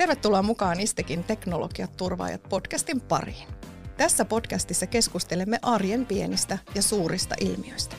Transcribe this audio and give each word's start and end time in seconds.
Tervetuloa 0.00 0.42
mukaan 0.42 0.80
Istekin 0.80 1.24
teknologiat 1.24 1.96
turvaajat 1.96 2.42
podcastin 2.48 3.00
pariin. 3.00 3.48
Tässä 3.96 4.24
podcastissa 4.24 4.86
keskustelemme 4.86 5.58
arjen 5.62 6.06
pienistä 6.06 6.58
ja 6.74 6.82
suurista 6.82 7.34
ilmiöistä. 7.40 7.96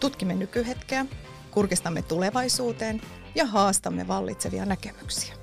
Tutkimme 0.00 0.34
nykyhetkeä, 0.34 1.06
kurkistamme 1.50 2.02
tulevaisuuteen 2.02 3.00
ja 3.34 3.46
haastamme 3.46 4.08
vallitsevia 4.08 4.64
näkemyksiä. 4.64 5.34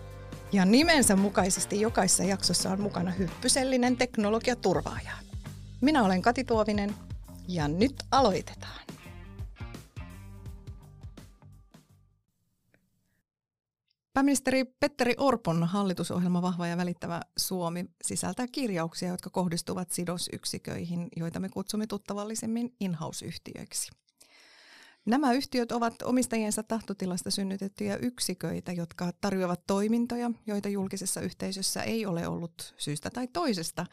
Ja 0.51 0.65
nimensä 0.65 1.15
mukaisesti 1.15 1.81
jokaisessa 1.81 2.23
jaksossa 2.23 2.71
on 2.71 2.81
mukana 2.81 3.11
hyppysellinen 3.11 3.97
teknologiaturvaaja. 3.97 5.11
Minä 5.81 6.03
olen 6.03 6.21
Kati 6.21 6.43
Tuovinen 6.43 6.95
ja 7.47 7.67
nyt 7.67 8.03
aloitetaan. 8.11 8.81
Pääministeri 14.13 14.65
Petteri 14.65 15.13
Orpon 15.17 15.63
hallitusohjelma 15.63 16.41
Vahva 16.41 16.67
ja 16.67 16.77
välittävä 16.77 17.21
Suomi 17.37 17.85
sisältää 18.03 18.47
kirjauksia, 18.51 19.09
jotka 19.09 19.29
kohdistuvat 19.29 19.91
sidosyksiköihin, 19.91 21.07
joita 21.15 21.39
me 21.39 21.49
kutsumme 21.49 21.87
tuttavallisemmin 21.87 22.75
in-house-yhtiöiksi. 22.79 23.91
Nämä 25.05 25.33
yhtiöt 25.33 25.71
ovat 25.71 26.01
omistajiensa 26.01 26.63
tahtotilasta 26.63 27.31
synnytettyjä 27.31 27.95
yksiköitä, 27.95 28.71
jotka 28.71 29.11
tarjoavat 29.21 29.61
toimintoja, 29.67 30.31
joita 30.47 30.69
julkisessa 30.69 31.21
yhteisössä 31.21 31.83
ei 31.83 32.05
ole 32.05 32.27
ollut 32.27 32.73
syystä 32.77 33.09
tai 33.09 33.27
toisesta 33.27 33.85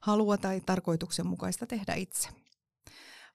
halua 0.00 0.36
tai 0.36 0.60
tarkoituksenmukaista 0.66 1.66
tehdä 1.66 1.94
itse. 1.94 2.28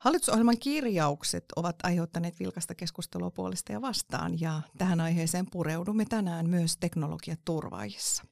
Hallitusohjelman 0.04 0.58
kirjaukset 0.60 1.46
ovat 1.56 1.76
aiheuttaneet 1.84 2.40
vilkasta 2.40 2.76
keskustelua 2.76 3.32
puolesta 3.32 3.72
ja 3.72 3.82
vastaan, 3.82 4.42
ja 4.42 4.62
tähän 4.78 5.02
aiheeseen 5.02 5.46
pureudumme 5.52 6.06
tänään 6.06 6.50
myös 6.50 6.78
teknologiaturvaajissa. 6.78 8.24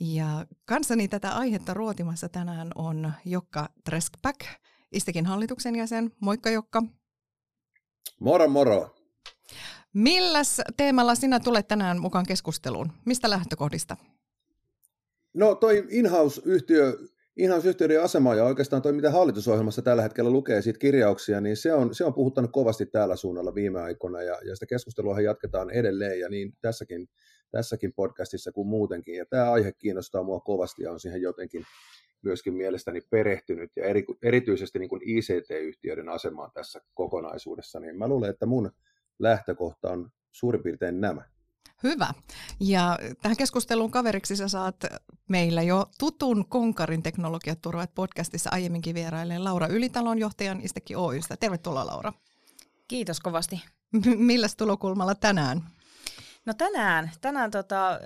Ja 0.00 0.46
kanssani 0.64 1.08
tätä 1.08 1.30
aihetta 1.30 1.74
ruotimassa 1.74 2.28
tänään 2.28 2.70
on 2.74 3.12
Jokka 3.24 3.68
Treskback, 3.84 4.40
Istekin 4.92 5.26
hallituksen 5.26 5.76
jäsen. 5.76 6.12
Moikka 6.20 6.50
Jokka. 6.50 6.82
Moro 8.20 8.48
moro. 8.48 8.96
Milläs 9.92 10.60
teemalla 10.76 11.14
sinä 11.14 11.40
tulet 11.40 11.68
tänään 11.68 12.00
mukaan 12.00 12.26
keskusteluun? 12.26 12.92
Mistä 13.04 13.30
lähtökohdista? 13.30 13.96
No 15.34 15.54
toi 15.54 15.86
in-house-yhtiö 15.90 16.98
Inhouse-yhtiöiden 17.36 18.02
asema 18.02 18.34
ja 18.34 18.44
oikeastaan 18.44 18.82
toi, 18.82 18.92
mitä 18.92 19.10
hallitusohjelmassa 19.10 19.82
tällä 19.82 20.02
hetkellä 20.02 20.30
lukee 20.30 20.62
siitä 20.62 20.78
kirjauksia, 20.78 21.40
niin 21.40 21.56
se 21.56 21.72
on, 21.74 21.94
se 21.94 22.04
on 22.04 22.14
puhuttanut 22.14 22.52
kovasti 22.52 22.86
täällä 22.86 23.16
suunnalla 23.16 23.54
viime 23.54 23.80
aikoina 23.80 24.22
ja, 24.22 24.38
ja 24.44 24.56
sitä 24.56 24.66
keskustelua 24.66 25.20
jatketaan 25.20 25.70
edelleen 25.70 26.20
ja 26.20 26.28
niin 26.28 26.52
tässäkin, 26.60 27.08
tässäkin 27.50 27.92
podcastissa 27.92 28.52
kuin 28.52 28.68
muutenkin. 28.68 29.14
Ja 29.14 29.26
tämä 29.26 29.52
aihe 29.52 29.72
kiinnostaa 29.72 30.22
mua 30.22 30.40
kovasti 30.40 30.82
ja 30.82 30.92
on 30.92 31.00
siihen 31.00 31.22
jotenkin 31.22 31.64
myöskin 32.22 32.54
mielestäni 32.54 33.00
perehtynyt 33.00 33.70
ja 33.76 33.84
eri, 33.84 34.04
erityisesti 34.22 34.78
niin 34.78 34.88
kuin 34.88 35.02
ICT-yhtiöiden 35.04 36.08
asemaan 36.08 36.50
tässä 36.54 36.80
kokonaisuudessa, 36.94 37.80
niin 37.80 37.98
mä 37.98 38.08
luulen, 38.08 38.30
että 38.30 38.46
mun 38.46 38.70
lähtökohta 39.18 39.90
on 39.90 40.10
suurin 40.32 40.62
piirtein 40.62 41.00
nämä. 41.00 41.35
Hyvä. 41.86 42.14
Ja 42.60 42.98
tähän 43.22 43.36
keskusteluun 43.36 43.90
kaveriksi 43.90 44.36
sä 44.36 44.48
saat 44.48 44.76
meillä 45.28 45.62
jo 45.62 45.86
tutun 45.98 46.48
Konkarin 46.48 47.02
teknologiaturvat 47.02 47.94
podcastissa 47.94 48.50
aiemminkin 48.52 48.94
vierailleen 48.94 49.44
Laura 49.44 49.66
Ylitalon 49.66 50.18
johtajan 50.18 50.60
Istekin 50.60 50.96
Oystä. 50.96 51.36
Tervetuloa 51.36 51.86
Laura. 51.86 52.12
Kiitos 52.88 53.20
kovasti. 53.20 53.64
Milläs 54.16 54.56
tulokulmalla 54.56 55.14
tänään? 55.14 55.62
No 56.46 56.54
tänään, 56.54 57.10
tänään 57.20 57.50
tota, 57.50 58.00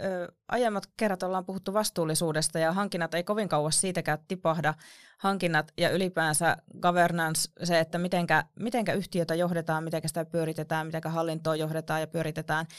aiemmat 0.48 0.89
kerrat 0.97 1.23
ollaan 1.23 1.45
puhuttu 1.45 1.75
vastuullisuudesta 1.75 2.58
ja 2.58 2.73
hankinnat 2.73 3.14
ei 3.14 3.25
kovin 3.25 3.48
kauas 3.48 3.80
siitäkään 3.80 4.18
tipahda. 4.29 4.74
Hankinnat 5.18 5.73
ja 5.79 5.91
ylipäänsä 5.91 6.57
governance, 6.80 7.51
se, 7.64 7.80
että 7.80 7.98
mitenkä, 7.98 8.45
mitenkä 8.58 8.92
yhtiötä 8.92 9.35
johdetaan, 9.35 9.85
mitenkä 9.85 10.08
sitä 10.08 10.24
pyöritetään, 10.24 10.86
mitenkä 10.86 11.08
hallintoa 11.08 11.57
johdetaan 11.57 12.01
ja 12.01 12.07
pyöritetään– 12.07 12.67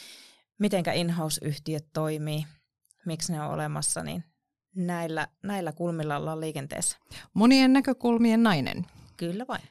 mitenkä 0.61 0.93
in-house-yhtiöt 0.93 1.85
toimii, 1.93 2.45
miksi 3.05 3.33
ne 3.33 3.41
on 3.41 3.51
olemassa, 3.51 4.03
niin 4.03 4.23
näillä, 4.75 5.27
näillä 5.43 5.71
kulmilla 5.71 6.17
ollaan 6.17 6.41
liikenteessä. 6.41 6.97
Monien 7.33 7.73
näkökulmien 7.73 8.43
nainen. 8.43 8.85
Kyllä 9.17 9.45
vain. 9.47 9.63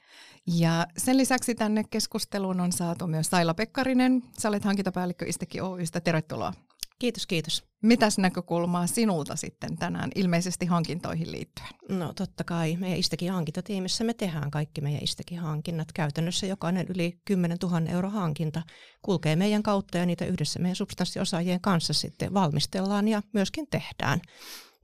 Ja 0.46 0.86
sen 0.96 1.16
lisäksi 1.16 1.54
tänne 1.54 1.84
keskusteluun 1.90 2.60
on 2.60 2.72
saatu 2.72 3.06
myös 3.06 3.26
Saila 3.26 3.54
Pekkarinen. 3.54 4.22
Sä 4.38 4.48
olet 4.48 4.64
hankintapäällikkö 4.64 5.26
Istekin 5.26 5.62
Oystä. 5.62 6.00
Tervetuloa. 6.00 6.52
Kiitos, 7.00 7.26
kiitos. 7.26 7.64
Mitäs 7.82 8.18
näkökulmaa 8.18 8.86
sinulta 8.86 9.36
sitten 9.36 9.76
tänään 9.76 10.10
ilmeisesti 10.14 10.66
hankintoihin 10.66 11.32
liittyen? 11.32 11.68
No 11.88 12.12
totta 12.12 12.44
kai. 12.44 12.76
Meidän 12.76 12.98
Istekin 12.98 13.32
hankintatiimissä 13.32 14.04
me 14.04 14.14
tehdään 14.14 14.50
kaikki 14.50 14.80
meidän 14.80 15.02
Istekin 15.02 15.38
hankinnat. 15.38 15.92
Käytännössä 15.92 16.46
jokainen 16.46 16.86
yli 16.88 17.20
10 17.24 17.58
000 17.62 17.80
euro 17.80 18.10
hankinta 18.10 18.62
kulkee 19.02 19.36
meidän 19.36 19.62
kautta 19.62 19.98
ja 19.98 20.06
niitä 20.06 20.24
yhdessä 20.24 20.58
meidän 20.58 20.76
substanssiosaajien 20.76 21.60
kanssa 21.60 21.92
sitten 21.92 22.34
valmistellaan 22.34 23.08
ja 23.08 23.22
myöskin 23.32 23.66
tehdään. 23.70 24.20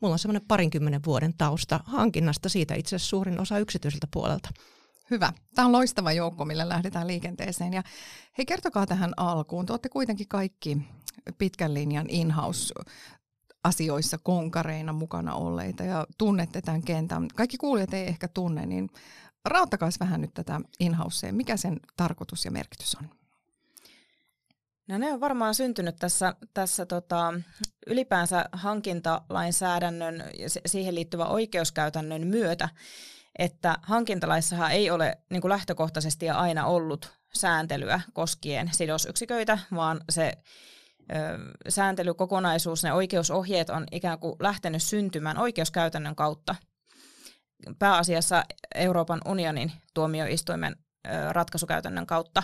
Mulla 0.00 0.12
on 0.12 0.18
semmoinen 0.18 0.48
parinkymmenen 0.48 1.04
vuoden 1.06 1.34
tausta 1.38 1.80
hankinnasta, 1.84 2.48
siitä 2.48 2.74
itse 2.74 2.96
asiassa 2.96 3.10
suurin 3.10 3.40
osa 3.40 3.58
yksityiseltä 3.58 4.06
puolelta. 4.12 4.50
Hyvä. 5.10 5.32
Tämä 5.54 5.66
on 5.66 5.72
loistava 5.72 6.12
joukko, 6.12 6.44
millä 6.44 6.68
lähdetään 6.68 7.06
liikenteeseen. 7.06 7.72
Ja 7.72 7.82
hei, 8.38 8.46
kertokaa 8.46 8.86
tähän 8.86 9.12
alkuun. 9.16 9.66
Te 9.66 9.72
olette 9.72 9.88
kuitenkin 9.88 10.28
kaikki 10.28 10.78
pitkän 11.38 11.74
linjan 11.74 12.06
in-house 12.08 12.74
asioissa 13.64 14.18
konkareina 14.18 14.92
mukana 14.92 15.34
olleita 15.34 15.82
ja 15.82 16.06
tunnette 16.18 16.60
tämän 16.60 16.82
kentän. 16.82 17.28
Kaikki 17.34 17.56
kuulijat 17.56 17.94
ei 17.94 18.06
ehkä 18.06 18.28
tunne, 18.28 18.66
niin 18.66 18.90
rauttakaa 19.44 19.88
vähän 20.00 20.20
nyt 20.20 20.34
tätä 20.34 20.60
in 20.80 20.96
Mikä 21.30 21.56
sen 21.56 21.80
tarkoitus 21.96 22.44
ja 22.44 22.50
merkitys 22.50 22.94
on? 22.94 23.10
No 24.88 24.98
ne 24.98 25.12
on 25.12 25.20
varmaan 25.20 25.54
syntynyt 25.54 25.96
tässä, 25.96 26.34
tässä 26.54 26.86
tota, 26.86 27.34
ylipäänsä 27.86 28.44
hankintalainsäädännön 28.52 30.24
ja 30.38 30.48
siihen 30.66 30.94
liittyvä 30.94 31.26
oikeuskäytännön 31.26 32.26
myötä, 32.26 32.68
että 33.38 33.76
hankintalaissahan 33.82 34.72
ei 34.72 34.90
ole 34.90 35.18
niin 35.30 35.40
kuin 35.40 35.48
lähtökohtaisesti 35.48 36.26
ja 36.26 36.38
aina 36.38 36.66
ollut 36.66 37.12
sääntelyä 37.34 38.00
koskien 38.12 38.70
sidosyksiköitä, 38.72 39.58
vaan 39.74 40.00
se 40.10 40.32
sääntelykokonaisuus, 41.68 42.84
ne 42.84 42.92
oikeusohjeet 42.92 43.70
on 43.70 43.86
ikään 43.92 44.18
kuin 44.18 44.36
lähtenyt 44.40 44.82
syntymään 44.82 45.38
oikeuskäytännön 45.38 46.16
kautta. 46.16 46.54
Pääasiassa 47.78 48.44
Euroopan 48.74 49.20
unionin 49.26 49.72
tuomioistuimen 49.94 50.76
ratkaisukäytännön 51.30 52.06
kautta. 52.06 52.42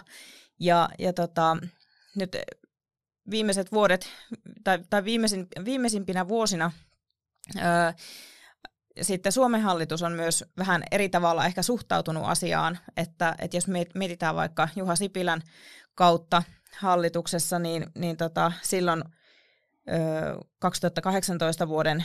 Ja, 0.60 0.88
ja 0.98 1.12
tota, 1.12 1.56
nyt 2.16 2.36
viimeiset 3.30 3.72
vuodet, 3.72 4.08
tai, 4.64 4.78
tai 4.90 5.04
viimeisin, 5.04 5.46
viimeisimpinä 5.64 6.28
vuosina, 6.28 6.72
ää, 7.58 7.94
sitten 9.02 9.32
Suomen 9.32 9.60
hallitus 9.60 10.02
on 10.02 10.12
myös 10.12 10.44
vähän 10.58 10.82
eri 10.90 11.08
tavalla 11.08 11.46
ehkä 11.46 11.62
suhtautunut 11.62 12.24
asiaan, 12.26 12.78
että, 12.96 13.34
että 13.38 13.56
jos 13.56 13.66
mietitään 13.94 14.36
vaikka 14.36 14.68
Juha 14.76 14.96
Sipilän 14.96 15.42
kautta 15.94 16.42
hallituksessa, 16.76 17.58
niin, 17.58 17.86
niin 17.94 18.16
tota, 18.16 18.52
silloin 18.62 19.04
ö, 19.88 19.92
2018 20.58 21.68
vuoden 21.68 22.04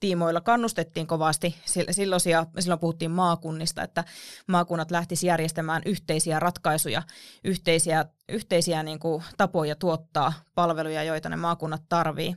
tiimoilla 0.00 0.40
kannustettiin 0.40 1.06
kovasti. 1.06 1.56
Silloisia, 1.90 2.46
silloin 2.58 2.80
puhuttiin 2.80 3.10
maakunnista, 3.10 3.82
että 3.82 4.04
maakunnat 4.46 4.90
lähtisivät 4.90 5.28
järjestämään 5.28 5.82
yhteisiä 5.86 6.40
ratkaisuja, 6.40 7.02
yhteisiä, 7.44 8.04
yhteisiä 8.28 8.82
niin 8.82 8.98
kuin 8.98 9.24
tapoja 9.36 9.76
tuottaa 9.76 10.32
palveluja, 10.54 11.02
joita 11.02 11.28
ne 11.28 11.36
maakunnat 11.36 11.82
tarvii. 11.88 12.34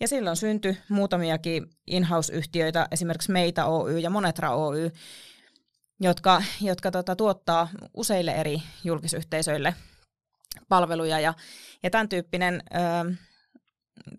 Ja 0.00 0.08
silloin 0.08 0.36
syntyi 0.36 0.76
muutamiakin 0.88 1.66
in-house-yhtiöitä, 1.86 2.88
esimerkiksi 2.90 3.32
Meitä 3.32 3.66
Oy 3.66 3.98
ja 3.98 4.10
Monetra 4.10 4.54
Oy, 4.54 4.90
jotka, 6.00 6.42
jotka 6.60 6.90
tota, 6.90 7.16
tuottaa 7.16 7.68
useille 7.94 8.30
eri 8.30 8.62
julkisyhteisöille 8.84 9.74
palveluja 10.68 11.20
ja, 11.20 11.34
ja 11.82 11.90
tämän 11.90 12.08
tyyppinen 12.08 12.62
ö, 12.74 13.14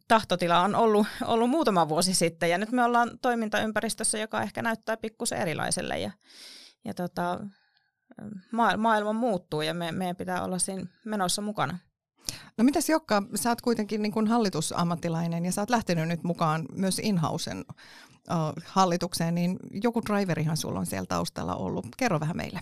tahtotila 0.08 0.60
on 0.60 0.76
ollut, 0.76 1.08
ollut 1.26 1.50
muutama 1.50 1.90
vuosi 1.90 2.14
sitten 2.14 2.50
ja 2.50 2.58
nyt 2.58 2.72
me 2.72 2.84
ollaan 2.84 3.20
toimintaympäristössä, 3.22 4.18
joka 4.18 4.42
ehkä 4.42 4.62
näyttää 4.62 4.98
pikkusen 4.98 5.40
erilaiselle 5.40 6.00
ja, 6.00 6.12
ja 6.86 6.94
tota, 6.94 7.40
maailma 8.78 9.14
muuttuu 9.14 9.62
ja 9.62 9.74
me, 9.74 9.92
meidän 9.92 10.16
pitää 10.16 10.44
olla 10.44 10.60
siinä 10.60 10.86
menossa 11.06 11.42
mukana. 11.42 11.80
No 12.58 12.64
mitäs 12.64 12.90
Jokka, 12.90 13.24
sä 13.36 13.50
oot 13.50 13.62
kuitenkin 13.62 14.02
niin 14.02 14.12
kuin 14.12 14.28
hallitusammattilainen 14.28 15.46
ja 15.46 15.52
sä 15.52 15.62
oot 15.62 15.70
lähtenyt 15.70 16.08
nyt 16.08 16.24
mukaan 16.24 16.66
myös 16.72 17.00
Inhausen 17.00 17.66
hallitukseen, 18.66 19.36
niin 19.36 19.60
joku 19.84 20.02
driverihan 20.02 20.58
sulla 20.58 20.80
on 20.80 20.86
siellä 20.86 21.06
taustalla 21.06 21.56
ollut. 21.56 21.86
Kerro 21.98 22.20
vähän 22.20 22.38
meille. 22.38 22.60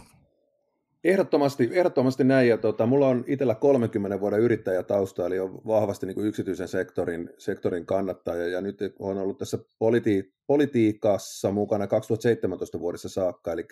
Ehdottomasti, 1.06 1.70
ehdottomasti 1.72 2.24
näin, 2.24 2.50
ja 2.50 2.58
tota, 2.58 2.86
mulla 2.86 3.08
on 3.08 3.24
itsellä 3.28 3.56
30 3.56 4.20
vuoden 4.20 4.40
yrittäjätausta, 4.40 5.26
eli 5.26 5.40
on 5.40 5.62
vahvasti 5.68 6.06
niin 6.06 6.16
kuin 6.16 6.28
yksityisen 6.28 6.68
sektorin, 6.68 7.30
sektorin 7.38 7.86
kannattaja, 7.86 8.48
ja 8.48 8.62
nyt 8.62 8.80
on 9.00 9.18
ollut 9.18 9.38
tässä 9.38 9.58
politi- 9.58 10.34
politiikassa 10.48 11.52
mukana 11.52 11.88
2017 11.88 12.80
vuodessa 12.80 13.10
saakka, 13.10 13.52
eli 13.52 13.68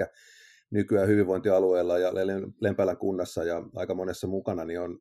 nykyään 0.69 1.07
hyvinvointialueella 1.07 1.97
ja 1.97 2.11
Lempälän 2.61 2.97
kunnassa 2.97 3.43
ja 3.43 3.63
aika 3.75 3.95
monessa 3.95 4.27
mukana, 4.27 4.65
niin 4.65 4.79
on 4.79 4.99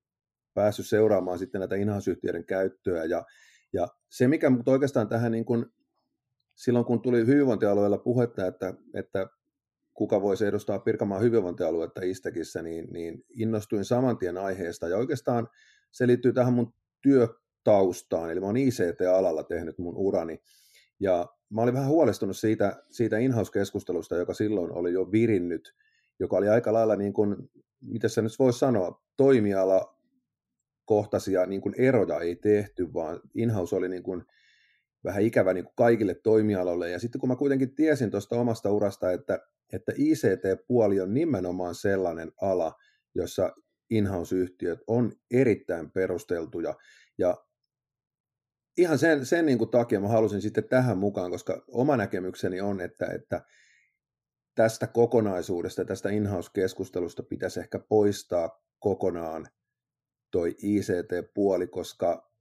päässyt 0.54 0.86
seuraamaan 0.86 1.38
sitten 1.38 1.58
näitä 1.58 1.76
inhausyhtiöiden 1.76 2.44
käyttöä, 2.44 3.04
ja, 3.04 3.24
ja 3.72 3.88
se, 4.10 4.28
mikä 4.28 4.50
mut 4.50 4.68
oikeastaan 4.68 5.08
tähän 5.08 5.32
niin 5.32 5.44
kuin, 5.44 5.66
silloin 6.54 6.84
kun 6.84 7.02
tuli 7.02 7.26
hyvinvointialueella 7.26 7.98
puhetta, 7.98 8.46
että, 8.46 8.74
että 8.94 9.26
kuka 10.02 10.22
voisi 10.22 10.46
edustaa 10.46 10.78
Pirkanmaan 10.78 11.22
hyvinvointialuetta 11.22 12.00
Istekissä, 12.02 12.62
niin, 12.62 12.88
niin 12.92 13.24
innostuin 13.30 13.84
saman 13.84 14.18
tien 14.18 14.38
aiheesta. 14.38 14.88
Ja 14.88 14.96
oikeastaan 14.96 15.48
se 15.92 16.06
liittyy 16.06 16.32
tähän 16.32 16.52
mun 16.52 16.74
työtaustaan, 17.02 18.30
eli 18.30 18.40
mä 18.40 18.46
oon 18.46 18.56
ICT-alalla 18.56 19.42
tehnyt 19.42 19.78
mun 19.78 19.96
urani. 19.96 20.38
Ja 21.00 21.26
mä 21.50 21.62
olin 21.62 21.74
vähän 21.74 21.88
huolestunut 21.88 22.36
siitä, 22.36 22.82
siitä 22.90 23.18
in-house-keskustelusta, 23.18 24.16
joka 24.16 24.34
silloin 24.34 24.72
oli 24.72 24.92
jo 24.92 25.12
virinnyt, 25.12 25.74
joka 26.20 26.36
oli 26.36 26.48
aika 26.48 26.72
lailla 26.72 26.96
niin 26.96 27.12
kuin, 27.12 27.36
mitä 27.80 28.08
se 28.08 28.22
nyt 28.22 28.38
voisi 28.38 28.58
sanoa, 28.58 29.02
toimiala 29.16 29.98
kohtaisia 30.84 31.46
niin 31.46 31.60
kuin 31.60 31.74
eroja 31.78 32.20
ei 32.20 32.36
tehty, 32.36 32.92
vaan 32.94 33.20
in-house 33.34 33.76
oli 33.76 33.88
niin 33.88 34.02
kuin 34.02 34.24
vähän 35.04 35.22
ikävä 35.22 35.54
niin 35.54 35.64
kuin 35.64 35.74
kaikille 35.76 36.14
toimialoille. 36.14 36.90
Ja 36.90 36.98
sitten 36.98 37.20
kun 37.20 37.28
mä 37.28 37.36
kuitenkin 37.36 37.74
tiesin 37.74 38.10
tuosta 38.10 38.36
omasta 38.36 38.70
urasta, 38.70 39.12
että 39.12 39.51
että 39.72 39.92
ICT-puoli 39.96 41.00
on 41.00 41.14
nimenomaan 41.14 41.74
sellainen 41.74 42.32
ala, 42.40 42.72
jossa 43.14 43.52
in-house-yhtiöt 43.90 44.78
on 44.86 45.12
erittäin 45.30 45.90
perusteltuja. 45.90 46.74
Ja 47.18 47.44
ihan 48.76 48.98
sen, 48.98 49.26
sen 49.26 49.46
niin 49.46 49.58
kuin 49.58 49.70
takia 49.70 50.00
mä 50.00 50.08
halusin 50.08 50.42
sitten 50.42 50.68
tähän 50.68 50.98
mukaan, 50.98 51.30
koska 51.30 51.64
oma 51.68 51.96
näkemykseni 51.96 52.60
on, 52.60 52.80
että, 52.80 53.06
että 53.06 53.44
tästä 54.54 54.86
kokonaisuudesta, 54.86 55.84
tästä 55.84 56.10
in-house-keskustelusta 56.10 57.22
pitäisi 57.22 57.60
ehkä 57.60 57.78
poistaa 57.78 58.62
kokonaan 58.78 59.46
toi 60.30 60.54
ICT-puoli, 60.62 61.66
koska 61.66 62.32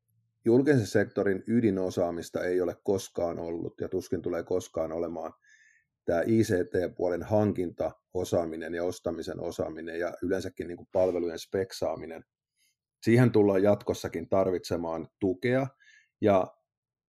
julkisen 0.45 0.87
sektorin 0.87 1.43
ydinosaamista 1.47 2.43
ei 2.43 2.61
ole 2.61 2.75
koskaan 2.83 3.39
ollut 3.39 3.81
ja 3.81 3.89
tuskin 3.89 4.21
tulee 4.21 4.43
koskaan 4.43 4.91
olemaan– 4.91 5.33
tämä 6.05 6.21
ICT-puolen 6.25 7.23
hankinta, 7.23 7.91
osaaminen 8.13 8.73
ja 8.73 8.83
ostamisen 8.83 9.39
osaaminen 9.39 9.99
ja 9.99 10.13
yleensäkin 10.23 10.67
niin 10.67 10.77
kuin 10.77 10.89
palvelujen 10.91 11.39
speksaaminen, 11.39 12.23
siihen 13.03 13.31
tullaan 13.31 13.63
jatkossakin 13.63 14.29
tarvitsemaan 14.29 15.07
tukea. 15.19 15.67
Ja 16.21 16.47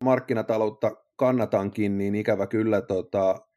markkinataloutta 0.04 0.96
kannatankin, 1.16 1.98
niin 1.98 2.14
ikävä 2.14 2.46
kyllä 2.46 2.82
tota, 2.82 3.48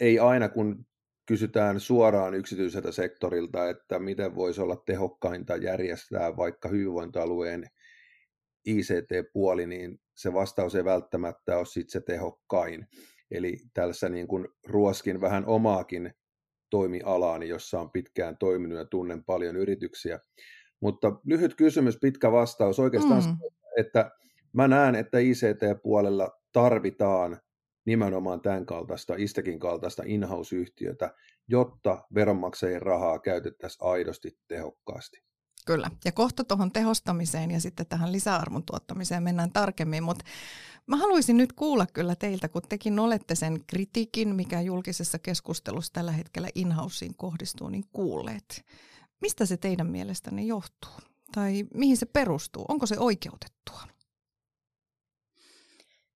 ei 0.00 0.18
aina 0.18 0.48
kun 0.48 0.86
kysytään 1.26 1.80
suoraan 1.80 2.34
yksityiseltä 2.34 2.92
sektorilta, 2.92 3.68
että 3.68 3.98
miten 3.98 4.34
voisi 4.34 4.60
olla 4.60 4.76
tehokkainta 4.76 5.56
järjestää 5.56 6.36
vaikka 6.36 6.68
hyvinvointialueen 6.68 7.66
ICT-puoli, 8.66 9.66
niin 9.66 10.00
se 10.14 10.32
vastaus 10.32 10.74
ei 10.74 10.84
välttämättä 10.84 11.58
ole 11.58 11.66
sit 11.66 11.90
se 11.90 12.00
tehokkain. 12.00 12.86
Eli 13.34 13.56
tällaisessa 13.74 14.08
niin 14.08 14.28
kuin 14.28 14.48
ruoskin 14.66 15.20
vähän 15.20 15.46
omaakin 15.46 16.14
toimialaani, 16.70 17.48
jossa 17.48 17.80
on 17.80 17.90
pitkään 17.90 18.36
toiminut 18.38 18.78
ja 18.78 18.84
tunnen 18.84 19.24
paljon 19.24 19.56
yrityksiä. 19.56 20.20
Mutta 20.80 21.12
lyhyt 21.24 21.54
kysymys, 21.54 21.98
pitkä 22.00 22.32
vastaus. 22.32 22.78
Oikeastaan 22.78 23.22
mm. 23.24 23.36
että 23.78 24.10
mä 24.52 24.68
näen, 24.68 24.94
että 24.94 25.18
ICT-puolella 25.18 26.40
tarvitaan 26.52 27.40
nimenomaan 27.86 28.40
tämän 28.40 28.66
kaltaista, 28.66 29.14
Istekin 29.18 29.58
kaltaista 29.58 30.02
in-house-yhtiötä, 30.06 31.14
jotta 31.48 32.04
veronmaksajien 32.14 32.82
rahaa 32.82 33.18
käytettäisiin 33.18 33.88
aidosti 33.88 34.38
tehokkaasti. 34.48 35.22
Kyllä, 35.64 35.90
ja 36.04 36.12
kohta 36.12 36.44
tuohon 36.44 36.72
tehostamiseen 36.72 37.50
ja 37.50 37.60
sitten 37.60 37.86
tähän 37.86 38.12
lisäarvon 38.12 38.62
tuottamiseen 38.62 39.22
mennään 39.22 39.52
tarkemmin, 39.52 40.02
mutta 40.02 40.24
Mä 40.86 40.96
haluaisin 40.96 41.36
nyt 41.36 41.52
kuulla 41.52 41.86
kyllä 41.86 42.16
teiltä, 42.16 42.48
kun 42.48 42.62
tekin 42.68 42.98
olette 42.98 43.34
sen 43.34 43.64
kritiikin, 43.66 44.34
mikä 44.34 44.60
julkisessa 44.60 45.18
keskustelussa 45.18 45.92
tällä 45.92 46.12
hetkellä 46.12 46.48
inhausiin 46.54 47.14
kohdistuu, 47.16 47.68
niin 47.68 47.84
kuulleet. 47.92 48.64
Mistä 49.20 49.46
se 49.46 49.56
teidän 49.56 49.86
mielestänne 49.86 50.42
johtuu? 50.42 50.90
Tai 51.34 51.64
mihin 51.74 51.96
se 51.96 52.06
perustuu? 52.06 52.64
Onko 52.68 52.86
se 52.86 52.98
oikeutettua? 52.98 53.82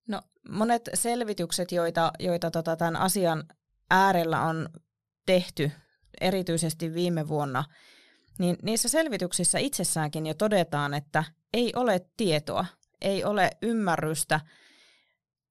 No 0.09 0.23
monet 0.50 0.89
selvitykset, 0.95 1.73
joita, 1.73 2.12
joita 2.19 2.50
tota, 2.50 2.77
tämän 2.77 2.97
asian 2.97 3.45
äärellä 3.91 4.43
on 4.43 4.69
tehty, 5.27 5.71
erityisesti 6.21 6.95
viime 6.95 7.29
vuonna, 7.29 7.65
niin 8.38 8.56
niissä 8.62 8.88
selvityksissä 8.88 9.58
itsessäänkin 9.58 10.26
jo 10.26 10.35
todetaan, 10.35 10.94
että 10.94 11.25
ei 11.52 11.73
ole 11.76 12.00
tietoa 12.17 12.64
ei 13.00 13.25
ole 13.25 13.50
ymmärrystä 13.62 14.40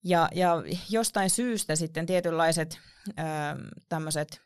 ja, 0.04 0.30
ja 0.36 0.64
jostain 0.90 1.30
syystä 1.30 1.76
sitten 1.76 2.06
tietynlaiset 2.06 2.80
tämmöiset 3.90 4.42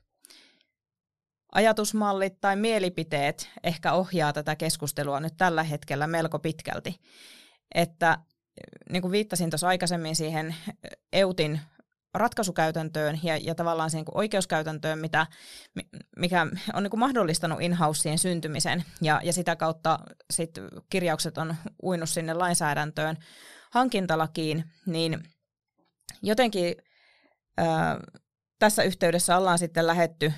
ajatusmallit 1.52 2.42
tai 2.42 2.56
mielipiteet 2.56 3.50
ehkä 3.64 3.94
ohjaa 3.94 4.34
tätä 4.34 4.56
keskustelua 4.56 5.20
nyt 5.20 5.34
tällä 5.38 5.64
hetkellä 5.64 6.08
melko 6.08 6.40
pitkälti. 6.40 7.00
Että 7.76 8.18
niin 8.90 9.02
kuin 9.02 9.12
viittasin 9.12 9.50
tuossa 9.50 9.68
aikaisemmin 9.68 10.16
siihen 10.16 10.56
EUTin 11.14 11.62
ratkaisukäytäntöön 12.14 13.20
ja, 13.24 13.38
ja 13.38 13.56
tavallaan 13.56 13.90
siihen 13.90 14.06
oikeuskäytäntöön, 14.16 15.00
mitä, 15.00 15.28
mikä 16.18 16.48
on 16.74 16.84
niin 16.84 16.92
kuin 16.92 17.00
mahdollistanut 17.00 17.62
in 17.62 17.78
syntymisen 18.18 18.84
ja, 19.02 19.22
ja 19.24 19.34
sitä 19.34 19.56
kautta 19.56 20.00
sit 20.34 20.52
kirjaukset 20.90 21.38
on 21.38 21.56
uinut 21.84 22.10
sinne 22.10 22.34
lainsäädäntöön 22.34 23.18
hankintalakiin, 23.72 24.64
niin 24.86 25.24
jotenkin 26.22 26.76
ää, 27.58 28.00
tässä 28.60 28.84
yhteydessä 28.84 29.38
ollaan 29.38 29.60
sitten 29.60 29.88
lähetty, 29.88 30.34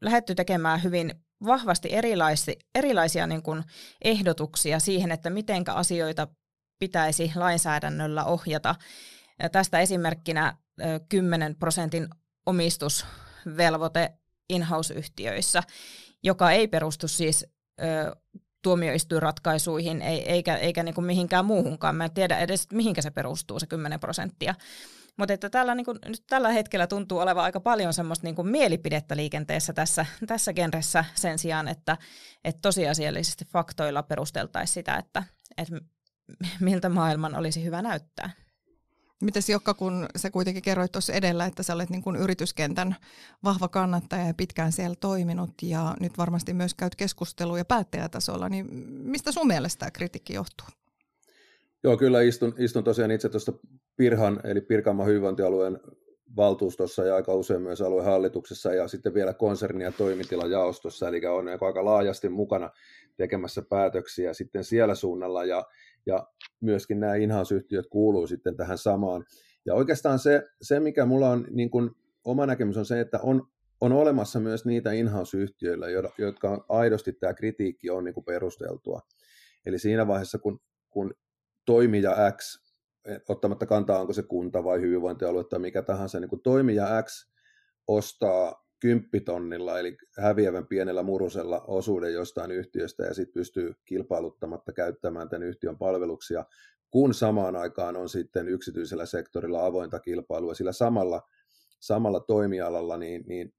lähetty 0.00 0.34
tekemään 0.34 0.82
hyvin 0.82 1.14
vahvasti 1.44 1.88
erilaisi, 1.92 2.58
erilaisia 2.74 3.26
niin 3.26 3.42
kuin 3.42 3.62
ehdotuksia 4.04 4.78
siihen, 4.78 5.12
että 5.12 5.30
mitenkä 5.30 5.72
asioita 5.72 6.28
pitäisi 6.78 7.32
lainsäädännöllä 7.34 8.24
ohjata. 8.24 8.74
Ja 9.42 9.48
tästä 9.48 9.78
esimerkkinä 9.78 10.56
10 11.08 11.54
prosentin 11.54 12.08
omistusvelvoite 12.46 14.12
in-house-yhtiöissä, 14.48 15.62
joka 16.22 16.50
ei 16.50 16.68
perustu 16.68 17.08
siis 17.08 17.46
ö, 17.80 18.16
tuomioistuinratkaisuihin 18.62 20.02
eikä, 20.02 20.56
eikä 20.56 20.82
niin 20.82 20.94
kuin 20.94 21.04
mihinkään 21.04 21.44
muuhunkaan. 21.44 21.96
Mä 21.96 22.04
en 22.04 22.14
tiedä 22.14 22.38
edes, 22.38 22.66
mihinkä 22.72 23.02
se 23.02 23.10
perustuu, 23.10 23.60
se 23.60 23.66
10 23.66 24.00
prosenttia. 24.00 24.54
Mutta 25.16 25.34
että 25.34 25.50
tällä, 25.50 25.74
niin 25.74 25.84
kuin, 25.84 25.98
nyt 26.06 26.22
tällä 26.26 26.48
hetkellä 26.48 26.86
tuntuu 26.86 27.18
olevan 27.18 27.44
aika 27.44 27.60
paljon 27.60 27.92
semmoista 27.92 28.26
niin 28.26 28.34
kuin 28.34 28.48
mielipidettä 28.48 29.16
liikenteessä 29.16 29.72
tässä, 29.72 30.06
tässä 30.26 30.52
genressä 30.52 31.04
sen 31.14 31.38
sijaan, 31.38 31.68
että, 31.68 31.96
että 32.44 32.58
tosiasiallisesti 32.62 33.44
faktoilla 33.44 34.02
perusteltaisiin 34.02 34.74
sitä, 34.74 34.96
että, 34.96 35.22
että 35.58 35.76
miltä 36.60 36.88
maailman 36.88 37.34
olisi 37.34 37.64
hyvä 37.64 37.82
näyttää. 37.82 38.30
Mites 39.22 39.48
Jokka, 39.48 39.74
kun 39.74 40.06
sä 40.16 40.30
kuitenkin 40.30 40.62
kerroit 40.62 40.92
tuossa 40.92 41.12
edellä, 41.12 41.46
että 41.46 41.62
sä 41.62 41.74
olet 41.74 41.90
niin 41.90 42.02
kuin 42.02 42.16
yrityskentän 42.16 42.96
vahva 43.44 43.68
kannattaja 43.68 44.26
ja 44.26 44.34
pitkään 44.34 44.72
siellä 44.72 44.96
toiminut 45.00 45.50
ja 45.62 45.96
nyt 46.00 46.18
varmasti 46.18 46.54
myös 46.54 46.74
käyt 46.74 46.96
keskustelua 46.96 47.58
ja 47.58 47.64
päättäjätasolla, 47.64 48.48
niin 48.48 48.66
mistä 48.86 49.32
sun 49.32 49.46
mielestä 49.46 49.78
tämä 49.78 49.90
kritiikki 49.90 50.34
johtuu? 50.34 50.66
Joo, 51.84 51.96
kyllä 51.96 52.22
istun, 52.22 52.54
istun 52.58 52.84
tosiaan 52.84 53.10
itse 53.10 53.28
tuosta 53.28 53.52
Pirhan, 53.96 54.40
eli 54.44 54.60
Pirkanmaan 54.60 55.08
hyvinvointialueen 55.08 55.80
valtuustossa 56.36 57.04
ja 57.04 57.14
aika 57.14 57.34
usein 57.34 57.62
myös 57.62 57.82
aluehallituksessa 57.82 58.74
ja 58.74 58.88
sitten 58.88 59.14
vielä 59.14 59.34
konserni- 59.34 59.84
ja 59.84 59.92
toimitilajaostossa, 59.92 61.08
eli 61.08 61.26
on 61.26 61.48
aika 61.48 61.84
laajasti 61.84 62.28
mukana 62.28 62.70
tekemässä 63.16 63.62
päätöksiä 63.62 64.34
sitten 64.34 64.64
siellä 64.64 64.94
suunnalla 64.94 65.44
ja, 65.44 65.64
ja 66.08 66.26
myöskin 66.60 67.00
nämä 67.00 67.14
in-house-yhtiöt 67.14 67.86
kuuluu 67.86 68.26
sitten 68.26 68.56
tähän 68.56 68.78
samaan. 68.78 69.24
Ja 69.66 69.74
oikeastaan 69.74 70.18
se, 70.18 70.42
se 70.62 70.80
mikä 70.80 71.06
mulla 71.06 71.30
on 71.30 71.46
niin 71.50 71.70
kuin, 71.70 71.90
oma 72.24 72.46
näkemys 72.46 72.76
on 72.76 72.86
se, 72.86 73.00
että 73.00 73.18
on, 73.22 73.46
on 73.80 73.92
olemassa 73.92 74.40
myös 74.40 74.64
niitä 74.64 74.92
in-house-yhtiöillä, 74.92 75.86
jotka 76.18 76.50
on, 76.50 76.64
aidosti 76.68 77.12
tämä 77.12 77.34
kritiikki 77.34 77.90
on 77.90 78.04
niin 78.04 78.14
kuin 78.14 78.24
perusteltua. 78.24 79.00
Eli 79.66 79.78
siinä 79.78 80.06
vaiheessa, 80.06 80.38
kun, 80.38 80.60
kun 80.90 81.14
toimija 81.64 82.16
X, 82.36 82.68
ottamatta 83.28 83.66
kantaa, 83.66 84.00
onko 84.00 84.12
se 84.12 84.22
kunta 84.22 84.64
vai 84.64 84.80
hyvinvointialue 84.80 85.44
tai 85.44 85.58
mikä 85.58 85.82
tahansa, 85.82 86.20
niin 86.20 86.28
kun 86.28 86.42
toimija 86.42 87.02
X 87.02 87.32
ostaa 87.86 88.67
kymppitonnilla, 88.80 89.78
eli 89.78 89.96
häviävän 90.18 90.66
pienellä 90.66 91.02
murusella 91.02 91.64
osuuden 91.66 92.12
jostain 92.12 92.50
yhtiöstä 92.50 93.04
ja 93.04 93.14
sitten 93.14 93.34
pystyy 93.34 93.74
kilpailuttamatta 93.84 94.72
käyttämään 94.72 95.28
tämän 95.28 95.48
yhtiön 95.48 95.78
palveluksia, 95.78 96.44
kun 96.90 97.14
samaan 97.14 97.56
aikaan 97.56 97.96
on 97.96 98.08
sitten 98.08 98.48
yksityisellä 98.48 99.06
sektorilla 99.06 99.66
avointa 99.66 100.00
kilpailua 100.00 100.54
sillä 100.54 100.72
samalla, 100.72 101.22
samalla 101.80 102.20
toimialalla, 102.20 102.96
niin, 102.96 103.24
niin 103.26 103.54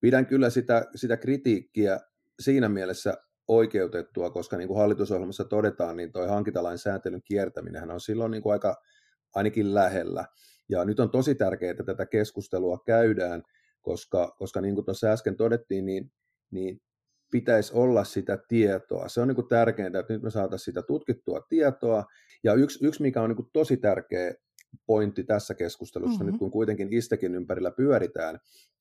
pidän 0.00 0.26
kyllä 0.26 0.50
sitä, 0.50 0.86
sitä 0.94 1.16
kritiikkiä 1.16 2.00
siinä 2.40 2.68
mielessä 2.68 3.14
oikeutettua, 3.48 4.30
koska 4.30 4.56
niin 4.56 4.68
kuin 4.68 4.78
hallitusohjelmassa 4.78 5.44
todetaan, 5.44 5.96
niin 5.96 6.12
tuo 6.12 6.26
hankintalain 6.26 6.78
sääntelyn 6.78 7.22
kiertäminen 7.24 7.90
on 7.90 8.00
silloin 8.00 8.30
niin 8.30 8.42
kuin 8.42 8.52
aika 8.52 8.82
ainakin 9.34 9.74
lähellä. 9.74 10.24
Ja 10.68 10.84
nyt 10.84 11.00
on 11.00 11.10
tosi 11.10 11.34
tärkeää, 11.34 11.70
että 11.70 11.84
tätä 11.84 12.06
keskustelua 12.06 12.78
käydään, 12.86 13.42
koska, 13.82 14.34
koska 14.38 14.60
niin 14.60 14.74
kuin 14.74 14.84
tuossa 14.84 15.12
äsken 15.12 15.36
todettiin, 15.36 15.86
niin, 15.86 16.12
niin 16.50 16.80
pitäisi 17.32 17.72
olla 17.74 18.04
sitä 18.04 18.38
tietoa. 18.48 19.08
Se 19.08 19.20
on 19.20 19.28
niin 19.28 19.36
kuin 19.36 19.48
tärkeintä, 19.48 19.98
että 19.98 20.12
nyt 20.12 20.22
me 20.22 20.30
saataisiin 20.30 20.64
sitä 20.64 20.82
tutkittua 20.82 21.40
tietoa. 21.48 22.04
Ja 22.44 22.54
yksi, 22.54 22.86
yksi 22.86 23.02
mikä 23.02 23.22
on 23.22 23.30
niin 23.30 23.36
kuin 23.36 23.48
tosi 23.52 23.76
tärkeä 23.76 24.34
pointti 24.86 25.24
tässä 25.24 25.54
keskustelussa, 25.54 26.18
mm-hmm. 26.18 26.32
nyt 26.32 26.38
kun 26.38 26.50
kuitenkin 26.50 26.92
istekin 26.92 27.34
ympärillä 27.34 27.70
pyöritään, 27.70 28.38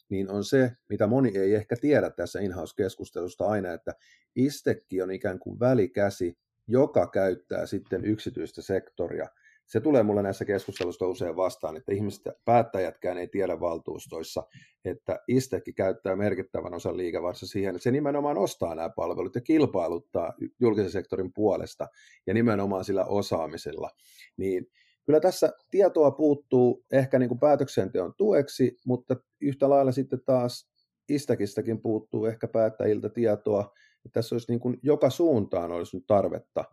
niin 0.10 0.30
on 0.30 0.44
se, 0.44 0.72
mitä 0.90 1.08
moni 1.08 1.38
ei 1.38 1.56
ehkä 1.56 1.76
tiedä 1.82 2.10
tässä 2.10 2.40
in-house-keskustelusta 2.40 3.46
aina, 3.46 3.74
että 3.74 3.94
istekki 4.36 5.02
on 5.02 5.12
ikään 5.12 5.40
kuin 5.40 5.60
välikäsi, 5.60 6.38
joka 6.68 7.08
käyttää 7.08 7.66
sitten 7.66 8.06
yksityistä 8.06 8.62
sektoria 8.62 9.28
se 9.72 9.82
tulee 9.82 10.04
mulle 10.04 10.22
näissä 10.22 10.46
keskusteluissa 10.46 11.08
usein 11.08 11.36
vastaan, 11.36 11.78
että 11.78 11.94
ihmiset, 11.94 12.22
päättäjätkään 12.46 13.18
ei 13.18 13.28
tiedä 13.28 13.60
valtuustoissa, 13.60 14.44
että 14.86 15.20
Istekki 15.28 15.74
käyttää 15.74 16.16
merkittävän 16.16 16.74
osan 16.74 16.98
liikevaihdossa 16.98 17.48
siihen, 17.48 17.76
että 17.76 17.84
se 17.84 17.92
nimenomaan 17.92 18.38
ostaa 18.38 18.76
nämä 18.76 18.90
palvelut 18.90 19.36
ja 19.36 19.42
kilpailuttaa 19.42 20.34
julkisen 20.62 20.92
sektorin 20.92 21.34
puolesta 21.34 21.88
ja 22.28 22.34
nimenomaan 22.34 22.84
sillä 22.84 23.06
osaamisella. 23.06 23.90
Niin 24.38 24.66
kyllä 25.06 25.20
tässä 25.20 25.54
tietoa 25.70 26.12
puuttuu 26.12 26.86
ehkä 26.92 27.20
niin 27.20 27.30
kuin 27.30 27.40
päätöksenteon 27.40 28.14
tueksi, 28.18 28.78
mutta 28.86 29.16
yhtä 29.42 29.70
lailla 29.70 29.92
sitten 29.92 30.22
taas 30.26 30.72
Istäkistäkin 31.10 31.82
puuttuu 31.82 32.26
ehkä 32.26 32.48
päättäjiltä 32.48 33.10
tietoa, 33.10 33.62
että 34.06 34.14
tässä 34.14 34.36
olisi 34.36 34.52
niin 34.52 34.60
kuin 34.60 34.78
joka 34.84 35.10
suuntaan 35.10 35.72
olisi 35.72 35.98
nyt 35.98 36.08
tarvetta 36.08 36.66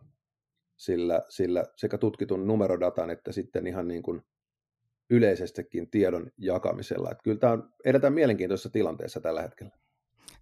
sillä, 0.79 1.21
sillä 1.29 1.65
sekä 1.75 1.97
tutkitun 1.97 2.47
numerodatan 2.47 3.09
että 3.09 3.31
sitten 3.31 3.67
ihan 3.67 3.87
niin 3.87 4.03
kuin 4.03 4.21
yleisestikin 5.09 5.89
tiedon 5.89 6.31
jakamisella. 6.37 7.11
Että 7.11 7.23
kyllä 7.23 7.39
tämä 7.39 7.53
on 7.53 7.73
edetään 7.85 8.13
mielenkiintoisessa 8.13 8.69
tilanteessa 8.69 9.19
tällä 9.21 9.41
hetkellä. 9.41 9.71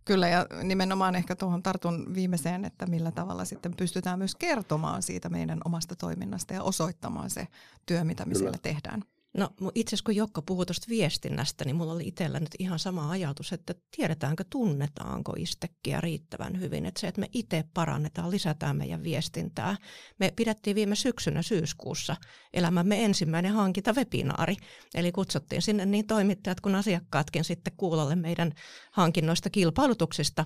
Kyllä, 0.06 0.28
ja 0.28 0.46
nimenomaan 0.64 1.16
ehkä 1.16 1.36
tuohon 1.36 1.64
tartun 1.64 2.16
viimeiseen, 2.16 2.66
että 2.66 2.86
millä 2.86 3.12
tavalla 3.12 3.46
sitten 3.46 3.74
pystytään 3.78 4.20
myös 4.20 4.36
kertomaan 4.36 5.02
siitä 5.02 5.30
meidän 5.30 5.60
omasta 5.66 5.96
toiminnasta 5.96 6.54
ja 6.54 6.64
osoittamaan 6.64 7.30
se 7.30 7.48
työ, 7.86 8.04
mitä 8.04 8.26
me 8.26 8.34
Kyllä. 8.34 8.40
siellä 8.40 8.58
tehdään. 8.62 9.04
No 9.38 9.50
itse 9.76 9.90
asiassa 9.90 10.06
kun 10.06 10.16
Jokka 10.16 10.42
puhui 10.42 10.66
tuosta 10.66 10.86
viestinnästä, 10.90 11.66
niin 11.66 11.76
mulla 11.76 11.94
oli 11.94 12.08
itsellä 12.08 12.40
nyt 12.40 12.56
ihan 12.60 12.80
sama 12.80 13.12
ajatus, 13.12 13.54
että 13.54 13.76
tiedetäänkö, 13.96 14.44
tunnetaanko 14.50 15.34
istekkiä 15.38 16.02
riittävän 16.02 16.60
hyvin. 16.60 16.86
Että 16.86 17.02
se, 17.02 17.08
että 17.08 17.22
me 17.22 17.28
itse 17.34 17.64
parannetaan, 17.74 18.32
lisätään 18.32 18.78
meidän 18.78 19.04
viestintää. 19.04 19.78
Me 20.20 20.34
pidettiin 20.36 20.76
viime 20.76 20.96
syksynä 20.96 21.42
syyskuussa 21.42 22.16
elämämme 22.54 23.06
ensimmäinen 23.06 23.54
hankintavebinaari. 23.54 24.56
Eli 24.96 25.12
kutsuttiin 25.12 25.62
sinne 25.62 25.86
niin 25.86 26.08
toimittajat 26.08 26.62
kuin 26.62 26.76
asiakkaatkin 26.76 27.44
sitten 27.44 27.74
kuulolle 27.78 28.16
meidän 28.16 28.52
hankinnoista 28.92 29.50
kilpailutuksista 29.50 30.46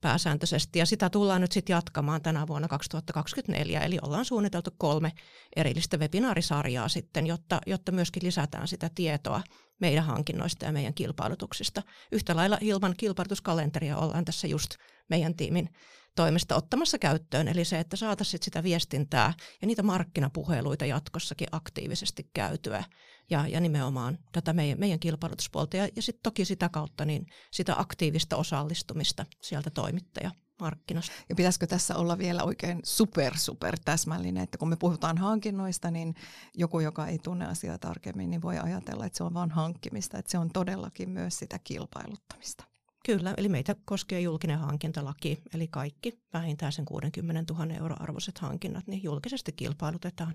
pääsääntöisesti. 0.00 0.78
Ja 0.78 0.86
sitä 0.86 1.10
tullaan 1.10 1.40
nyt 1.40 1.52
sitten 1.52 1.74
jatkamaan 1.74 2.22
tänä 2.22 2.46
vuonna 2.46 2.68
2024. 2.68 3.80
Eli 3.80 3.98
ollaan 4.02 4.24
suunniteltu 4.24 4.70
kolme 4.78 5.12
erillistä 5.56 5.96
webinaarisarjaa 5.96 6.88
sitten, 6.88 7.26
jotta, 7.26 7.60
jotta 7.66 7.92
myöskin 7.92 8.22
lisätään 8.24 8.68
sitä 8.68 8.90
tietoa 8.94 9.42
meidän 9.80 10.04
hankinnoista 10.04 10.64
ja 10.64 10.72
meidän 10.72 10.94
kilpailutuksista. 10.94 11.82
Yhtä 12.12 12.36
lailla 12.36 12.58
ilman 12.60 12.94
kilpailutuskalenteria 12.96 13.96
ollaan 13.96 14.24
tässä 14.24 14.46
just 14.46 14.70
meidän 15.10 15.34
tiimin 15.36 15.68
toimesta 16.16 16.56
ottamassa 16.56 16.98
käyttöön. 16.98 17.48
Eli 17.48 17.64
se, 17.64 17.78
että 17.78 17.96
saataisiin 17.96 18.42
sitä 18.42 18.62
viestintää 18.62 19.34
ja 19.62 19.66
niitä 19.66 19.82
markkinapuheluita 19.82 20.86
jatkossakin 20.86 21.48
aktiivisesti 21.52 22.30
käytyä 22.34 22.84
ja, 23.30 23.48
ja 23.48 23.60
nimenomaan 23.60 24.18
tätä 24.32 24.52
meidän, 24.52 24.80
meidän 24.80 24.98
kilpailutuspuolta 24.98 25.76
ja, 25.76 25.88
ja 25.96 26.02
sitten 26.02 26.22
toki 26.22 26.44
sitä 26.44 26.68
kautta 26.68 27.04
niin 27.04 27.26
sitä 27.50 27.74
aktiivista 27.78 28.36
osallistumista 28.36 29.26
sieltä 29.42 29.70
toimittaja 29.70 30.30
markkinasta. 30.60 31.12
Ja 31.28 31.34
pitäisikö 31.34 31.66
tässä 31.66 31.96
olla 31.96 32.18
vielä 32.18 32.42
oikein 32.42 32.80
super, 32.84 33.38
super 33.38 33.78
täsmällinen, 33.84 34.42
että 34.42 34.58
kun 34.58 34.68
me 34.68 34.76
puhutaan 34.76 35.18
hankinnoista, 35.18 35.90
niin 35.90 36.14
joku, 36.54 36.80
joka 36.80 37.06
ei 37.06 37.18
tunne 37.18 37.46
asiaa 37.46 37.78
tarkemmin, 37.78 38.30
niin 38.30 38.42
voi 38.42 38.58
ajatella, 38.58 39.06
että 39.06 39.16
se 39.16 39.24
on 39.24 39.34
vain 39.34 39.50
hankkimista, 39.50 40.18
että 40.18 40.30
se 40.30 40.38
on 40.38 40.50
todellakin 40.52 41.10
myös 41.10 41.38
sitä 41.38 41.58
kilpailuttamista. 41.58 42.73
Kyllä, 43.06 43.34
eli 43.36 43.48
meitä 43.48 43.76
koskee 43.84 44.20
julkinen 44.20 44.58
hankintalaki, 44.58 45.42
eli 45.54 45.68
kaikki 45.68 46.20
vähintään 46.32 46.72
sen 46.72 46.84
60 46.84 47.54
000 47.54 47.74
euro 47.74 47.96
arvoiset 48.00 48.38
hankinnat, 48.38 48.86
niin 48.86 49.02
julkisesti 49.02 49.52
kilpailutetaan. 49.52 50.34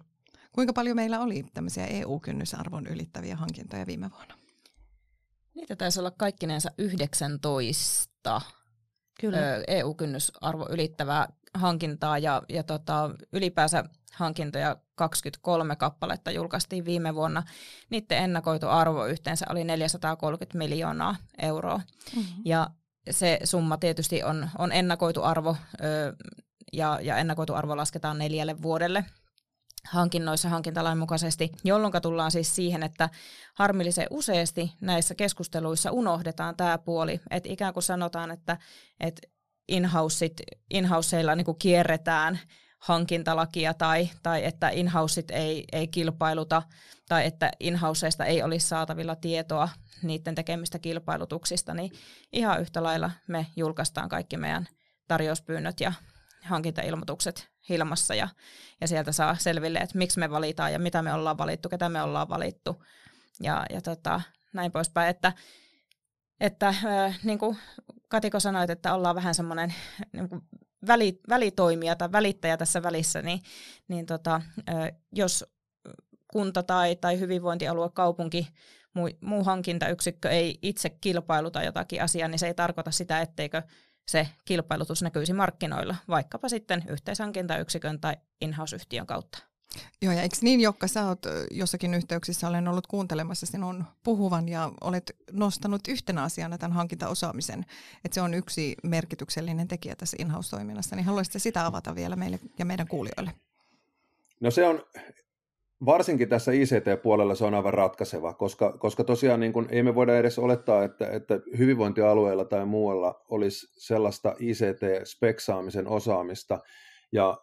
Kuinka 0.52 0.74
paljon 0.74 0.96
meillä 0.96 1.20
oli 1.20 1.46
tämmöisiä 1.54 1.86
EU-kynnysarvon 1.86 2.88
ylittäviä 2.88 3.36
hankintoja 3.36 3.86
viime 3.86 4.12
vuonna? 4.12 4.38
Niitä 5.56 5.76
taisi 5.76 6.00
olla 6.00 6.12
kaikkinensa 6.12 6.72
19 6.78 8.42
Kyllä. 9.20 9.38
EU-kynnysarvo 9.68 10.68
ylittävää 10.70 11.28
hankintaa 11.54 12.18
ja, 12.18 12.42
ja 12.50 12.64
tota, 12.64 13.10
ylipäänsä 13.34 13.84
hankintoja 14.14 14.78
23 14.96 15.76
kappaletta 15.76 16.32
julkaistiin 16.32 16.86
viime 16.86 17.16
vuonna. 17.16 17.44
Niiden 17.90 18.18
ennakoitu 18.18 18.68
arvo 18.68 19.06
yhteensä 19.06 19.46
oli 19.50 19.64
430 19.64 20.58
miljoonaa 20.58 21.16
euroa. 21.42 21.82
Mm-hmm. 22.16 22.42
Ja 22.46 22.70
se 23.12 23.40
summa 23.44 23.78
tietysti 23.78 24.24
on, 24.24 24.50
on 24.58 24.72
ennakoitu 24.72 25.24
arvo 25.24 25.56
ö, 25.84 26.16
ja, 26.74 27.00
ja 27.02 27.18
ennakoitu 27.18 27.54
arvo 27.54 27.78
lasketaan 27.78 28.18
neljälle 28.18 28.62
vuodelle 28.62 29.06
hankinnoissa 29.88 30.50
hankintalain 30.50 30.98
mukaisesti, 30.98 31.52
jolloin 31.64 31.94
tullaan 32.02 32.32
siis 32.32 32.56
siihen, 32.56 32.84
että 32.84 33.10
harmillisen 33.54 34.08
useasti 34.10 34.72
näissä 34.82 35.16
keskusteluissa 35.16 35.92
unohdetaan 35.92 36.56
tämä 36.56 36.78
puoli, 36.78 37.20
että 37.30 37.50
ikään 37.50 37.74
kuin 37.74 37.84
sanotaan, 37.84 38.32
että, 38.32 38.58
että 39.00 39.22
in-houseilla 40.70 41.36
niin 41.36 41.58
kierretään 41.60 42.40
hankintalakia 42.80 43.74
tai, 43.74 44.10
tai 44.24 44.46
että 44.46 44.70
in 44.70 44.92
ei, 45.32 45.66
ei 45.72 45.88
kilpailuta 45.88 46.64
tai 47.10 47.26
että 47.26 47.52
in 47.60 47.80
ei 48.26 48.44
olisi 48.44 48.68
saatavilla 48.68 49.16
tietoa 49.16 49.70
niiden 50.04 50.36
tekemistä 50.36 50.80
kilpailutuksista, 50.80 51.74
niin 51.74 51.92
ihan 52.34 52.62
yhtä 52.62 52.84
lailla 52.84 53.12
me 53.28 53.48
julkaistaan 53.56 54.10
kaikki 54.10 54.38
meidän 54.38 54.68
tarjouspyynnöt 55.08 55.80
ja 55.80 55.94
hankintailmoitukset 56.44 57.50
Hilmassa 57.70 58.16
ja, 58.16 58.28
ja 58.82 58.88
sieltä 58.88 59.12
saa 59.12 59.36
selville, 59.36 59.80
että 59.80 59.98
miksi 59.98 60.20
me 60.20 60.30
valitaan 60.30 60.74
ja 60.74 60.80
mitä 60.80 61.02
me 61.02 61.14
ollaan 61.14 61.38
valittu, 61.38 61.70
ketä 61.70 61.90
me 61.90 62.02
ollaan 62.02 62.30
valittu 62.30 62.84
ja, 63.42 63.66
ja 63.70 63.82
tota, 63.82 64.22
näin 64.54 64.72
poispäin, 64.72 65.10
että, 65.10 65.34
että 66.40 66.68
äh, 66.68 67.20
niin 67.24 67.40
kuin 67.40 67.58
Katiko 68.08 68.40
sanoit, 68.40 68.70
että 68.70 68.94
ollaan 68.94 69.16
vähän 69.16 69.36
semmoinen 69.36 69.74
niin 70.14 70.30
väli, 70.88 71.20
välitoimija 71.30 71.96
tai 71.96 72.12
välittäjä 72.12 72.58
tässä 72.58 72.84
välissä, 72.84 73.22
niin, 73.22 73.42
niin 73.88 74.06
tota, 74.06 74.42
jos 75.12 75.46
kunta 76.28 76.64
tai, 76.64 76.96
tai 76.96 77.20
hyvinvointialue, 77.20 77.90
kaupunki, 77.94 78.48
muu, 78.94 79.10
muu 79.22 79.44
hankintayksikkö 79.44 80.30
ei 80.30 80.60
itse 80.62 80.90
kilpailuta 80.90 81.64
jotakin 81.64 82.04
asiaa, 82.04 82.28
niin 82.28 82.40
se 82.40 82.48
ei 82.48 82.54
tarkoita 82.54 82.92
sitä, 82.92 83.22
etteikö 83.22 83.62
se 84.08 84.28
kilpailutus 84.46 85.02
näkyisi 85.02 85.34
markkinoilla, 85.34 85.96
vaikkapa 86.08 86.50
sitten 86.50 86.84
yhteishankintayksikön 86.90 88.00
tai 88.00 88.18
in-house-yhtiön 88.42 89.08
kautta. 89.08 89.49
Joo, 90.02 90.14
ja 90.14 90.22
eikö 90.22 90.36
niin, 90.42 90.62
Jokka, 90.62 90.88
sä 90.88 91.08
oot 91.08 91.20
jossakin 91.52 91.94
yhteyksissä, 91.94 92.48
olen 92.48 92.68
ollut 92.68 92.88
kuuntelemassa 92.88 93.46
sinun 93.46 93.84
puhuvan 94.04 94.50
ja 94.50 94.72
olet 94.82 95.16
nostanut 95.32 95.82
yhtenä 95.88 96.24
asiana 96.24 96.58
tämän 96.58 96.76
hankintaosaamisen, 96.76 97.66
että 98.06 98.16
se 98.16 98.22
on 98.22 98.34
yksi 98.34 98.76
merkityksellinen 98.84 99.68
tekijä 99.68 99.96
tässä 99.96 100.18
in-house-toiminnassa, 100.20 100.96
niin 100.96 101.06
haluaisitko 101.06 101.40
sitä 101.40 101.66
avata 101.66 101.96
vielä 101.96 102.16
meille 102.16 102.40
ja 102.60 102.66
meidän 102.66 102.88
kuulijoille? 102.88 103.32
No 104.40 104.52
se 104.52 104.68
on 104.68 104.84
varsinkin 105.86 106.30
tässä 106.30 106.52
ICT-puolella 106.52 107.36
se 107.36 107.46
on 107.46 107.54
aivan 107.54 107.74
ratkaiseva, 107.74 108.34
koska, 108.34 108.78
koska 108.78 109.04
tosiaan 109.04 109.40
niin 109.40 109.54
kuin, 109.54 109.68
ei 109.70 109.84
me 109.84 109.96
voida 109.96 110.18
edes 110.18 110.40
olettaa, 110.40 110.84
että, 110.84 111.12
että 111.12 111.40
hyvinvointialueella 111.58 112.46
tai 112.46 112.66
muualla 112.66 113.26
olisi 113.30 113.68
sellaista 113.72 114.36
ICT-speksaamisen 114.40 115.88
osaamista, 115.88 116.60
ja 117.12 117.38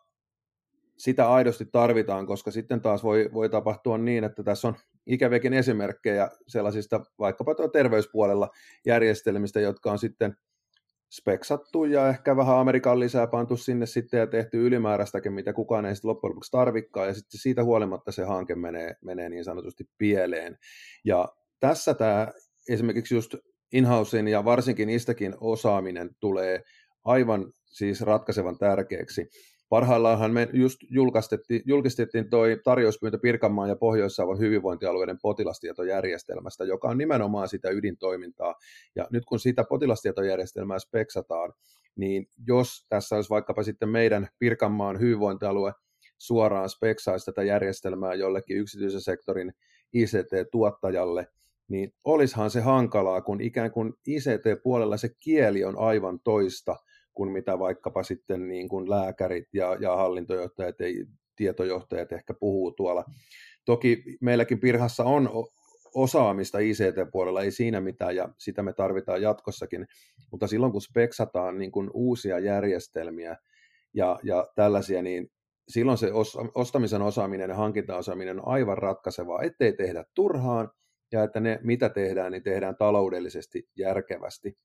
sitä 0.98 1.32
aidosti 1.32 1.66
tarvitaan, 1.72 2.26
koska 2.26 2.50
sitten 2.50 2.80
taas 2.80 3.04
voi, 3.04 3.30
voi 3.34 3.48
tapahtua 3.48 3.98
niin, 3.98 4.24
että 4.24 4.42
tässä 4.42 4.68
on 4.68 4.74
ikäviäkin 5.06 5.52
esimerkkejä 5.52 6.30
sellaisista 6.48 7.00
vaikkapa 7.18 7.54
tuo 7.54 7.68
terveyspuolella 7.68 8.50
järjestelmistä, 8.86 9.60
jotka 9.60 9.92
on 9.92 9.98
sitten 9.98 10.36
speksattu 11.12 11.84
ja 11.84 12.08
ehkä 12.08 12.36
vähän 12.36 12.56
Amerikan 12.56 13.00
lisää 13.00 13.26
pantu 13.26 13.56
sinne 13.56 13.86
sitten 13.86 14.20
ja 14.20 14.26
tehty 14.26 14.66
ylimääräistäkin, 14.66 15.32
mitä 15.32 15.52
kukaan 15.52 15.86
ei 15.86 15.94
sitten 15.94 16.08
loppujen 16.08 16.30
lopuksi 16.30 16.50
tarvikaan, 16.50 17.08
ja 17.08 17.14
sitten 17.14 17.40
siitä 17.40 17.64
huolimatta 17.64 18.12
se 18.12 18.24
hanke 18.24 18.54
menee, 18.54 18.96
menee 19.04 19.28
niin 19.28 19.44
sanotusti 19.44 19.84
pieleen. 19.98 20.56
Ja 21.04 21.28
tässä 21.60 21.94
tämä 21.94 22.28
esimerkiksi 22.68 23.14
just 23.14 23.34
inhousein 23.72 24.28
ja 24.28 24.44
varsinkin 24.44 24.90
istäkin 24.90 25.34
osaaminen 25.40 26.10
tulee 26.20 26.62
aivan 27.04 27.52
siis 27.66 28.00
ratkaisevan 28.00 28.58
tärkeäksi. 28.58 29.28
Parhaillaanhan 29.68 30.32
me 30.32 30.48
just 30.52 30.78
julkistettiin, 31.66 32.30
toi 32.30 32.60
tarjouspyyntö 32.64 33.18
Pirkanmaan 33.18 33.68
ja 33.68 33.76
Pohjois-Savon 33.76 34.38
hyvinvointialueiden 34.38 35.18
potilastietojärjestelmästä, 35.22 36.64
joka 36.64 36.88
on 36.88 36.98
nimenomaan 36.98 37.48
sitä 37.48 37.70
ydintoimintaa. 37.70 38.54
Ja 38.96 39.06
nyt 39.10 39.24
kun 39.24 39.40
sitä 39.40 39.64
potilastietojärjestelmää 39.64 40.78
speksataan, 40.78 41.52
niin 41.96 42.28
jos 42.46 42.86
tässä 42.88 43.16
olisi 43.16 43.30
vaikkapa 43.30 43.62
sitten 43.62 43.88
meidän 43.88 44.28
Pirkanmaan 44.38 45.00
hyvinvointialue 45.00 45.72
suoraan 46.18 46.68
speksaisi 46.68 47.26
tätä 47.26 47.42
järjestelmää 47.42 48.14
jollekin 48.14 48.56
yksityisen 48.56 49.00
sektorin 49.00 49.52
ICT-tuottajalle, 49.92 51.26
niin 51.68 51.94
olisihan 52.04 52.50
se 52.50 52.60
hankalaa, 52.60 53.20
kun 53.20 53.40
ikään 53.40 53.70
kuin 53.70 53.94
ICT-puolella 54.06 54.96
se 54.96 55.08
kieli 55.20 55.64
on 55.64 55.78
aivan 55.78 56.20
toista 56.24 56.76
kuin 57.16 57.32
mitä 57.32 57.58
vaikkapa 57.58 58.02
sitten 58.02 58.48
niin 58.48 58.68
kuin 58.68 58.90
lääkärit 58.90 59.48
ja, 59.52 59.76
ja 59.80 59.96
hallintojohtajat 59.96 60.80
ja 60.80 60.86
tietojohtajat 61.36 62.12
ehkä 62.12 62.34
puhuu 62.34 62.72
tuolla. 62.72 63.04
Toki 63.64 64.04
meilläkin 64.20 64.60
Pirhassa 64.60 65.04
on 65.04 65.30
osaamista 65.94 66.58
ICT-puolella, 66.58 67.42
ei 67.42 67.50
siinä 67.50 67.80
mitään, 67.80 68.16
ja 68.16 68.28
sitä 68.38 68.62
me 68.62 68.72
tarvitaan 68.72 69.22
jatkossakin, 69.22 69.86
mutta 70.30 70.46
silloin 70.46 70.72
kun 70.72 70.82
speksataan 70.82 71.58
niin 71.58 71.72
kuin 71.72 71.90
uusia 71.94 72.38
järjestelmiä 72.38 73.36
ja, 73.94 74.18
ja 74.22 74.46
tällaisia, 74.56 75.02
niin 75.02 75.30
silloin 75.68 75.98
se 75.98 76.12
os, 76.12 76.38
ostamisen 76.54 77.02
osaaminen 77.02 77.50
ja 77.50 77.56
hankintaosaaminen 77.56 78.40
on 78.40 78.48
aivan 78.48 78.78
ratkaisevaa, 78.78 79.42
ettei 79.42 79.72
tehdä 79.72 80.04
turhaan, 80.14 80.70
ja 81.12 81.22
että 81.22 81.40
ne, 81.40 81.58
mitä 81.62 81.88
tehdään, 81.88 82.32
niin 82.32 82.42
tehdään 82.42 82.76
taloudellisesti 82.76 83.68
järkevästi. 83.76 84.58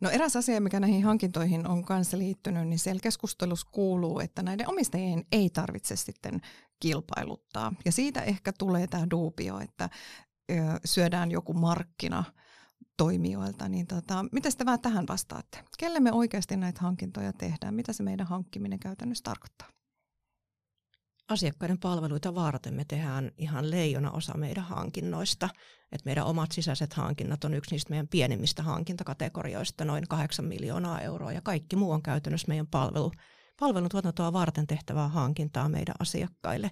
No 0.00 0.10
eräs 0.10 0.36
asia, 0.36 0.60
mikä 0.60 0.80
näihin 0.80 1.04
hankintoihin 1.04 1.66
on 1.66 1.84
kanssa 1.84 2.18
liittynyt, 2.18 2.68
niin 2.68 2.78
siellä 2.78 3.00
keskustelussa 3.02 3.68
kuuluu, 3.72 4.20
että 4.20 4.42
näiden 4.42 4.68
omistajien 4.68 5.24
ei 5.32 5.50
tarvitse 5.50 5.96
sitten 5.96 6.40
kilpailuttaa. 6.80 7.72
Ja 7.84 7.92
siitä 7.92 8.22
ehkä 8.22 8.52
tulee 8.58 8.86
tämä 8.86 9.06
duubio, 9.10 9.58
että 9.58 9.90
syödään 10.84 11.30
joku 11.30 11.52
markkina 11.52 12.24
toimijoilta, 12.96 13.68
niin 13.68 13.86
tota, 13.86 14.24
mitä 14.32 14.48
te 14.58 14.64
vähän 14.64 14.80
tähän 14.80 15.04
vastaatte? 15.08 15.64
Kelle 15.78 16.00
me 16.00 16.12
oikeasti 16.12 16.56
näitä 16.56 16.80
hankintoja 16.80 17.32
tehdään? 17.32 17.74
Mitä 17.74 17.92
se 17.92 18.02
meidän 18.02 18.26
hankkiminen 18.26 18.78
käytännössä 18.78 19.22
tarkoittaa? 19.24 19.68
Asiakkaiden 21.28 21.78
palveluita 21.78 22.34
varten 22.34 22.74
me 22.74 22.84
tehdään 22.84 23.30
ihan 23.38 23.70
leijona 23.70 24.10
osa 24.10 24.36
meidän 24.36 24.64
hankinnoista. 24.64 25.48
Et 25.92 26.04
meidän 26.04 26.26
omat 26.26 26.52
sisäiset 26.52 26.92
hankinnat 26.92 27.44
on 27.44 27.54
yksi 27.54 27.70
niistä 27.70 27.90
meidän 27.90 28.08
pienimmistä 28.08 28.62
hankintakategorioista, 28.62 29.84
noin 29.84 30.08
8 30.08 30.44
miljoonaa 30.44 31.00
euroa, 31.00 31.32
ja 31.32 31.40
kaikki 31.40 31.76
muu 31.76 31.90
on 31.90 32.02
käytännössä 32.02 32.48
meidän 32.48 32.66
palvelu, 32.66 33.12
palvelutuotantoa 33.60 34.32
varten 34.32 34.66
tehtävää 34.66 35.08
hankintaa 35.08 35.68
meidän 35.68 35.94
asiakkaille. 35.98 36.70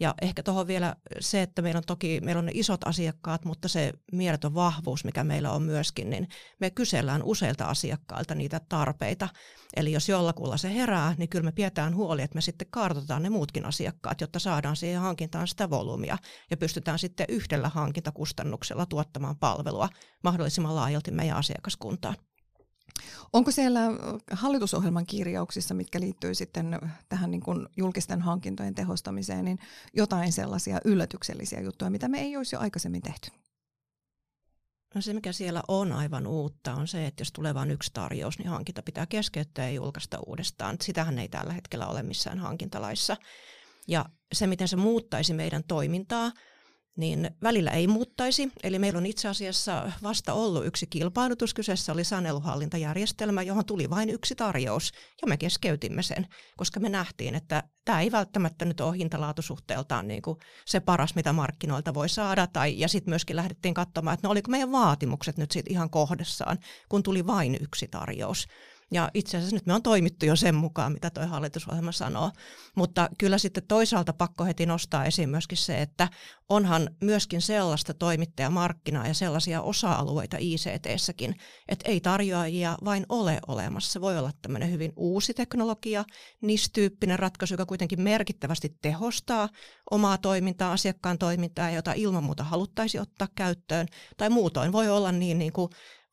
Ja 0.00 0.14
ehkä 0.22 0.42
tuohon 0.42 0.66
vielä 0.66 0.96
se, 1.20 1.42
että 1.42 1.62
meillä 1.62 1.78
on 1.78 1.84
toki 1.86 2.20
meillä 2.24 2.38
on 2.38 2.46
ne 2.46 2.52
isot 2.54 2.80
asiakkaat, 2.86 3.44
mutta 3.44 3.68
se 3.68 3.92
mieletön 4.12 4.54
vahvuus, 4.54 5.04
mikä 5.04 5.24
meillä 5.24 5.52
on 5.52 5.62
myöskin, 5.62 6.10
niin 6.10 6.28
me 6.60 6.70
kysellään 6.70 7.22
useilta 7.22 7.64
asiakkailta 7.64 8.34
niitä 8.34 8.60
tarpeita. 8.68 9.28
Eli 9.76 9.92
jos 9.92 10.08
jollakulla 10.08 10.56
se 10.56 10.74
herää, 10.74 11.14
niin 11.18 11.28
kyllä 11.28 11.44
me 11.44 11.52
pidetään 11.52 11.94
huoli, 11.94 12.22
että 12.22 12.34
me 12.34 12.40
sitten 12.40 12.68
kartoitetaan 12.70 13.22
ne 13.22 13.30
muutkin 13.30 13.64
asiakkaat, 13.64 14.20
jotta 14.20 14.38
saadaan 14.38 14.76
siihen 14.76 15.00
hankintaan 15.00 15.48
sitä 15.48 15.70
volyymia 15.70 16.18
ja 16.50 16.56
pystytään 16.56 16.98
sitten 16.98 17.26
yhdellä 17.28 17.68
hankintakustannuksella 17.68 18.86
tuottamaan 18.86 19.36
palvelua 19.36 19.88
mahdollisimman 20.24 20.76
laajalti 20.76 21.10
meidän 21.10 21.36
asiakaskuntaan. 21.36 22.16
Onko 23.32 23.50
siellä 23.50 23.80
hallitusohjelman 24.30 25.06
kirjauksissa, 25.06 25.74
mitkä 25.74 26.00
liittyy 26.00 26.34
sitten 26.34 26.78
tähän 27.08 27.30
niin 27.30 27.40
kuin 27.40 27.66
julkisten 27.76 28.22
hankintojen 28.22 28.74
tehostamiseen, 28.74 29.44
niin 29.44 29.58
jotain 29.94 30.32
sellaisia 30.32 30.80
yllätyksellisiä 30.84 31.60
juttuja, 31.60 31.90
mitä 31.90 32.08
me 32.08 32.20
ei 32.20 32.36
olisi 32.36 32.56
jo 32.56 32.60
aikaisemmin 32.60 33.02
tehty? 33.02 33.30
No 34.94 35.00
se, 35.00 35.14
mikä 35.14 35.32
siellä 35.32 35.62
on 35.68 35.92
aivan 35.92 36.26
uutta, 36.26 36.74
on 36.74 36.88
se, 36.88 37.06
että 37.06 37.20
jos 37.20 37.32
tulee 37.32 37.54
vain 37.54 37.70
yksi 37.70 37.90
tarjous, 37.92 38.38
niin 38.38 38.48
hankinta 38.48 38.82
pitää 38.82 39.06
keskeyttää 39.06 39.64
ja 39.64 39.74
julkaista 39.74 40.18
uudestaan. 40.26 40.76
Sitähän 40.80 41.18
ei 41.18 41.28
tällä 41.28 41.52
hetkellä 41.52 41.86
ole 41.86 42.02
missään 42.02 42.38
hankintalaissa. 42.38 43.16
Ja 43.88 44.04
se, 44.34 44.46
miten 44.46 44.68
se 44.68 44.76
muuttaisi 44.76 45.34
meidän 45.34 45.64
toimintaa, 45.68 46.32
niin 46.96 47.30
välillä 47.42 47.70
ei 47.70 47.86
muuttaisi. 47.86 48.52
Eli 48.62 48.78
meillä 48.78 48.96
on 48.96 49.06
itse 49.06 49.28
asiassa 49.28 49.92
vasta 50.02 50.32
ollut 50.32 50.66
yksi 50.66 50.86
kilpailutus. 50.86 51.54
Kyseessä 51.54 51.92
oli 51.92 52.04
saneluhallintajärjestelmä, 52.04 53.42
johon 53.42 53.64
tuli 53.64 53.90
vain 53.90 54.10
yksi 54.10 54.34
tarjous, 54.34 54.92
ja 55.22 55.28
me 55.28 55.36
keskeytimme 55.36 56.02
sen, 56.02 56.26
koska 56.56 56.80
me 56.80 56.88
nähtiin, 56.88 57.34
että 57.34 57.62
tämä 57.84 58.00
ei 58.00 58.12
välttämättä 58.12 58.64
nyt 58.64 58.80
ole 58.80 58.96
hintalaatusuhteeltaan 58.96 60.08
niin 60.08 60.22
kuin 60.22 60.38
se 60.66 60.80
paras, 60.80 61.14
mitä 61.14 61.32
markkinoilta 61.32 61.94
voi 61.94 62.08
saada. 62.08 62.46
Tai, 62.46 62.78
ja 62.78 62.88
sitten 62.88 63.10
myöskin 63.10 63.36
lähdettiin 63.36 63.74
katsomaan, 63.74 64.14
että 64.14 64.26
no 64.26 64.32
oliko 64.32 64.50
meidän 64.50 64.72
vaatimukset 64.72 65.38
nyt 65.38 65.50
sit 65.50 65.66
ihan 65.70 65.90
kohdessaan, 65.90 66.58
kun 66.88 67.02
tuli 67.02 67.26
vain 67.26 67.58
yksi 67.60 67.88
tarjous. 67.88 68.46
Ja 68.90 69.10
itse 69.14 69.36
asiassa 69.36 69.56
nyt 69.56 69.66
me 69.66 69.74
on 69.74 69.82
toimittu 69.82 70.26
jo 70.26 70.36
sen 70.36 70.54
mukaan, 70.54 70.92
mitä 70.92 71.10
tuo 71.10 71.26
hallitusohjelma 71.26 71.92
sanoo. 71.92 72.30
Mutta 72.76 73.08
kyllä 73.18 73.38
sitten 73.38 73.66
toisaalta 73.68 74.12
pakko 74.12 74.44
heti 74.44 74.66
nostaa 74.66 75.04
esiin 75.04 75.28
myöskin 75.28 75.58
se, 75.58 75.82
että 75.82 76.08
onhan 76.48 76.90
myöskin 77.02 77.42
sellaista 77.42 77.94
toimittajamarkkinaa 77.94 79.06
ja 79.06 79.14
sellaisia 79.14 79.62
osa-alueita 79.62 80.36
ICT-säkin, 80.40 81.34
että 81.68 81.90
ei 81.90 82.00
tarjoajia 82.00 82.78
vain 82.84 83.06
ole 83.08 83.40
olemassa. 83.46 84.00
Voi 84.00 84.18
olla 84.18 84.30
tämmöinen 84.42 84.70
hyvin 84.70 84.92
uusi 84.96 85.34
teknologia, 85.34 86.04
NIS-tyyppinen 86.42 87.18
ratkaisu, 87.18 87.54
joka 87.54 87.66
kuitenkin 87.66 88.00
merkittävästi 88.00 88.76
tehostaa 88.82 89.48
omaa 89.90 90.18
toimintaa, 90.18 90.72
asiakkaan 90.72 91.18
toimintaa, 91.18 91.70
jota 91.70 91.92
ilman 91.92 92.24
muuta 92.24 92.44
haluttaisiin 92.44 93.02
ottaa 93.02 93.28
käyttöön. 93.34 93.86
Tai 94.16 94.30
muutoin 94.30 94.72
voi 94.72 94.88
olla 94.88 95.12
niin, 95.12 95.38
niin 95.38 95.52
kuin 95.52 95.68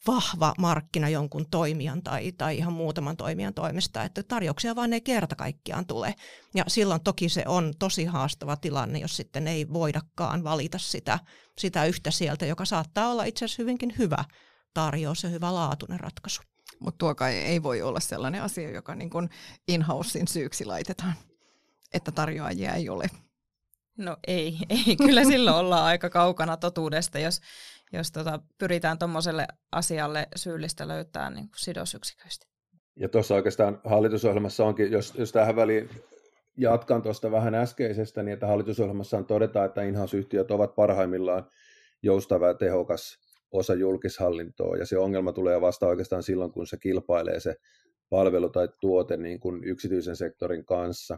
vahva 0.07 0.53
markkina 0.57 1.09
jonkun 1.09 1.45
toimijan 1.49 2.03
tai, 2.03 2.31
tai 2.31 2.57
ihan 2.57 2.73
muutaman 2.73 3.17
toimijan 3.17 3.53
toimesta, 3.53 4.03
että 4.03 4.23
tarjouksia 4.23 4.75
vaan 4.75 4.93
ei 4.93 5.01
kerta 5.01 5.35
kaikkiaan 5.35 5.85
tule. 5.85 6.15
Ja 6.55 6.63
silloin 6.67 7.03
toki 7.03 7.29
se 7.29 7.43
on 7.47 7.73
tosi 7.79 8.05
haastava 8.05 8.55
tilanne, 8.55 8.99
jos 8.99 9.15
sitten 9.17 9.47
ei 9.47 9.69
voidakaan 9.73 10.43
valita 10.43 10.77
sitä, 10.77 11.19
sitä 11.57 11.85
yhtä 11.85 12.11
sieltä, 12.11 12.45
joka 12.45 12.65
saattaa 12.65 13.11
olla 13.11 13.23
itse 13.23 13.45
asiassa 13.45 13.63
hyvinkin 13.63 13.93
hyvä 13.97 14.25
tarjous 14.73 15.23
ja 15.23 15.29
hyvä 15.29 15.53
laatuinen 15.53 15.99
ratkaisu. 15.99 16.41
Mutta 16.79 16.97
tuo 16.97 17.15
kai 17.15 17.33
ei 17.33 17.63
voi 17.63 17.81
olla 17.81 17.99
sellainen 17.99 18.41
asia, 18.41 18.71
joka 18.71 18.95
niin 18.95 19.09
kuin 19.09 19.29
in-housein 19.67 20.27
syyksi 20.27 20.65
laitetaan, 20.65 21.13
että 21.93 22.11
tarjoajia 22.11 22.73
ei 22.73 22.89
ole. 22.89 23.09
No 23.97 24.17
ei, 24.27 24.57
ei. 24.69 24.95
Kyllä 24.95 25.23
silloin 25.23 25.57
ollaan 25.57 25.83
aika 25.83 26.09
kaukana 26.09 26.57
totuudesta, 26.57 27.19
jos, 27.19 27.39
jos 27.93 28.11
tota, 28.11 28.39
pyritään 28.57 28.99
tuommoiselle 28.99 29.47
asialle 29.71 30.27
syyllistä 30.35 30.87
löytää 30.87 31.29
niin 31.29 31.45
kuin 31.45 31.59
sidosyksiköistä. 31.59 32.45
Ja 32.95 33.09
tuossa 33.09 33.35
oikeastaan 33.35 33.81
hallitusohjelmassa 33.83 34.65
onkin, 34.65 34.91
jos, 34.91 35.13
jos 35.17 35.31
tähän 35.31 35.55
väliin 35.55 35.89
jatkan 36.57 37.01
tuosta 37.01 37.31
vähän 37.31 37.55
äskeisestä, 37.55 38.23
niin 38.23 38.33
että 38.33 38.47
hallitusohjelmassa 38.47 39.23
todetaan, 39.23 39.65
että 39.65 39.83
inhouse-yhtiöt 39.83 40.51
ovat 40.51 40.75
parhaimmillaan 40.75 41.47
joustava 42.03 42.47
ja 42.47 42.53
tehokas 42.53 43.17
osa 43.51 43.73
julkishallintoa, 43.73 44.77
ja 44.77 44.85
se 44.85 44.97
ongelma 44.97 45.33
tulee 45.33 45.61
vasta 45.61 45.87
oikeastaan 45.87 46.23
silloin, 46.23 46.51
kun 46.51 46.67
se 46.67 46.77
kilpailee 46.77 47.39
se 47.39 47.55
palvelu 48.09 48.49
tai 48.49 48.67
tuote 48.81 49.17
niin 49.17 49.39
kuin 49.39 49.63
yksityisen 49.63 50.15
sektorin 50.15 50.65
kanssa. 50.65 51.17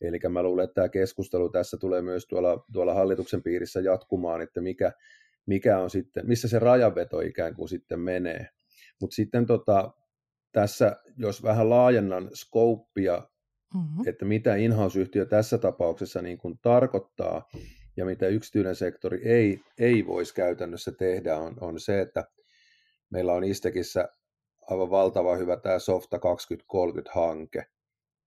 Eli 0.00 0.18
mä 0.28 0.42
luulen, 0.42 0.64
että 0.64 0.74
tämä 0.74 0.88
keskustelu 0.88 1.48
tässä 1.48 1.76
tulee 1.76 2.02
myös 2.02 2.26
tuolla, 2.26 2.64
tuolla 2.72 2.94
hallituksen 2.94 3.42
piirissä 3.42 3.80
jatkumaan, 3.80 4.40
että 4.40 4.60
mikä, 4.60 4.92
mikä 5.46 5.78
on 5.78 5.90
sitten, 5.90 6.28
missä 6.28 6.48
se 6.48 6.58
rajanveto 6.58 7.20
ikään 7.20 7.54
kuin 7.54 7.68
sitten 7.68 8.00
menee. 8.00 8.48
Mutta 9.00 9.14
sitten 9.14 9.46
tota, 9.46 9.90
tässä, 10.52 10.96
jos 11.16 11.42
vähän 11.42 11.70
laajennan 11.70 12.30
skouppia, 12.34 13.28
mm-hmm. 13.74 14.08
että 14.08 14.24
mitä 14.24 14.56
in-house-yhtiö 14.56 15.26
tässä 15.26 15.58
tapauksessa 15.58 16.22
niin 16.22 16.38
kuin 16.38 16.58
tarkoittaa 16.62 17.48
ja 17.96 18.04
mitä 18.04 18.26
yksityinen 18.26 18.76
sektori 18.76 19.28
ei, 19.28 19.60
ei 19.78 20.06
voisi 20.06 20.34
käytännössä 20.34 20.92
tehdä, 20.92 21.36
on, 21.36 21.56
on 21.60 21.80
se, 21.80 22.00
että 22.00 22.24
meillä 23.10 23.32
on 23.32 23.44
Istekissä 23.44 24.08
aivan 24.70 24.90
valtava 24.90 25.36
hyvä 25.36 25.56
tämä 25.56 25.78
Softa 25.78 26.16
2030-hanke. 26.16 27.66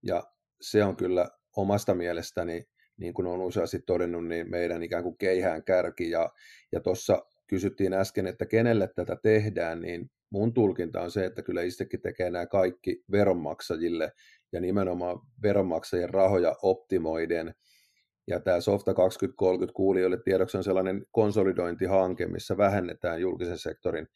Ja 0.02 0.22
se 0.60 0.84
on 0.84 0.96
kyllä 0.96 1.28
omasta 1.56 1.94
mielestäni, 1.94 2.68
niin 2.96 3.14
kuin 3.14 3.26
on 3.26 3.40
useasti 3.40 3.78
todennut, 3.86 4.26
niin 4.26 4.50
meidän 4.50 4.82
ikään 4.82 5.02
kuin 5.02 5.18
keihään 5.18 5.64
kärki. 5.64 6.10
Ja, 6.10 6.32
ja 6.72 6.80
tuossa 6.80 7.26
kysyttiin 7.46 7.92
äsken, 7.92 8.26
että 8.26 8.46
kenelle 8.46 8.88
tätä 8.88 9.16
tehdään, 9.22 9.80
niin 9.80 10.10
mun 10.30 10.54
tulkinta 10.54 11.00
on 11.00 11.10
se, 11.10 11.24
että 11.24 11.42
kyllä 11.42 11.62
Istekin 11.62 12.00
tekee 12.00 12.30
nämä 12.30 12.46
kaikki 12.46 13.04
veronmaksajille 13.12 14.12
ja 14.52 14.60
nimenomaan 14.60 15.18
veronmaksajien 15.42 16.10
rahoja 16.10 16.56
optimoiden. 16.62 17.54
Ja 18.26 18.40
tämä 18.40 18.60
Softa 18.60 18.94
2030 18.94 19.74
kuulijoille 19.76 20.18
tiedoksi 20.24 20.56
on 20.56 20.64
sellainen 20.64 21.06
konsolidointihanke, 21.10 22.26
missä 22.26 22.56
vähennetään 22.56 23.20
julkisen 23.20 23.58
sektorin 23.58 24.08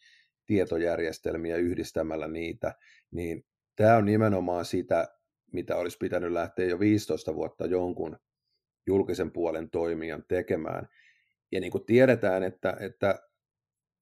tietojärjestelmiä 0.47 1.57
yhdistämällä 1.57 2.29
niitä, 2.29 2.75
niin 3.11 3.45
tämä 3.77 3.97
on 3.97 4.05
nimenomaan 4.05 4.65
sitä, 4.65 5.09
mitä 5.53 5.77
olisi 5.77 5.99
pitänyt 6.01 6.33
lähteä 6.33 6.67
jo 6.67 6.81
15 6.81 7.35
vuotta 7.35 7.67
jonkun 7.67 8.17
julkisen 8.91 9.31
puolen 9.31 9.71
toimijan 9.71 10.25
tekemään. 10.29 10.89
Ja 11.53 11.61
niin 11.61 11.73
kuin 11.73 11.85
tiedetään, 11.85 12.43
että, 12.43 12.77
että 12.81 13.29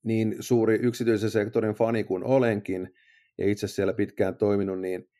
niin 0.03 0.37
suuri 0.41 0.75
yksityisen 0.83 1.31
sektorin 1.31 1.75
fani 1.75 2.05
kuin 2.05 2.25
olenkin, 2.25 2.95
ja 3.39 3.51
itse 3.51 3.69
siellä 3.69 3.93
pitkään 3.93 4.37
toiminut, 4.37 4.81
niin 4.81 5.11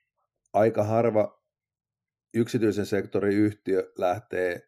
aika 0.53 0.85
harva 0.85 1.43
yksityisen 2.35 2.87
sektorin 2.87 3.39
yhtiö 3.39 3.93
lähtee 3.99 4.61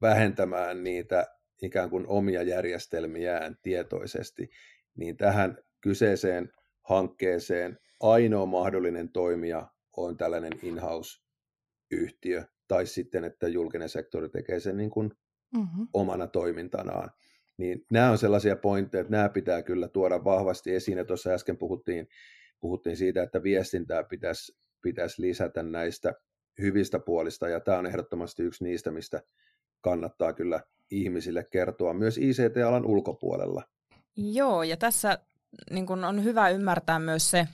vähentämään 0.00 0.84
niitä 0.84 1.26
ikään 1.62 1.90
kuin 1.90 2.06
omia 2.06 2.42
järjestelmiään 2.42 3.56
tietoisesti, 3.62 4.50
niin 4.96 5.16
tähän 5.16 5.58
kyseiseen 5.80 6.52
hankkeeseen 6.82 7.78
ainoa 8.00 8.46
mahdollinen 8.46 9.08
toimija 9.08 9.66
on 9.96 10.16
tällainen 10.16 10.52
in-house-yhtiö, 10.62 12.44
tai 12.68 12.86
sitten, 12.86 13.24
että 13.24 13.48
julkinen 13.48 13.88
sektori 13.88 14.28
tekee 14.28 14.60
sen 14.60 14.76
niin 14.76 14.90
kuin 14.90 15.10
mm-hmm. 15.56 15.88
omana 15.92 16.26
toimintanaan. 16.26 17.10
Niin 17.56 17.86
nämä 17.92 18.10
on 18.10 18.18
sellaisia 18.18 18.56
pointteja, 18.56 19.00
että 19.00 19.10
nämä 19.10 19.28
pitää 19.28 19.62
kyllä 19.62 19.88
tuoda 19.88 20.24
vahvasti 20.24 20.74
esiin. 20.74 20.98
Ja 20.98 21.04
tuossa 21.04 21.30
äsken 21.30 21.56
puhuttiin, 21.56 22.08
puhuttiin 22.60 22.96
siitä, 22.96 23.22
että 23.22 23.42
viestintää 23.42 24.04
pitäisi, 24.04 24.56
pitäisi 24.82 25.22
lisätä 25.22 25.62
näistä 25.62 26.14
hyvistä 26.60 26.98
puolista, 26.98 27.48
ja 27.48 27.60
tämä 27.60 27.78
on 27.78 27.86
ehdottomasti 27.86 28.42
yksi 28.42 28.64
niistä, 28.64 28.90
mistä 28.90 29.22
kannattaa 29.80 30.32
kyllä 30.32 30.60
ihmisille 30.90 31.44
kertoa 31.44 31.94
myös 31.94 32.18
ICT-alan 32.18 32.86
ulkopuolella. 32.86 33.62
Joo, 34.16 34.62
ja 34.62 34.76
tässä 34.76 35.18
niin 35.70 35.86
kun 35.86 36.04
on 36.04 36.24
hyvä 36.24 36.48
ymmärtää 36.48 36.98
myös 36.98 37.30
se, 37.30 37.48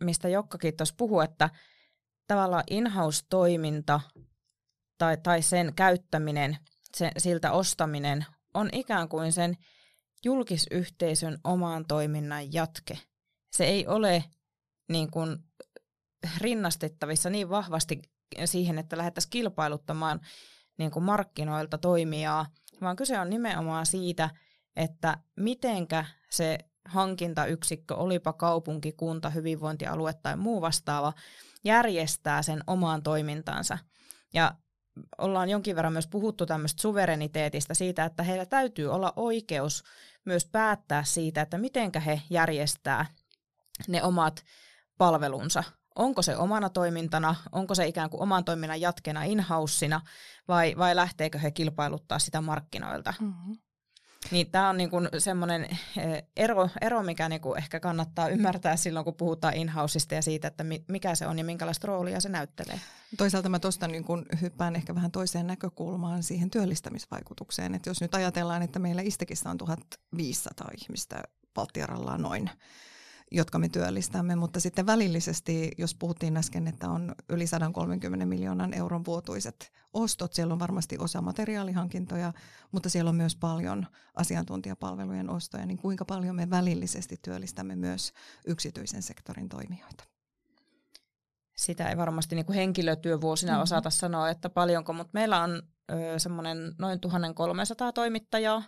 mistä 0.00 0.28
Jokkakin 0.28 0.76
tuossa 0.76 0.94
puhui, 0.98 1.24
että 1.24 1.50
tavallaan 2.26 2.64
in-house-toiminta 2.70 4.00
tai, 4.98 5.16
tai 5.16 5.42
sen 5.42 5.72
käyttäminen, 5.76 6.58
se, 6.96 7.10
siltä 7.18 7.52
ostaminen 7.52 8.26
on 8.54 8.68
ikään 8.72 9.08
kuin 9.08 9.32
sen 9.32 9.56
julkisyhteisön 10.24 11.38
omaan 11.44 11.84
toiminnan 11.86 12.52
jatke. 12.52 12.98
Se 13.52 13.64
ei 13.64 13.86
ole 13.86 14.24
niin 14.88 15.10
kuin 15.10 15.36
rinnastettavissa 16.38 17.30
niin 17.30 17.50
vahvasti 17.50 18.02
siihen, 18.44 18.78
että 18.78 18.96
lähdettäisiin 18.96 19.30
kilpailuttamaan 19.30 20.20
niin 20.78 20.90
kuin 20.90 21.04
markkinoilta 21.04 21.78
toimijaa, 21.78 22.46
vaan 22.80 22.96
kyse 22.96 23.20
on 23.20 23.30
nimenomaan 23.30 23.86
siitä, 23.86 24.30
että 24.76 25.18
mitenkä 25.36 26.04
se 26.30 26.58
hankintayksikkö, 26.88 27.94
olipa 27.94 28.32
kaupunki, 28.32 28.92
kunta, 28.92 29.30
hyvinvointialue 29.30 30.14
tai 30.14 30.36
muu 30.36 30.60
vastaava, 30.60 31.12
järjestää 31.64 32.42
sen 32.42 32.60
omaan 32.66 33.02
toimintansa. 33.02 33.78
Ja 34.34 34.54
ollaan 35.18 35.48
jonkin 35.48 35.76
verran 35.76 35.92
myös 35.92 36.06
puhuttu 36.06 36.46
tämmöistä 36.46 36.82
suvereniteetista 36.82 37.74
siitä, 37.74 38.04
että 38.04 38.22
heillä 38.22 38.46
täytyy 38.46 38.92
olla 38.92 39.12
oikeus 39.16 39.84
myös 40.24 40.46
päättää 40.46 41.04
siitä, 41.04 41.42
että 41.42 41.58
mitenkä 41.58 42.00
he 42.00 42.22
järjestää 42.30 43.06
ne 43.88 44.02
omat 44.02 44.44
palvelunsa. 44.98 45.64
Onko 45.94 46.22
se 46.22 46.36
omana 46.36 46.70
toimintana, 46.70 47.34
onko 47.52 47.74
se 47.74 47.86
ikään 47.86 48.10
kuin 48.10 48.22
oman 48.22 48.44
toiminnan 48.44 48.80
jatkena 48.80 49.24
in 49.24 49.44
vai, 50.48 50.74
vai 50.78 50.96
lähteekö 50.96 51.38
he 51.38 51.50
kilpailuttaa 51.50 52.18
sitä 52.18 52.40
markkinoilta. 52.40 53.14
Mm-hmm. 53.20 53.56
Niin 54.30 54.50
tämä 54.50 54.68
on 54.68 54.76
niinku 54.76 54.96
semmoinen 55.18 55.64
eh, 55.96 56.22
ero, 56.36 56.68
ero, 56.80 57.02
mikä 57.02 57.28
niinku 57.28 57.54
ehkä 57.54 57.80
kannattaa 57.80 58.28
ymmärtää 58.28 58.76
silloin, 58.76 59.04
kun 59.04 59.14
puhutaan 59.14 59.54
in 59.54 59.72
ja 60.10 60.22
siitä, 60.22 60.48
että 60.48 60.64
mikä 60.88 61.14
se 61.14 61.26
on 61.26 61.38
ja 61.38 61.44
minkälaista 61.44 61.86
roolia 61.86 62.20
se 62.20 62.28
näyttelee. 62.28 62.80
Toisaalta 63.16 63.48
mä 63.48 63.58
tuosta 63.58 63.88
niinku 63.88 64.22
hyppään 64.40 64.76
ehkä 64.76 64.94
vähän 64.94 65.10
toiseen 65.10 65.46
näkökulmaan 65.46 66.22
siihen 66.22 66.50
työllistämisvaikutukseen. 66.50 67.74
Että 67.74 67.90
jos 67.90 68.00
nyt 68.00 68.14
ajatellaan, 68.14 68.62
että 68.62 68.78
meillä 68.78 69.02
Istekissä 69.02 69.50
on 69.50 69.58
1500 69.58 70.68
ihmistä 70.82 71.22
Valtiaralla 71.56 72.18
noin, 72.18 72.50
jotka 73.32 73.58
me 73.58 73.68
työllistämme, 73.68 74.36
mutta 74.36 74.60
sitten 74.60 74.86
välillisesti, 74.86 75.70
jos 75.78 75.94
puhuttiin 75.94 76.36
äsken, 76.36 76.68
että 76.68 76.88
on 76.88 77.14
yli 77.28 77.46
130 77.46 78.26
miljoonan 78.26 78.74
euron 78.74 79.04
vuotuiset 79.04 79.72
ostot, 79.92 80.32
siellä 80.32 80.52
on 80.52 80.58
varmasti 80.58 80.98
osa 80.98 81.22
materiaalihankintoja, 81.22 82.32
mutta 82.72 82.90
siellä 82.90 83.08
on 83.08 83.14
myös 83.14 83.36
paljon 83.36 83.86
asiantuntijapalvelujen 84.14 85.30
ostoja, 85.30 85.66
niin 85.66 85.78
kuinka 85.78 86.04
paljon 86.04 86.36
me 86.36 86.50
välillisesti 86.50 87.16
työllistämme 87.22 87.76
myös 87.76 88.12
yksityisen 88.46 89.02
sektorin 89.02 89.48
toimijoita? 89.48 90.04
Sitä 91.56 91.88
ei 91.88 91.96
varmasti 91.96 92.34
niin 92.34 92.46
kuin 92.46 92.56
henkilötyövuosina 92.56 93.52
mm-hmm. 93.52 93.62
osata 93.62 93.90
sanoa, 93.90 94.30
että 94.30 94.50
paljonko, 94.50 94.92
mutta 94.92 95.10
meillä 95.14 95.42
on 95.42 95.62
semmoinen 96.18 96.74
noin 96.78 97.00
1300 97.00 97.92
toimittajaa 97.92 98.62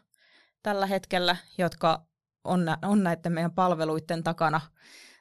tällä 0.62 0.86
hetkellä, 0.86 1.36
jotka 1.58 2.06
on, 2.46 2.66
on 2.82 3.02
näiden 3.02 3.32
meidän 3.32 3.52
palveluiden 3.52 4.22
takana, 4.22 4.60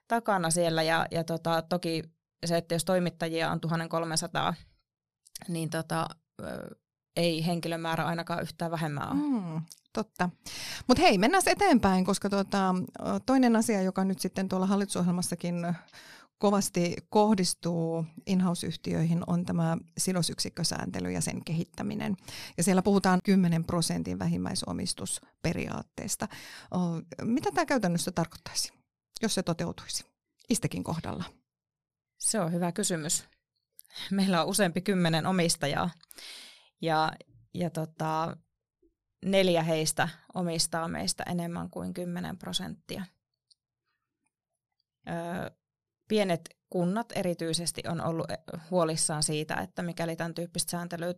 takana 0.08 0.50
siellä. 0.50 0.84
Ja, 0.84 1.06
ja 1.12 1.24
tota, 1.24 1.62
toki 1.62 2.04
se, 2.46 2.58
että 2.58 2.76
jos 2.76 2.86
toimittajia 2.86 3.52
on 3.52 3.60
1300, 3.60 4.54
niin 5.48 5.70
tota, 5.70 6.08
ei 7.16 7.46
henkilömäärä 7.46 8.06
ainakaan 8.06 8.42
yhtään 8.42 8.72
vähemmän 8.72 9.12
ole. 9.12 9.16
Mm, 9.16 9.62
totta. 9.94 10.30
Mutta 10.88 11.02
hei, 11.02 11.18
mennään 11.18 11.44
eteenpäin, 11.46 12.06
koska 12.06 12.30
tota, 12.30 12.76
toinen 13.26 13.56
asia, 13.56 13.82
joka 13.82 14.04
nyt 14.04 14.20
sitten 14.20 14.50
tuolla 14.50 14.66
hallitusohjelmassakin 14.66 15.76
kovasti 16.38 16.96
kohdistuu 17.10 18.06
in-house-yhtiöihin 18.26 19.24
on 19.28 19.46
tämä 19.46 19.78
sidosyksikkösääntely 19.98 21.12
ja 21.12 21.22
sen 21.22 21.46
kehittäminen. 21.46 22.18
Ja 22.58 22.64
siellä 22.64 22.82
puhutaan 22.82 23.20
10 23.24 23.64
prosentin 23.64 24.20
vähimmäisomistusperiaatteesta. 24.20 26.28
Mitä 27.22 27.52
tämä 27.52 27.66
käytännössä 27.66 28.12
tarkoittaisi, 28.12 28.74
jos 29.22 29.36
se 29.36 29.44
toteutuisi 29.44 30.06
Istekin 30.50 30.84
kohdalla? 30.84 31.24
Se 32.18 32.40
on 32.40 32.52
hyvä 32.52 32.72
kysymys. 32.72 33.26
Meillä 34.12 34.42
on 34.42 34.48
useampi 34.48 34.82
kymmenen 34.82 35.26
omistajaa 35.26 35.90
ja, 36.82 37.12
ja 37.54 37.70
tota, 37.70 38.38
neljä 39.26 39.64
heistä 39.64 40.10
omistaa 40.34 40.88
meistä 40.88 41.24
enemmän 41.24 41.70
kuin 41.70 41.94
10 41.94 42.38
prosenttia. 42.38 43.06
Öö, 45.10 45.52
pienet 46.08 46.50
kunnat 46.70 47.08
erityisesti 47.16 47.82
on 47.88 48.02
ollut 48.02 48.32
eh, 48.32 48.38
huolissaan 48.72 49.24
siitä, 49.24 49.56
että 49.56 49.82
mikäli 49.82 50.16
tämän 50.16 50.34
tyyppistä 50.34 50.72
sääntelyä 50.72 51.14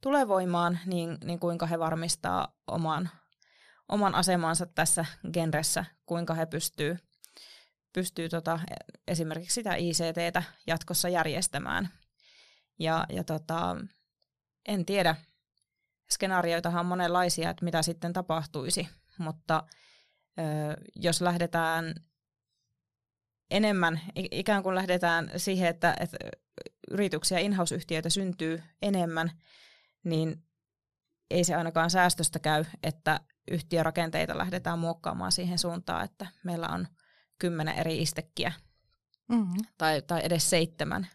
tulee 0.00 0.28
voimaan, 0.28 0.78
niin, 0.86 1.18
niin 1.24 1.38
kuinka 1.38 1.66
he 1.66 1.78
varmistaa 1.78 2.56
oman, 2.66 3.10
oman 3.88 4.14
asemansa 4.14 4.66
tässä 4.66 5.04
genressä, 5.32 5.84
kuinka 6.06 6.34
he 6.34 6.46
pystyy, 6.46 6.96
pystyy 7.92 8.28
tota, 8.28 8.60
esimerkiksi 9.08 9.54
sitä 9.54 9.74
ICTtä 9.74 10.42
jatkossa 10.66 11.08
järjestämään. 11.08 11.88
Ja, 12.78 13.06
ja 13.08 13.24
tota, 13.24 13.76
en 14.68 14.86
tiedä, 14.86 15.16
skenaarioitahan 16.10 16.80
on 16.80 16.86
monenlaisia, 16.86 17.50
että 17.50 17.64
mitä 17.64 17.82
sitten 17.82 18.12
tapahtuisi, 18.12 18.88
mutta 19.18 19.62
ö, 20.38 20.42
jos 20.96 21.20
lähdetään 21.20 21.94
enemmän, 23.50 24.00
ikään 24.14 24.62
kuin 24.62 24.74
lähdetään 24.74 25.30
siihen, 25.36 25.68
että, 25.68 25.96
että 26.00 26.18
yrityksiä, 26.90 27.38
in-house-yhtiöitä 27.38 28.10
syntyy 28.10 28.62
enemmän, 28.82 29.30
niin 30.04 30.42
ei 31.30 31.44
se 31.44 31.54
ainakaan 31.54 31.90
säästöstä 31.90 32.38
käy, 32.38 32.64
että 32.82 33.20
yhtiörakenteita 33.50 34.38
lähdetään 34.38 34.78
muokkaamaan 34.78 35.32
siihen 35.32 35.58
suuntaan, 35.58 36.04
että 36.04 36.26
meillä 36.44 36.68
on 36.68 36.88
kymmenen 37.38 37.78
eri 37.78 38.02
istekkiä 38.02 38.52
mm-hmm. 39.28 39.64
tai, 39.78 40.02
tai 40.02 40.20
edes 40.24 40.50
seitsemän. 40.50 41.06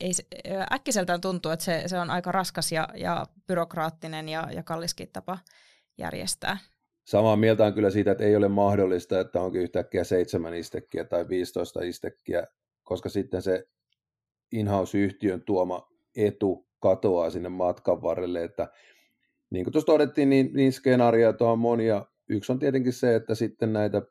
Ei 0.00 0.12
se, 0.12 0.24
äkkiseltään 0.72 1.20
tuntuu, 1.20 1.52
että 1.52 1.64
se, 1.64 1.82
se 1.86 1.98
on 1.98 2.10
aika 2.10 2.32
raskas 2.32 2.72
ja, 2.72 2.88
ja 2.94 3.26
byrokraattinen 3.46 4.28
ja, 4.28 4.48
ja 4.52 4.62
kalliskin 4.62 5.08
tapa 5.12 5.38
järjestää. 5.98 6.58
Samaa 7.08 7.36
mieltä 7.36 7.64
on 7.64 7.74
kyllä 7.74 7.90
siitä, 7.90 8.10
että 8.10 8.24
ei 8.24 8.36
ole 8.36 8.48
mahdollista, 8.48 9.20
että 9.20 9.40
onkin 9.40 9.60
yhtäkkiä 9.60 10.04
seitsemän 10.04 10.54
istekkiä 10.54 11.04
tai 11.04 11.28
15 11.28 11.82
istekkiä, 11.82 12.46
koska 12.82 13.08
sitten 13.08 13.42
se 13.42 13.64
in-house-yhtiön 14.52 15.42
tuoma 15.42 15.88
etu 16.16 16.68
katoaa 16.80 17.30
sinne 17.30 17.48
matkan 17.48 18.02
varrelle, 18.02 18.44
että 18.44 18.68
niin 19.50 19.64
kuin 19.64 19.72
tuossa 19.72 19.86
todettiin, 19.86 20.30
niin, 20.30 20.50
niin 20.54 20.72
skenaarioita 20.72 21.50
on 21.50 21.58
monia. 21.58 22.06
Yksi 22.28 22.52
on 22.52 22.58
tietenkin 22.58 22.92
se, 22.92 23.14
että 23.14 23.34
sitten 23.34 23.72
näitä 23.72 24.02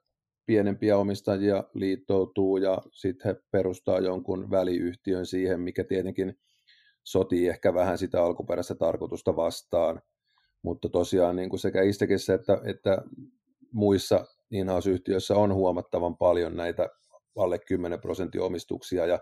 pienempiä 0.46 0.98
omistajia 0.98 1.64
liittoutuu 1.74 2.58
ja 2.58 2.82
sitten 2.92 3.36
he 3.36 3.42
perustaa 3.52 4.00
jonkun 4.00 4.52
väliyhtiön 4.52 5.26
siihen, 5.26 5.60
mikä 5.60 5.84
tietenkin 5.84 6.40
sotii 7.04 7.48
ehkä 7.48 7.74
vähän 7.74 7.98
sitä 7.98 8.24
alkuperäistä 8.24 8.76
tarkoitusta 8.76 9.36
vastaan. 9.36 10.02
Mutta 10.62 10.90
tosiaan 10.90 11.36
niin 11.36 11.50
kuin 11.50 11.60
sekä 11.60 11.82
Istekissä 11.82 12.34
että, 12.34 12.62
että 12.64 12.98
muissa 13.72 14.26
in-house-yhtiöissä 14.52 15.36
on 15.36 15.54
huomattavan 15.54 16.18
paljon 16.18 16.58
näitä 16.58 16.90
alle 17.36 17.60
10 17.60 18.02
prosentin 18.02 18.42
omistuksia. 18.42 19.06
Ja 19.06 19.20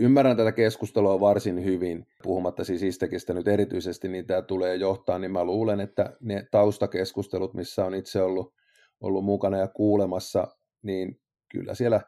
ymmärrän 0.00 0.36
tätä 0.36 0.52
keskustelua 0.52 1.20
varsin 1.20 1.64
hyvin, 1.64 2.06
puhumatta 2.22 2.64
siis 2.64 2.82
Istekistä 2.82 3.34
nyt 3.34 3.48
erityisesti, 3.48 4.08
niin 4.08 4.26
tämä 4.26 4.42
tulee 4.42 4.76
johtaa, 4.76 5.18
niin 5.18 5.30
mä 5.30 5.44
luulen, 5.44 5.80
että 5.80 6.16
ne 6.20 6.46
taustakeskustelut, 6.50 7.54
missä 7.54 7.84
on 7.84 7.94
itse 7.94 8.22
ollut, 8.22 8.54
ollut 9.00 9.24
mukana 9.24 9.58
ja 9.58 9.68
kuulemassa, 9.68 10.48
niin 10.82 11.20
kyllä 11.48 11.74
siellä 11.74 12.00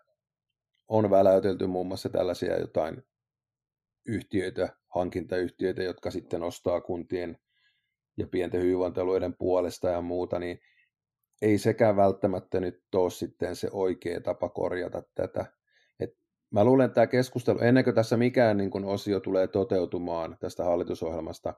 on 0.88 1.10
väläytelty 1.10 1.66
muun 1.66 1.86
muassa 1.86 2.08
tällaisia 2.08 2.60
jotain 2.60 3.02
yhtiöitä, 4.06 4.68
hankintayhtiöitä, 4.94 5.82
jotka 5.82 6.10
sitten 6.10 6.42
ostaa 6.42 6.80
kuntien 6.80 7.38
ja 8.18 8.26
pienten 8.26 8.62
hyvinvointialueiden 8.62 9.34
puolesta 9.34 9.88
ja 9.88 10.00
muuta, 10.00 10.38
niin 10.38 10.60
ei 11.42 11.58
sekään 11.58 11.96
välttämättä 11.96 12.60
nyt 12.60 12.82
ole 12.94 13.10
sitten 13.10 13.56
se 13.56 13.68
oikea 13.72 14.20
tapa 14.20 14.48
korjata 14.48 15.02
tätä. 15.14 15.46
Et 16.00 16.10
mä 16.50 16.64
luulen, 16.64 16.84
että 16.84 16.94
tämä 16.94 17.06
keskustelu, 17.06 17.58
ennen 17.58 17.84
kuin 17.84 17.94
tässä 17.94 18.16
mikään 18.16 18.56
niin 18.56 18.70
kun 18.70 18.84
osio 18.84 19.20
tulee 19.20 19.48
toteutumaan 19.48 20.36
tästä 20.40 20.64
hallitusohjelmasta, 20.64 21.54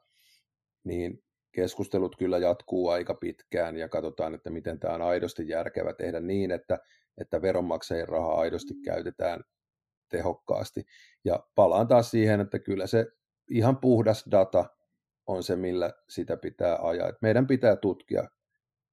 niin 0.85 1.25
keskustelut 1.53 2.17
kyllä 2.17 2.39
jatkuu 2.39 2.89
aika 2.89 3.15
pitkään 3.15 3.77
ja 3.77 3.89
katsotaan, 3.89 4.35
että 4.35 4.51
miten 4.51 4.79
tämä 4.79 4.95
on 4.95 5.03
aidosti 5.03 5.49
järkevä 5.49 5.93
tehdä 5.93 6.21
niin, 6.21 6.51
että, 6.51 6.79
että 7.19 7.43
veronmaksajien 7.43 8.09
rahaa 8.09 8.41
aidosti 8.41 8.75
käytetään 8.85 9.45
tehokkaasti. 10.09 10.85
Ja 11.25 11.47
palaan 11.55 11.89
taas 11.89 12.11
siihen, 12.11 12.41
että 12.41 12.59
kyllä 12.59 12.87
se 12.87 13.07
ihan 13.51 13.77
puhdas 13.77 14.25
data 14.31 14.65
on 15.31 15.43
se, 15.43 15.57
millä 15.57 15.91
sitä 16.09 16.37
pitää 16.37 16.79
ajaa. 16.83 17.13
Meidän 17.23 17.47
pitää 17.47 17.77
tutkia, 17.77 18.29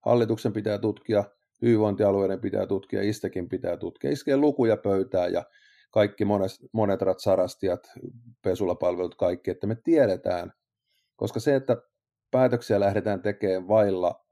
hallituksen 0.06 0.54
pitää 0.54 0.78
tutkia, 0.78 1.24
hyvinvointialueiden 1.62 2.42
pitää 2.42 2.68
tutkia, 2.68 3.02
Istekin 3.02 3.50
pitää 3.50 3.78
tutkia, 3.78 4.12
iskee 4.12 4.38
lukuja 4.38 4.78
pöytään 4.78 5.34
ja 5.34 5.44
kaikki 5.92 6.26
monet, 6.26 6.52
monetrat, 6.74 7.20
sarastiat, 7.20 7.80
pesulapalvelut, 8.44 9.16
kaikki, 9.16 9.52
että 9.52 9.68
me 9.68 9.78
tiedetään, 9.84 10.52
koska 11.16 11.40
se, 11.40 11.56
että 11.56 11.78
päätöksiä 12.32 12.80
lähdetään 12.80 13.22
tekemään 13.22 13.68
vailla 13.68 14.26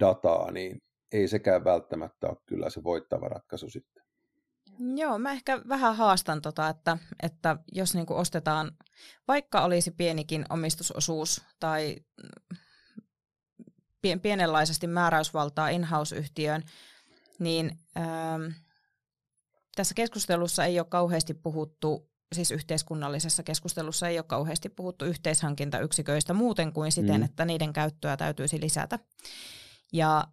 dataa, 0.00 0.50
niin 0.50 0.82
ei 1.12 1.28
sekään 1.28 1.64
välttämättä 1.64 2.28
ole 2.28 2.36
kyllä 2.46 2.70
se 2.70 2.84
voittava 2.84 3.28
ratkaisu 3.28 3.70
sitten. 3.70 4.03
Joo, 4.96 5.18
mä 5.18 5.32
ehkä 5.32 5.60
vähän 5.68 5.96
haastan 5.96 6.42
tota, 6.42 6.68
että, 6.68 6.98
että 7.22 7.56
jos 7.72 7.94
niinku 7.94 8.14
ostetaan, 8.14 8.72
vaikka 9.28 9.64
olisi 9.64 9.90
pienikin 9.90 10.44
omistusosuus 10.50 11.42
tai 11.60 11.96
pien, 14.02 14.20
pienenlaisesti 14.20 14.86
määräysvaltaa 14.86 15.68
in-house-yhtiöön, 15.68 16.62
niin 17.38 17.78
ähm, 17.96 18.52
tässä 19.76 19.94
keskustelussa 19.94 20.64
ei 20.64 20.78
ole 20.78 20.86
kauheasti 20.90 21.34
puhuttu, 21.34 22.10
siis 22.34 22.50
yhteiskunnallisessa 22.50 23.42
keskustelussa 23.42 24.08
ei 24.08 24.18
ole 24.18 24.24
kauheasti 24.24 24.68
puhuttu 24.68 25.04
yhteishankintayksiköistä 25.04 26.34
muuten 26.34 26.72
kuin 26.72 26.92
siten, 26.92 27.20
mm. 27.20 27.24
että 27.24 27.44
niiden 27.44 27.72
käyttöä 27.72 28.16
täytyisi 28.16 28.60
lisätä. 28.60 28.98
Ja 29.92 30.24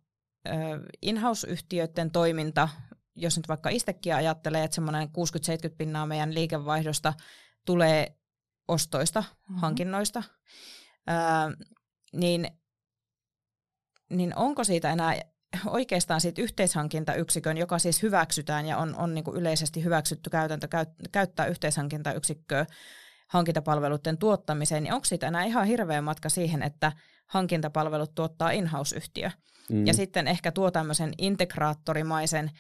äh, 0.48 0.54
in-house-yhtiöiden 1.02 2.12
toiminta 2.12 2.70
jos 3.16 3.38
nyt 3.38 3.48
vaikka 3.48 3.70
itsekin 3.70 4.16
ajattelee, 4.16 4.64
että 4.64 4.76
semmoinen 4.76 5.08
60-70 5.08 5.12
pinnaa 5.78 6.06
meidän 6.06 6.34
liikevaihdosta 6.34 7.14
tulee 7.66 8.16
ostoista, 8.68 9.22
mm-hmm. 9.22 9.56
hankinnoista, 9.56 10.24
ää, 11.08 11.52
niin, 12.14 12.48
niin 14.10 14.36
onko 14.36 14.64
siitä 14.64 14.92
enää 14.92 15.22
oikeastaan 15.66 16.22
siitä 16.22 16.42
yhteishankintayksikön, 16.42 17.58
joka 17.58 17.80
siis 17.80 18.02
hyväksytään 18.02 18.66
ja 18.66 18.78
on, 18.78 18.96
on 18.96 19.14
niin 19.14 19.24
kuin 19.24 19.38
yleisesti 19.38 19.84
hyväksytty 19.84 20.30
käytäntö 20.30 20.68
käyttää 21.12 21.46
yhteishankintayksikköä 21.46 22.66
hankintapalveluiden 23.28 24.18
tuottamiseen, 24.18 24.84
niin 24.84 24.94
onko 24.94 25.06
siitä 25.06 25.28
enää 25.28 25.44
ihan 25.44 25.66
hirveä 25.66 26.02
matka 26.02 26.30
siihen, 26.30 26.64
että 26.64 26.92
hankintapalvelut 27.26 28.16
tuottaa 28.16 28.52
in-house-yhtiö? 28.52 29.32
Mm. 29.70 29.88
Ja 29.88 29.94
sitten 29.94 30.28
ehkä 30.28 30.52
tuo 30.52 30.72
tämmöisen 30.72 31.14
integraattorimaisen 31.18 32.52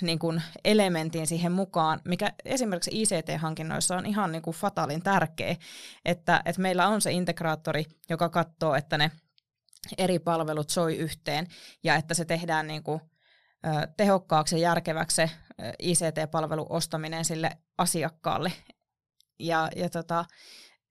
niin 0.00 0.18
kuin 0.18 0.42
elementin 0.64 1.26
siihen 1.26 1.52
mukaan, 1.52 2.00
mikä 2.04 2.32
esimerkiksi 2.44 2.90
ICT-hankinnoissa 3.02 3.96
on 3.96 4.06
ihan 4.06 4.32
niin 4.32 4.42
kuin 4.42 4.56
fatalin 4.56 5.02
tärkeä, 5.02 5.56
että, 6.04 6.42
että 6.44 6.62
meillä 6.62 6.88
on 6.88 7.00
se 7.00 7.12
integraattori, 7.12 7.84
joka 8.10 8.28
katsoo, 8.28 8.74
että 8.74 8.98
ne 8.98 9.10
eri 9.98 10.18
palvelut 10.18 10.70
soi 10.70 10.96
yhteen 10.96 11.46
ja 11.84 11.96
että 11.96 12.14
se 12.14 12.24
tehdään 12.24 12.66
niin 12.66 12.82
kuin, 12.82 13.00
tehokkaaksi 13.96 14.56
ja 14.56 14.62
järkeväksi 14.62 15.22
ICT-palvelun 15.78 16.66
ostaminen 16.68 17.24
sille 17.24 17.50
asiakkaalle. 17.78 18.52
Ja, 19.38 19.68
ja 19.76 19.90
tota, 19.90 20.24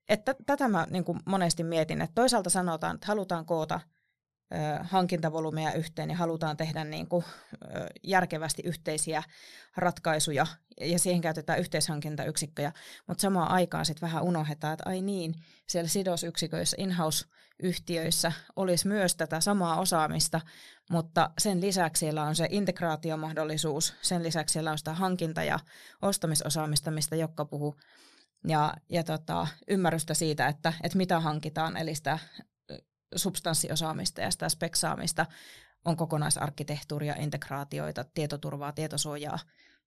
että 0.08 0.34
tätä 0.46 0.68
mä 0.68 0.86
niin 0.90 1.04
kuin 1.04 1.20
monesti 1.26 1.64
mietin, 1.64 2.02
että 2.02 2.14
toisaalta 2.14 2.50
sanotaan, 2.50 2.94
että 2.94 3.06
halutaan 3.06 3.46
koota– 3.46 3.80
hankintavolyymeja 4.82 5.72
yhteen 5.72 6.10
ja 6.10 6.16
halutaan 6.16 6.56
tehdä 6.56 6.84
niin 6.84 7.08
kuin, 7.08 7.24
järkevästi 8.02 8.62
yhteisiä 8.64 9.22
ratkaisuja 9.76 10.46
ja 10.80 10.98
siihen 10.98 11.20
käytetään 11.20 11.58
yhteishankintayksikköjä, 11.58 12.72
mutta 13.06 13.22
samaan 13.22 13.50
aikaan 13.50 13.86
sitten 13.86 14.06
vähän 14.08 14.22
unohdetaan, 14.22 14.72
että 14.72 14.88
ai 14.88 15.00
niin, 15.00 15.34
siellä 15.68 15.88
sidosyksiköissä, 15.88 16.76
in-house-yhtiöissä 16.80 18.32
olisi 18.56 18.88
myös 18.88 19.16
tätä 19.16 19.40
samaa 19.40 19.80
osaamista, 19.80 20.40
mutta 20.90 21.30
sen 21.38 21.60
lisäksi 21.60 22.00
siellä 22.00 22.22
on 22.22 22.36
se 22.36 22.48
integraatiomahdollisuus, 22.50 23.94
sen 24.02 24.22
lisäksi 24.22 24.52
siellä 24.52 24.70
on 24.70 24.78
sitä 24.78 24.94
hankinta- 24.94 25.44
ja 25.44 25.58
ostamisosaamista, 26.02 26.90
mistä 26.90 27.16
Jokka 27.16 27.44
puhuu, 27.44 27.76
ja, 28.46 28.74
ja 28.88 29.04
tota, 29.04 29.46
ymmärrystä 29.68 30.14
siitä, 30.14 30.48
että, 30.48 30.72
että 30.82 30.98
mitä 30.98 31.20
hankitaan, 31.20 31.76
eli 31.76 31.94
sitä 31.94 32.18
substanssiosaamista 33.14 34.20
ja 34.20 34.30
sitä 34.30 34.48
speksaamista, 34.48 35.26
on 35.84 35.96
kokonaisarkkitehtuuria, 35.96 37.14
integraatioita, 37.18 38.04
tietoturvaa, 38.04 38.72
tietosuojaa, 38.72 39.38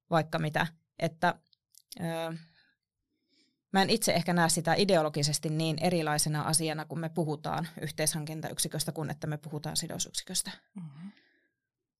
vaikka 0.09 0.39
mitä. 0.39 0.67
Että 0.99 1.35
öö, 1.99 2.33
mä 3.73 3.81
en 3.81 3.89
itse 3.89 4.13
ehkä 4.13 4.33
näe 4.33 4.49
sitä 4.49 4.73
ideologisesti 4.73 5.49
niin 5.49 5.77
erilaisena 5.81 6.41
asiana, 6.41 6.85
kun 6.85 6.99
me 6.99 7.09
puhutaan 7.09 7.67
yhteishankintayksiköstä, 7.81 8.91
kuin 8.91 9.09
että 9.09 9.27
me 9.27 9.37
puhutaan 9.37 9.77
sidosyksiköstä. 9.77 10.51
Mm-hmm. 10.75 11.11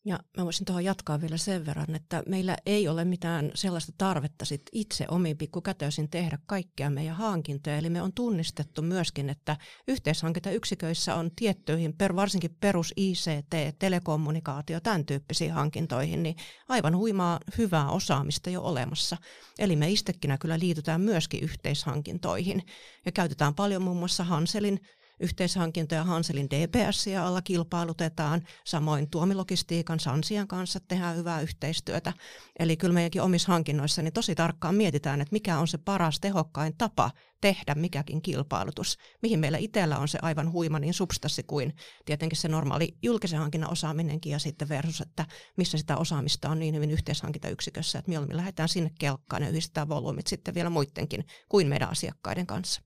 Ja 0.05 0.19
mä 0.37 0.45
voisin 0.45 0.65
tuohon 0.65 0.83
jatkaa 0.83 1.21
vielä 1.21 1.37
sen 1.37 1.65
verran, 1.65 1.95
että 1.95 2.23
meillä 2.27 2.57
ei 2.65 2.87
ole 2.87 3.05
mitään 3.05 3.51
sellaista 3.55 3.91
tarvetta 3.97 4.45
sit 4.45 4.61
itse 4.71 5.05
omiin 5.11 5.37
pikkukätöisin 5.37 6.09
tehdä 6.09 6.37
kaikkea 6.45 6.89
meidän 6.89 7.15
hankintoja. 7.15 7.77
Eli 7.77 7.89
me 7.89 8.01
on 8.01 8.13
tunnistettu 8.13 8.81
myöskin, 8.81 9.29
että 9.29 9.57
yhteishankintayksiköissä 9.87 11.15
on 11.15 11.31
tiettyihin, 11.35 11.97
per, 11.97 12.15
varsinkin 12.15 12.57
perus 12.59 12.93
ICT, 12.95 13.79
telekommunikaatio, 13.79 14.79
tämän 14.79 15.05
tyyppisiin 15.05 15.51
hankintoihin, 15.51 16.23
niin 16.23 16.35
aivan 16.69 16.97
huimaa 16.97 17.39
hyvää 17.57 17.89
osaamista 17.89 18.49
jo 18.49 18.61
olemassa. 18.61 19.17
Eli 19.59 19.75
me 19.75 19.91
istekinä 19.91 20.37
kyllä 20.37 20.59
liitytään 20.59 21.01
myöskin 21.01 21.43
yhteishankintoihin 21.43 22.63
ja 23.05 23.11
käytetään 23.11 23.55
paljon 23.55 23.81
muun 23.81 23.97
muassa 23.97 24.23
Hanselin 24.23 24.79
yhteishankintoja 25.19 26.03
Hanselin 26.03 26.49
DPSiä 26.49 27.25
alla 27.25 27.41
kilpailutetaan, 27.41 28.41
samoin 28.65 29.09
tuomilogistiikan 29.09 29.99
Sansian 29.99 30.47
kanssa 30.47 30.79
tehdään 30.87 31.17
hyvää 31.17 31.41
yhteistyötä. 31.41 32.13
Eli 32.59 32.77
kyllä 32.77 32.93
meidänkin 32.93 33.21
omissa 33.21 33.51
hankinnoissa 33.51 34.01
niin 34.01 34.13
tosi 34.13 34.35
tarkkaan 34.35 34.75
mietitään, 34.75 35.21
että 35.21 35.33
mikä 35.33 35.59
on 35.59 35.67
se 35.67 35.77
paras 35.77 36.19
tehokkain 36.19 36.77
tapa 36.77 37.11
tehdä 37.41 37.75
mikäkin 37.75 38.21
kilpailutus, 38.21 38.97
mihin 39.21 39.39
meillä 39.39 39.57
itsellä 39.57 39.97
on 39.97 40.07
se 40.07 40.19
aivan 40.21 40.51
huima 40.51 40.79
niin 40.79 40.93
substanssi 40.93 41.43
kuin 41.43 41.75
tietenkin 42.05 42.37
se 42.37 42.47
normaali 42.47 42.97
julkisen 43.01 43.39
hankinnan 43.39 43.71
osaaminenkin 43.71 44.31
ja 44.31 44.39
sitten 44.39 44.69
versus, 44.69 45.01
että 45.01 45.25
missä 45.57 45.77
sitä 45.77 45.97
osaamista 45.97 46.49
on 46.49 46.59
niin 46.59 46.75
hyvin 46.75 46.91
yhteishankintayksikössä, 46.91 47.99
että 47.99 48.09
mieluummin 48.09 48.37
lähdetään 48.37 48.69
sinne 48.69 48.91
kelkkaan 48.99 49.43
ja 49.43 49.49
yhdistetään 49.49 49.89
volyymit 49.89 50.27
sitten 50.27 50.53
vielä 50.53 50.69
muidenkin 50.69 51.25
kuin 51.49 51.67
meidän 51.67 51.89
asiakkaiden 51.89 52.47
kanssa. 52.47 52.81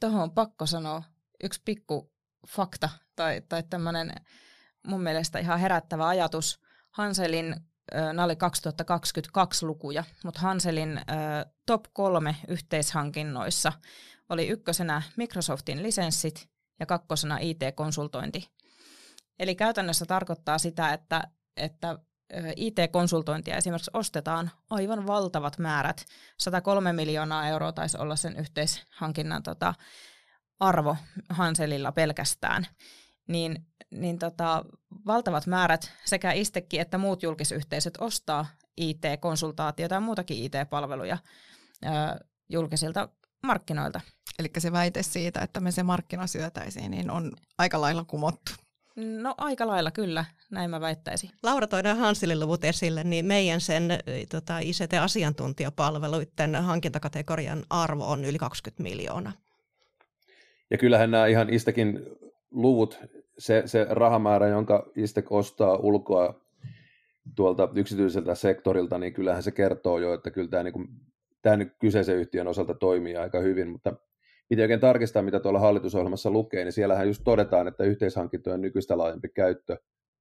Tuohon 0.00 0.22
on 0.22 0.30
pakko 0.30 0.66
sanoa 0.66 1.02
yksi 1.42 1.62
pikku 1.64 2.12
fakta 2.48 2.88
tai, 3.16 3.42
tai 3.48 3.62
tämmöinen 3.70 4.12
mun 4.86 5.02
mielestä 5.02 5.38
ihan 5.38 5.60
herättävä 5.60 6.08
ajatus. 6.08 6.60
Hanselin 6.90 7.56
nämä 7.94 8.24
oli 8.24 8.36
2022 8.36 9.66
lukuja, 9.66 10.04
mutta 10.24 10.40
Hanselin 10.40 11.00
top 11.66 11.84
kolme 11.92 12.36
yhteishankinnoissa 12.48 13.72
oli 14.28 14.48
ykkösenä 14.48 15.02
Microsoftin 15.16 15.82
lisenssit 15.82 16.48
ja 16.80 16.86
kakkosena 16.86 17.38
IT-konsultointi. 17.38 18.48
Eli 19.38 19.54
käytännössä 19.54 20.06
tarkoittaa 20.06 20.58
sitä, 20.58 20.92
että, 20.92 21.22
että 21.56 21.98
IT-konsultointia 22.56 23.56
esimerkiksi 23.56 23.90
ostetaan 23.94 24.50
aivan 24.70 25.06
valtavat 25.06 25.58
määrät. 25.58 26.04
103 26.38 26.92
miljoonaa 26.92 27.48
euroa 27.48 27.72
taisi 27.72 27.98
olla 27.98 28.16
sen 28.16 28.36
yhteishankinnan 28.36 29.42
tota, 29.42 29.74
arvo 30.62 30.96
Hanselilla 31.28 31.92
pelkästään. 31.92 32.66
Niin, 33.28 33.66
niin 33.90 34.18
tota, 34.18 34.64
valtavat 35.06 35.46
määrät 35.46 35.92
sekä 36.04 36.32
Istekki 36.32 36.78
että 36.78 36.98
muut 36.98 37.22
julkisyhteisöt 37.22 37.94
ostaa 38.00 38.46
IT-konsultaatiota 38.76 39.94
ja 39.94 40.00
muutakin 40.00 40.44
IT-palveluja 40.44 41.18
ö, 41.84 41.88
julkisilta 42.48 43.08
markkinoilta. 43.42 44.00
Eli 44.38 44.50
se 44.58 44.72
väite 44.72 45.02
siitä, 45.02 45.40
että 45.40 45.60
me 45.60 45.70
se 45.70 45.82
markkina 45.82 46.26
syötäisiin, 46.26 46.90
niin 46.90 47.10
on 47.10 47.32
aika 47.58 47.80
lailla 47.80 48.04
kumottu. 48.04 48.52
No 48.96 49.34
aika 49.38 49.66
lailla 49.66 49.90
kyllä, 49.90 50.24
näin 50.50 50.70
mä 50.70 50.80
väittäisin. 50.80 51.30
Laura 51.42 51.66
toidaan 51.66 51.98
Hanselin 51.98 52.40
luvut 52.40 52.64
esille, 52.64 53.04
niin 53.04 53.26
meidän 53.26 53.60
sen 53.60 53.88
tota, 54.30 54.58
ICT-asiantuntijapalveluiden 54.58 56.54
hankintakategorian 56.54 57.64
arvo 57.70 58.06
on 58.06 58.24
yli 58.24 58.38
20 58.38 58.82
miljoonaa. 58.82 59.32
Ja 60.72 60.78
kyllähän 60.78 61.10
nämä 61.10 61.26
ihan 61.26 61.50
Istekin 61.50 62.00
luvut, 62.50 63.00
se, 63.38 63.62
se 63.66 63.86
rahamäärä, 63.90 64.48
jonka 64.48 64.90
Istek 64.96 65.32
ostaa 65.32 65.76
ulkoa 65.76 66.40
tuolta 67.36 67.68
yksityiseltä 67.74 68.34
sektorilta, 68.34 68.98
niin 68.98 69.12
kyllähän 69.12 69.42
se 69.42 69.50
kertoo 69.50 69.98
jo, 69.98 70.14
että 70.14 70.30
kyllä 70.30 70.48
tämä, 70.48 70.62
niin 70.62 70.72
kuin, 70.72 70.88
tämä 71.42 71.56
nyt 71.56 71.72
kyseisen 71.78 72.16
yhtiön 72.16 72.48
osalta 72.48 72.74
toimii 72.74 73.16
aika 73.16 73.40
hyvin, 73.40 73.68
mutta 73.68 73.96
piti 74.48 74.62
oikein 74.62 74.80
tarkistaa, 74.80 75.22
mitä 75.22 75.40
tuolla 75.40 75.58
hallitusohjelmassa 75.58 76.30
lukee, 76.30 76.64
niin 76.64 76.72
siellähän 76.72 77.06
just 77.06 77.22
todetaan, 77.24 77.68
että 77.68 77.84
yhteishankintojen 77.84 78.60
nykyistä 78.60 78.98
laajempi 78.98 79.28
käyttö 79.28 79.76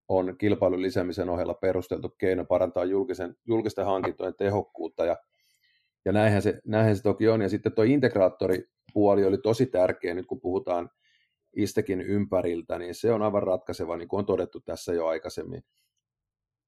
on 0.08 0.36
kilpailun 0.38 0.82
lisäämisen 0.82 1.30
ohella 1.30 1.54
perusteltu 1.54 2.10
keino 2.10 2.46
parantaa 2.46 2.86
julkisen, 2.86 3.36
julkisten 3.48 3.86
hankintojen 3.86 4.36
tehokkuutta, 4.38 5.06
ja, 5.06 5.18
ja 6.06 6.12
näinhän, 6.12 6.42
se, 6.42 6.62
näinhän 6.66 6.96
se 6.96 7.04
toki 7.04 7.30
on. 7.30 7.42
Ja 7.42 7.50
sitten 7.50 7.72
tuo 7.72 7.84
integraattoripuoli 8.92 9.26
oli 9.26 9.38
tosi 9.38 9.66
tärkeä 9.66 10.14
nyt, 10.14 10.26
kun 10.26 10.42
puhutaan 10.42 10.90
Istekin 11.56 12.02
ympäriltä, 12.02 12.80
niin 12.80 12.96
se 12.96 13.12
on 13.12 13.22
aivan 13.22 13.44
ratkaiseva, 13.44 13.98
niin 13.98 14.08
kuin 14.08 14.20
on 14.20 14.26
todettu 14.26 14.60
tässä 14.60 14.94
jo 14.94 15.08
aikaisemmin. 15.08 15.64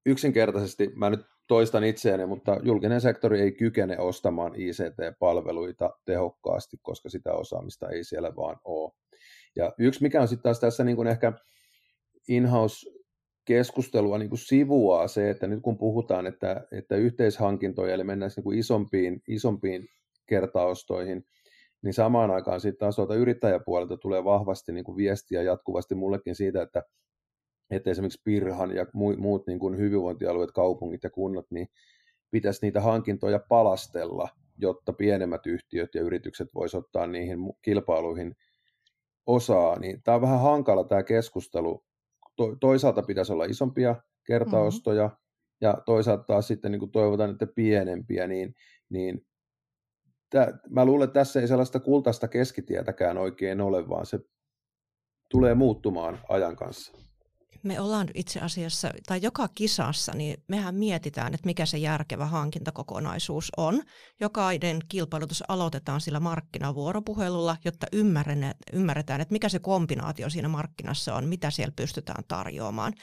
Yksinkertaisesti, 0.06 0.92
mä 0.96 1.10
nyt 1.10 1.26
toistan 1.48 1.84
itseäni, 1.84 2.26
mutta 2.26 2.60
julkinen 2.64 3.02
sektori 3.02 3.42
ei 3.42 3.52
kykene 3.52 4.00
ostamaan 4.00 4.54
ICT-palveluita 4.56 5.90
tehokkaasti, 6.06 6.78
koska 6.82 7.10
sitä 7.10 7.34
osaamista 7.34 7.90
ei 7.90 8.04
siellä 8.04 8.36
vaan 8.36 8.60
ole. 8.66 8.92
Ja 9.56 9.74
yksi, 9.78 10.02
mikä 10.02 10.22
on 10.22 10.28
sitten 10.28 10.44
taas 10.44 10.60
tässä 10.60 10.84
niin 10.84 10.96
kuin 10.96 11.08
ehkä 11.08 11.34
in-house 12.28 12.90
keskustelua 13.46 14.18
niin 14.18 14.30
kuin 14.30 14.40
sivuaa 14.40 15.08
se, 15.08 15.30
että 15.30 15.48
nyt 15.48 15.62
kun 15.62 15.78
puhutaan, 15.78 16.28
että, 16.28 16.68
että 16.72 16.96
yhteishankintoja, 16.96 17.94
eli 17.94 18.04
mennään 18.04 18.32
niin 18.36 18.44
kuin 18.44 18.60
isompiin, 18.60 19.22
isompiin 19.28 19.88
kertaostoihin, 20.26 21.26
niin 21.84 21.94
samaan 21.94 22.32
aikaan 22.32 22.62
sitten 22.62 22.80
taas 22.80 22.96
tuolta 22.96 23.16
yrittäjäpuolelta 23.16 23.98
tulee 23.98 24.24
vahvasti 24.24 24.72
niin 24.72 24.84
kuin 24.84 24.98
viestiä 24.98 25.42
jatkuvasti 25.42 25.96
mullekin 25.96 26.36
siitä, 26.36 26.62
että, 26.62 26.84
että 27.70 27.90
esimerkiksi 27.90 28.22
Pirhan 28.24 28.76
ja 28.76 28.86
muut 29.18 29.48
niin 29.48 29.60
kuin 29.60 29.78
hyvinvointialueet, 29.78 30.52
kaupungit 30.52 31.04
ja 31.04 31.10
kunnat, 31.10 31.46
niin 31.50 31.68
pitäisi 32.32 32.60
niitä 32.62 32.82
hankintoja 32.82 33.40
palastella, 33.50 34.30
jotta 34.58 34.94
pienemmät 34.94 35.46
yhtiöt 35.46 35.96
ja 35.96 36.02
yritykset 36.02 36.50
voisivat 36.56 36.86
ottaa 36.86 37.08
niihin 37.08 37.40
kilpailuihin 37.62 38.36
osaa. 39.26 39.80
Niin 39.80 40.04
tämä 40.04 40.16
on 40.16 40.22
vähän 40.22 40.40
hankala 40.40 40.84
tämä 40.84 41.04
keskustelu. 41.04 41.84
To- 42.36 42.56
toisaalta 42.60 43.04
pitäisi 43.04 43.34
olla 43.34 43.46
isompia 43.46 43.96
kertaostoja, 44.28 45.08
mm-hmm. 45.08 45.18
ja 45.62 45.78
toisaalta 45.86 46.24
taas 46.24 46.48
sitten 46.48 46.72
niin 46.72 46.80
kuin 46.80 46.92
toivotaan, 46.92 47.32
että 47.32 47.48
pienempiä, 47.56 48.28
niin, 48.28 48.56
niin 48.90 49.26
tää, 50.34 50.58
mä 50.70 50.86
luulen, 50.86 51.06
että 51.06 51.20
tässä 51.20 51.42
ei 51.42 51.48
sellaista 51.48 51.80
kultaista 51.80 52.28
keskitietäkään 52.28 53.18
oikein 53.18 53.62
ole, 53.62 53.90
vaan 53.90 54.06
se 54.06 54.20
tulee 55.30 55.54
muuttumaan 55.54 56.20
ajan 56.30 56.56
kanssa 56.56 56.98
me 57.64 57.80
ollaan 57.80 58.08
itse 58.14 58.40
asiassa, 58.40 58.92
tai 59.08 59.20
joka 59.22 59.48
kisassa, 59.56 60.12
niin 60.16 60.44
mehän 60.48 60.76
mietitään, 60.76 61.34
että 61.34 61.46
mikä 61.46 61.66
se 61.66 61.78
järkevä 61.78 62.26
hankintakokonaisuus 62.26 63.52
on. 63.58 63.82
Jokainen 64.20 64.80
kilpailutus 64.90 65.44
aloitetaan 65.48 66.02
sillä 66.02 66.20
markkinavuoropuhelulla, 66.20 67.58
jotta 67.66 67.88
ymmärretään, 68.74 69.22
että 69.22 69.32
mikä 69.32 69.50
se 69.50 69.60
kombinaatio 69.60 70.30
siinä 70.30 70.48
markkinassa 70.48 71.16
on, 71.16 71.28
mitä 71.28 71.50
siellä 71.52 71.74
pystytään 71.76 72.24
tarjoamaan. 72.28 72.94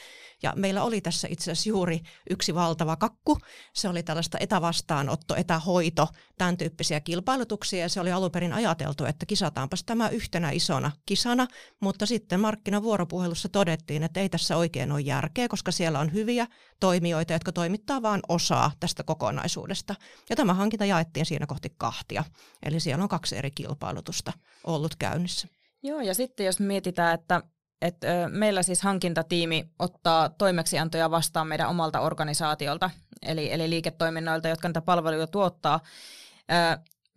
Ja 0.43 0.53
meillä 0.57 0.83
oli 0.83 1.01
tässä 1.01 1.29
itse 1.31 1.53
asiassa 1.53 1.69
juuri 1.69 2.01
yksi 2.31 2.55
valtava 2.55 2.97
kakku. 2.97 3.39
Se 3.75 3.89
oli 3.89 4.03
tällaista 4.03 4.39
etävastaanotto, 4.41 5.37
etähoito, 5.37 6.09
tämän 6.39 6.57
tyyppisiä 6.57 7.01
kilpailutuksia. 7.01 7.81
Ja 7.81 7.89
se 7.89 8.01
oli 8.01 8.13
alun 8.13 8.31
perin 8.31 8.53
ajateltu, 8.53 9.05
että 9.05 9.27
kisataanpas 9.27 9.85
tämä 9.85 10.09
yhtenä 10.09 10.51
isona 10.51 10.93
kisana, 11.07 11.47
mutta 11.81 12.07
sitten 12.07 12.41
markkinavuoropuhelussa 12.41 13.49
todettiin, 13.49 14.03
että 14.03 14.21
ei 14.21 14.29
tässä 14.29 14.50
tässä 14.51 14.59
oikein 14.59 14.93
ole 14.93 15.01
järkeä, 15.01 15.49
koska 15.49 15.73
siellä 15.73 15.99
on 15.99 16.13
hyviä 16.13 16.47
toimijoita, 16.81 17.33
jotka 17.33 17.53
toimittaa 17.53 18.03
vain 18.03 18.21
osaa 18.29 18.73
tästä 18.81 19.03
kokonaisuudesta. 19.03 19.95
Ja 20.31 20.37
tämä 20.37 20.55
hankinta 20.55 20.85
jaettiin 20.85 21.27
siinä 21.27 21.47
kohti 21.47 21.75
kahtia. 21.79 22.25
Eli 22.67 22.81
siellä 22.81 23.03
on 23.03 23.09
kaksi 23.09 23.37
eri 23.37 23.51
kilpailutusta 23.51 24.33
ollut 24.65 24.97
käynnissä. 24.97 25.49
Joo, 25.83 26.01
ja 26.01 26.15
sitten 26.15 26.47
jos 26.47 26.61
mietitään, 26.61 27.15
että 27.15 27.43
että 27.83 28.07
meillä 28.29 28.63
siis 28.63 28.83
hankintatiimi 28.83 29.71
ottaa 29.79 30.29
toimeksiantoja 30.29 31.11
vastaan 31.11 31.47
meidän 31.47 31.69
omalta 31.69 32.01
organisaatiolta, 32.01 32.91
eli, 33.23 33.53
eli 33.53 33.71
liiketoiminnoilta, 33.71 34.49
jotka 34.49 34.69
näitä 34.69 34.83
palveluja 34.83 35.27
tuottaa. 35.27 35.81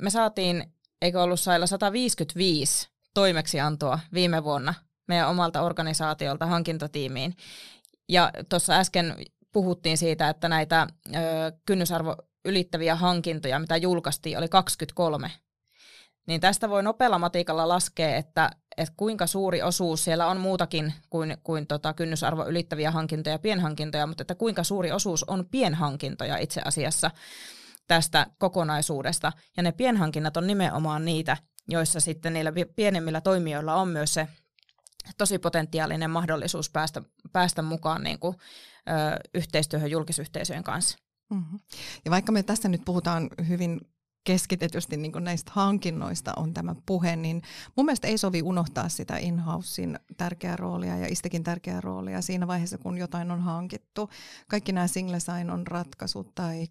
Me 0.02 0.10
saatiin, 0.10 0.74
eikö 1.02 1.22
ollut 1.22 1.39
sailla 1.39 1.67
155 1.67 2.89
toimeksiantoa 3.13 4.00
viime 4.13 4.43
vuonna 4.43 4.74
meidän 5.08 5.30
omalta 5.30 5.62
organisaatiolta 5.62 6.46
hankintatiimiin. 6.46 7.36
Ja 8.10 8.32
tuossa 8.50 8.74
äsken 8.74 9.16
puhuttiin 9.52 9.98
siitä, 9.98 10.30
että 10.30 10.50
näitä 10.50 10.88
ö, 11.08 11.18
kynnysarvo 11.66 12.16
ylittäviä 12.46 12.96
hankintoja, 12.96 13.60
mitä 13.60 13.78
julkaistiin, 13.78 14.38
oli 14.38 14.50
23. 14.50 15.32
Niin 16.28 16.42
tästä 16.42 16.70
voi 16.70 16.84
nopealla 16.84 17.20
matikalla 17.20 17.68
laskea, 17.68 18.16
että, 18.16 18.50
että 18.78 18.94
kuinka 18.98 19.28
suuri 19.28 19.62
osuus, 19.62 20.04
siellä 20.04 20.28
on 20.28 20.39
muutakin 20.39 20.94
kuin, 21.10 21.38
kuin 21.44 21.68
tota 21.68 21.94
kynnysarvo 21.94 22.46
ylittäviä 22.46 22.92
hankintoja, 22.92 23.39
pienhankintoja, 23.39 24.08
mutta 24.08 24.24
että 24.24 24.36
kuinka 24.36 24.63
suuri 24.63 24.92
osuus 24.92 25.24
on 25.24 25.46
pienhankintoja 25.52 26.38
itse 26.38 26.62
asiassa 26.66 27.12
tästä 27.88 28.28
kokonaisuudesta. 28.38 29.32
Ja 29.58 29.63
ne 29.63 29.72
pienhankinnat 29.72 30.38
on 30.38 30.48
nimenomaan 30.48 31.06
niitä, 31.06 31.38
joissa 31.68 32.00
sitten 32.00 32.34
niillä 32.34 32.52
pienemmillä 32.76 33.22
toimijoilla 33.22 33.76
on 33.76 33.88
myös 33.88 34.13
se 34.13 34.28
tosi 35.18 35.39
potentiaalinen 35.39 36.10
mahdollisuus 36.10 36.70
päästä, 36.70 37.02
päästä 37.32 37.62
mukaan 37.62 38.04
niin 38.04 38.20
kuin, 38.20 38.36
ö, 38.89 39.20
yhteistyöhön 39.34 39.92
julkisyhteisöjen 39.92 40.63
kanssa. 40.63 40.98
Mm-hmm. 41.30 41.60
Ja 42.06 42.12
vaikka 42.12 42.32
me 42.32 42.44
tässä 42.44 42.70
nyt 42.70 42.82
puhutaan 42.86 43.30
hyvin 43.48 43.82
keskitetysti 44.24 44.98
niin 44.98 45.12
kuin 45.12 45.24
näistä 45.24 45.52
hankinnoista 45.56 46.34
on 46.36 46.54
tämä 46.54 46.76
puhe, 46.86 47.16
niin 47.16 47.42
mun 47.76 47.86
mielestä 47.86 48.08
ei 48.08 48.18
sovi 48.18 48.42
unohtaa 48.42 48.90
sitä 48.90 49.18
in-housein 49.18 50.00
tärkeää 50.18 50.56
roolia 50.56 50.98
ja 50.98 51.08
istekin 51.08 51.44
tärkeää 51.44 51.82
roolia 51.82 52.22
siinä 52.22 52.48
vaiheessa, 52.48 52.78
kun 52.78 52.98
jotain 52.98 53.32
on 53.32 53.42
hankittu. 53.42 54.10
Kaikki 54.48 54.72
nämä 54.72 54.88
single 54.88 55.20
sign 55.20 55.50
on 55.50 55.68
ratkaisut 55.68 56.36
tai 56.36 56.66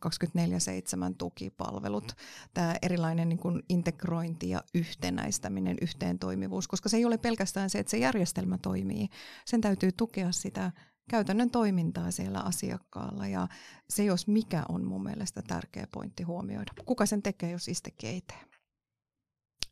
24-7 1.11 1.15
tukipalvelut, 1.19 2.13
tämä 2.55 2.75
erilainen 2.83 3.29
niin 3.29 3.39
kuin 3.39 3.63
integrointi 3.69 4.51
ja 4.51 4.63
yhtenäistäminen, 4.75 5.77
yhteen 5.81 6.19
toimivuus, 6.19 6.69
koska 6.69 6.89
se 6.89 6.97
ei 6.97 7.05
ole 7.05 7.19
pelkästään 7.19 7.71
se, 7.71 7.79
että 7.79 7.91
se 7.91 7.99
järjestelmä 7.99 8.59
toimii. 8.59 9.09
Sen 9.45 9.61
täytyy 9.61 9.93
tukea 9.93 10.33
sitä 10.33 10.73
käytännön 11.11 11.51
toimintaa 11.51 12.11
siellä 12.11 12.41
asiakkaalla 12.41 13.27
ja 13.27 13.49
se 13.91 14.05
jos 14.05 14.27
mikä 14.27 14.63
on 14.69 14.85
mun 14.85 15.03
mielestä 15.03 15.43
tärkeä 15.43 15.87
pointti 15.93 16.23
huomioida. 16.23 16.73
Kuka 16.85 17.07
sen 17.07 17.23
tekee, 17.23 17.51
jos 17.51 17.69
istekin 17.69 18.11
ei 18.11 18.21
tee? 18.21 18.52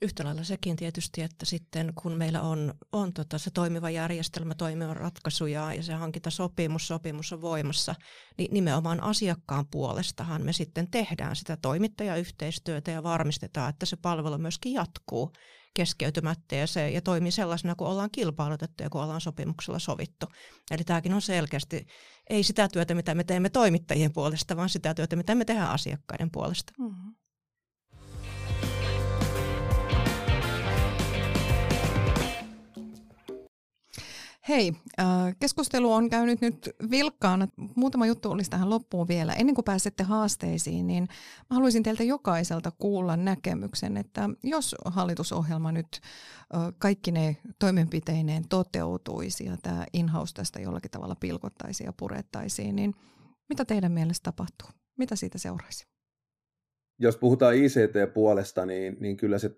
Yhtä 0.03 0.25
lailla 0.25 0.45
sekin 0.45 0.77
tietysti, 0.77 1.23
että 1.23 1.47
sitten 1.47 1.93
kun 2.03 2.13
meillä 2.13 2.43
on, 2.43 2.75
on 2.93 3.13
tota 3.13 3.39
se 3.39 3.51
toimiva 3.51 3.91
järjestelmä, 3.91 4.55
toimiva 4.55 4.95
ratkaisu 4.95 5.47
ja, 5.47 5.75
ja 5.75 5.83
se 5.83 5.93
hankintasopimus, 5.93 6.87
sopimus 6.87 7.33
on 7.33 7.41
voimassa, 7.41 7.95
niin 8.39 8.55
nimenomaan 8.55 9.03
asiakkaan 9.03 9.67
puolestahan 9.71 10.45
me 10.45 10.53
sitten 10.53 10.91
tehdään 10.91 11.37
sitä 11.37 11.57
toimittajayhteistyötä 11.57 12.91
ja 12.91 13.03
varmistetaan, 13.03 13.71
että 13.71 13.87
se 13.87 13.97
palvelu 13.97 14.39
myöskin 14.39 14.73
jatkuu 14.73 15.33
keskeytymättä 15.75 16.57
ja, 16.57 16.67
se, 16.67 16.91
ja 16.91 17.01
toimii 17.03 17.31
sellaisena, 17.33 17.75
kun 17.75 17.87
ollaan 17.87 18.11
kilpailutettu 18.11 18.83
ja 18.83 18.91
kun 18.91 19.03
ollaan 19.03 19.21
sopimuksella 19.21 19.79
sovittu. 19.79 20.27
Eli 20.71 20.85
tämäkin 20.85 21.15
on 21.15 21.23
selkeästi 21.23 21.87
ei 22.31 22.43
sitä 22.43 22.69
työtä, 22.69 22.95
mitä 22.95 23.15
me 23.15 23.25
teemme 23.25 23.51
toimittajien 23.51 24.13
puolesta, 24.13 24.57
vaan 24.57 24.69
sitä 24.69 24.95
työtä, 24.95 25.17
mitä 25.17 25.35
me 25.35 25.45
tehdään 25.45 25.71
asiakkaiden 25.71 26.31
puolesta. 26.31 26.73
Mm-hmm. 26.79 27.15
Hei, 34.51 34.73
äh, 35.01 35.07
keskustelu 35.41 35.93
on 35.93 36.11
käynyt 36.11 36.41
nyt 36.41 36.71
vilkkaana. 36.91 37.49
Muutama 37.77 38.07
juttu 38.07 38.31
olisi 38.31 38.51
tähän 38.51 38.71
loppuun 38.71 39.09
vielä. 39.09 39.33
Ennen 39.33 39.55
kuin 39.55 39.65
pääsette 39.65 40.03
haasteisiin, 40.03 40.87
niin 40.87 41.09
mä 41.51 41.55
haluaisin 41.55 41.83
teiltä 41.83 42.03
jokaiselta 42.03 42.73
kuulla 42.79 43.17
näkemyksen, 43.17 43.97
että 43.97 44.29
jos 44.43 44.77
hallitusohjelma 44.85 45.73
nyt 45.73 46.01
kaikki 46.79 47.11
ne 47.11 47.37
toimenpiteineen 47.59 48.49
toteutuisi 48.49 49.45
ja 49.45 49.57
tämä 49.63 49.87
in-house 49.93 50.35
tästä 50.35 50.61
jollakin 50.61 50.91
tavalla 50.91 51.15
pilkottaisiin 51.15 51.87
ja 51.87 51.93
purettaisiin, 51.93 52.77
niin 52.77 52.95
mitä 53.49 53.65
teidän 53.65 53.93
mielestä 53.93 54.25
tapahtuu? 54.25 54.69
Mitä 54.99 55.17
siitä 55.17 55.39
seuraisi? 55.39 55.87
Jos 56.99 57.17
puhutaan 57.17 57.55
ICT-puolesta, 57.55 58.67
niin, 58.67 58.97
niin 59.01 59.17
kyllä 59.17 59.39
se 59.39 59.51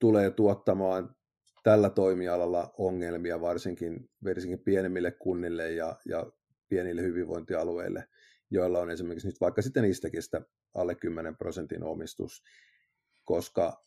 tulee 0.00 0.30
tuottamaan 0.30 1.16
tällä 1.64 1.90
toimialalla 1.90 2.74
ongelmia 2.78 3.40
varsinkin, 3.40 4.10
varsinkin 4.24 4.58
pienemmille 4.58 5.10
kunnille 5.10 5.72
ja, 5.72 5.96
ja 6.08 6.26
pienille 6.68 7.02
hyvinvointialueille, 7.02 8.04
joilla 8.50 8.80
on 8.80 8.90
esimerkiksi 8.90 9.28
nyt 9.28 9.40
vaikka 9.40 9.62
sitten 9.62 9.84
Istekistä 9.84 10.40
alle 10.74 10.94
10 10.94 11.36
prosentin 11.36 11.84
omistus, 11.84 12.42
koska 13.24 13.84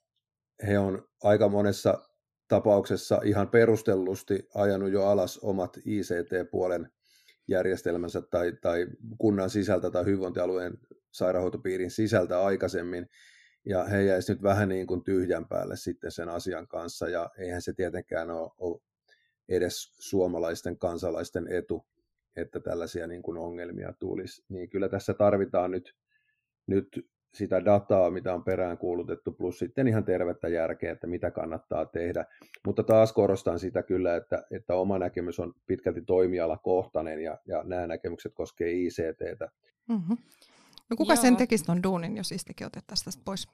he 0.68 0.80
on 0.80 1.08
aika 1.24 1.50
monessa 1.50 2.10
tapauksessa 2.48 3.22
ihan 3.24 3.50
perustellusti 3.50 4.48
ajanut 4.54 4.92
jo 4.92 5.06
alas 5.06 5.38
omat 5.38 5.78
ICT-puolen 5.86 6.92
järjestelmänsä 7.48 8.22
tai, 8.22 8.54
tai 8.62 8.88
kunnan 9.18 9.50
sisältä 9.50 9.92
tai 9.92 10.06
hyvinvointialueen 10.06 10.78
sairaanhoitopiirin 11.12 11.92
sisältä 11.92 12.44
aikaisemmin, 12.44 13.10
ja 13.70 13.84
he 13.84 14.03
jäisivät 14.03 14.38
nyt 14.38 14.43
vähän 14.43 14.70
niin 14.70 14.88
kuin 14.88 15.03
tyhjän 15.03 15.45
päälle 15.47 15.76
sitten 15.76 16.11
sen 16.11 16.30
asian 16.30 16.68
kanssa, 16.68 17.09
ja 17.09 17.30
eihän 17.38 17.61
se 17.61 17.74
tietenkään 17.74 18.32
ole, 18.32 18.51
ole 18.57 18.82
edes 19.49 19.93
suomalaisten 19.99 20.78
kansalaisten 20.78 21.47
etu, 21.53 21.86
että 22.36 22.59
tällaisia 22.59 23.07
niin 23.07 23.22
kuin 23.22 23.38
ongelmia 23.38 23.93
tulisi. 23.99 24.43
Niin 24.49 24.70
kyllä 24.70 24.89
tässä 24.89 25.13
tarvitaan 25.13 25.72
nyt, 25.72 25.95
nyt 26.68 27.07
sitä 27.34 27.65
dataa, 27.65 28.11
mitä 28.11 28.34
on 28.34 28.43
peräänkuulutettu, 28.43 29.32
plus 29.32 29.59
sitten 29.59 29.88
ihan 29.88 30.05
tervettä 30.05 30.47
järkeä, 30.47 30.91
että 30.91 31.07
mitä 31.07 31.32
kannattaa 31.32 31.86
tehdä. 31.86 32.26
Mutta 32.65 32.84
taas 32.84 33.13
korostan 33.13 33.59
sitä 33.59 33.84
kyllä, 33.84 34.15
että, 34.15 34.43
että 34.51 34.76
oma 34.76 34.99
näkemys 34.99 35.39
on 35.39 35.53
pitkälti 35.65 36.01
toimialakohtainen 36.01 37.20
ja, 37.20 37.38
ja 37.45 37.63
nämä 37.63 37.88
näkemykset 37.88 38.34
koskee 38.36 38.72
ICTtä. 38.72 39.49
Mm-hmm. 39.89 40.18
No 40.90 40.96
kuka 40.98 41.14
Joo. 41.14 41.22
sen 41.22 41.38
tekisi 41.38 41.66
tuon 41.66 41.84
duunin, 41.84 42.18
jos 42.18 42.32
istekin 42.32 42.68
otettaisiin 42.68 43.06
tästä 43.06 43.22
pois? 43.26 43.48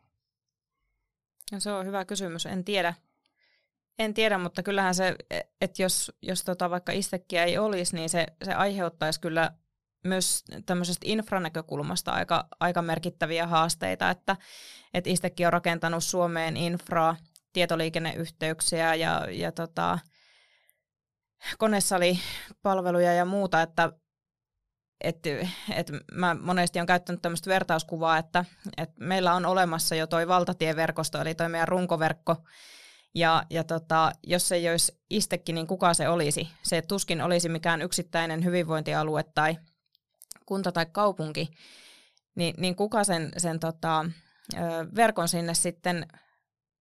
No 1.52 1.60
se 1.60 1.72
on 1.72 1.86
hyvä 1.86 2.06
kysymys, 2.06 2.46
en 2.46 2.64
tiedä. 2.64 2.94
En 4.00 4.14
tiedä, 4.14 4.38
mutta 4.38 4.64
kyllähän 4.64 4.96
se, 4.96 5.16
että 5.62 5.82
jos, 5.82 6.12
jos 6.22 6.44
tota 6.44 6.70
vaikka 6.70 6.92
istekkiä 6.92 7.44
ei 7.44 7.58
olisi, 7.58 7.96
niin 7.96 8.10
se, 8.10 8.28
se 8.44 8.54
aiheuttaisi 8.54 9.22
kyllä 9.22 9.52
myös 10.04 10.44
tämmöisestä 10.66 11.06
infranäkökulmasta 11.10 12.12
aika, 12.12 12.48
aika 12.60 12.82
merkittäviä 12.82 13.48
haasteita, 13.48 14.10
että, 14.10 14.38
että 14.94 15.10
Istekki 15.10 15.46
on 15.46 15.54
rakentanut 15.54 16.04
Suomeen 16.04 16.58
infraa, 16.58 17.16
tietoliikenneyhteyksiä 17.54 18.96
ja, 18.96 19.28
ja 19.32 19.52
tota, 19.52 20.00
konesalipalveluja 21.58 23.14
ja 23.14 23.26
muuta, 23.26 23.62
että 23.62 23.94
et, 25.04 25.20
et 25.76 25.92
mä 26.12 26.36
monesti 26.42 26.80
on 26.80 26.86
käyttänyt 26.86 27.22
tämmöistä 27.22 27.50
vertauskuvaa, 27.50 28.18
että 28.18 28.46
et 28.78 28.90
meillä 29.00 29.34
on 29.34 29.46
olemassa 29.46 29.96
jo 29.96 30.08
toi 30.08 30.28
valtatieverkosto, 30.28 31.22
eli 31.22 31.36
toi 31.36 31.50
meidän 31.50 31.68
runkoverkko, 31.68 32.36
ja, 33.16 33.44
ja 33.50 33.64
tota, 33.64 34.12
jos 34.24 34.48
se 34.48 34.56
ei 34.56 34.70
olisi 34.70 35.00
istekin, 35.10 35.56
niin 35.56 35.68
kuka 35.68 35.94
se 35.94 36.10
olisi? 36.10 36.50
Se 36.64 36.82
tuskin 36.82 37.22
olisi 37.22 37.50
mikään 37.50 37.82
yksittäinen 37.82 38.46
hyvinvointialue 38.46 39.24
tai 39.24 39.58
kunta 40.46 40.72
tai 40.72 40.86
kaupunki, 40.92 41.50
niin, 42.36 42.56
niin 42.58 42.76
kuka 42.76 43.04
sen, 43.04 43.32
sen 43.38 43.60
tota, 43.60 44.06
verkon 44.96 45.28
sinne 45.28 45.54
sitten 45.54 46.08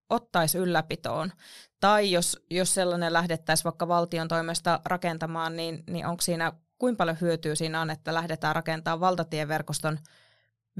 ottaisi 0.09 0.57
ylläpitoon. 0.57 1.31
Tai 1.79 2.11
jos, 2.11 2.39
jos 2.49 2.73
sellainen 2.73 3.13
lähdettäisiin 3.13 3.63
vaikka 3.63 3.87
valtion 3.87 4.27
toimesta 4.27 4.79
rakentamaan, 4.85 5.55
niin, 5.55 5.83
niin 5.89 6.05
onko 6.05 6.21
siinä 6.21 6.53
kuinka 6.81 6.97
paljon 6.97 7.17
hyötyä 7.21 7.55
siinä 7.55 7.81
on, 7.81 7.89
että 7.89 8.13
lähdetään 8.13 8.55
rakentamaan 8.55 8.99
valtatieverkoston 8.99 9.99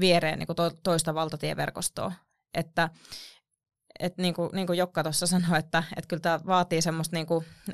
viereen 0.00 0.38
niin 0.38 0.46
kuin 0.46 0.56
to, 0.56 0.70
toista 0.70 1.14
valtatieverkostoa. 1.14 2.12
Että 2.54 2.90
et 4.00 4.18
niin 4.18 4.34
kuin, 4.34 4.50
niin 4.52 4.66
kuin 4.66 4.78
Jokka 4.78 5.02
tuossa 5.02 5.26
sanoi, 5.26 5.58
että, 5.58 5.82
että 5.96 6.08
kyllä 6.08 6.20
tämä 6.20 6.40
vaatii 6.46 6.82
semmoista 6.82 7.16
niin 7.16 7.26
kuin, 7.26 7.44
ö, 7.68 7.72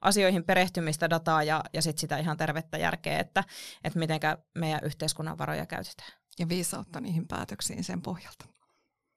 asioihin 0.00 0.44
perehtymistä, 0.44 1.10
dataa 1.10 1.42
ja, 1.42 1.64
ja 1.72 1.82
sit 1.82 1.98
sitä 1.98 2.18
ihan 2.18 2.36
tervettä 2.36 2.78
järkeä, 2.78 3.18
että, 3.18 3.44
että 3.84 3.98
miten 3.98 4.20
meidän 4.54 4.80
yhteiskunnan 4.82 5.38
varoja 5.38 5.66
käytetään. 5.66 6.12
Ja 6.38 6.48
viisautta 6.48 7.00
niihin 7.00 7.28
päätöksiin 7.28 7.84
sen 7.84 8.02
pohjalta. 8.02 8.59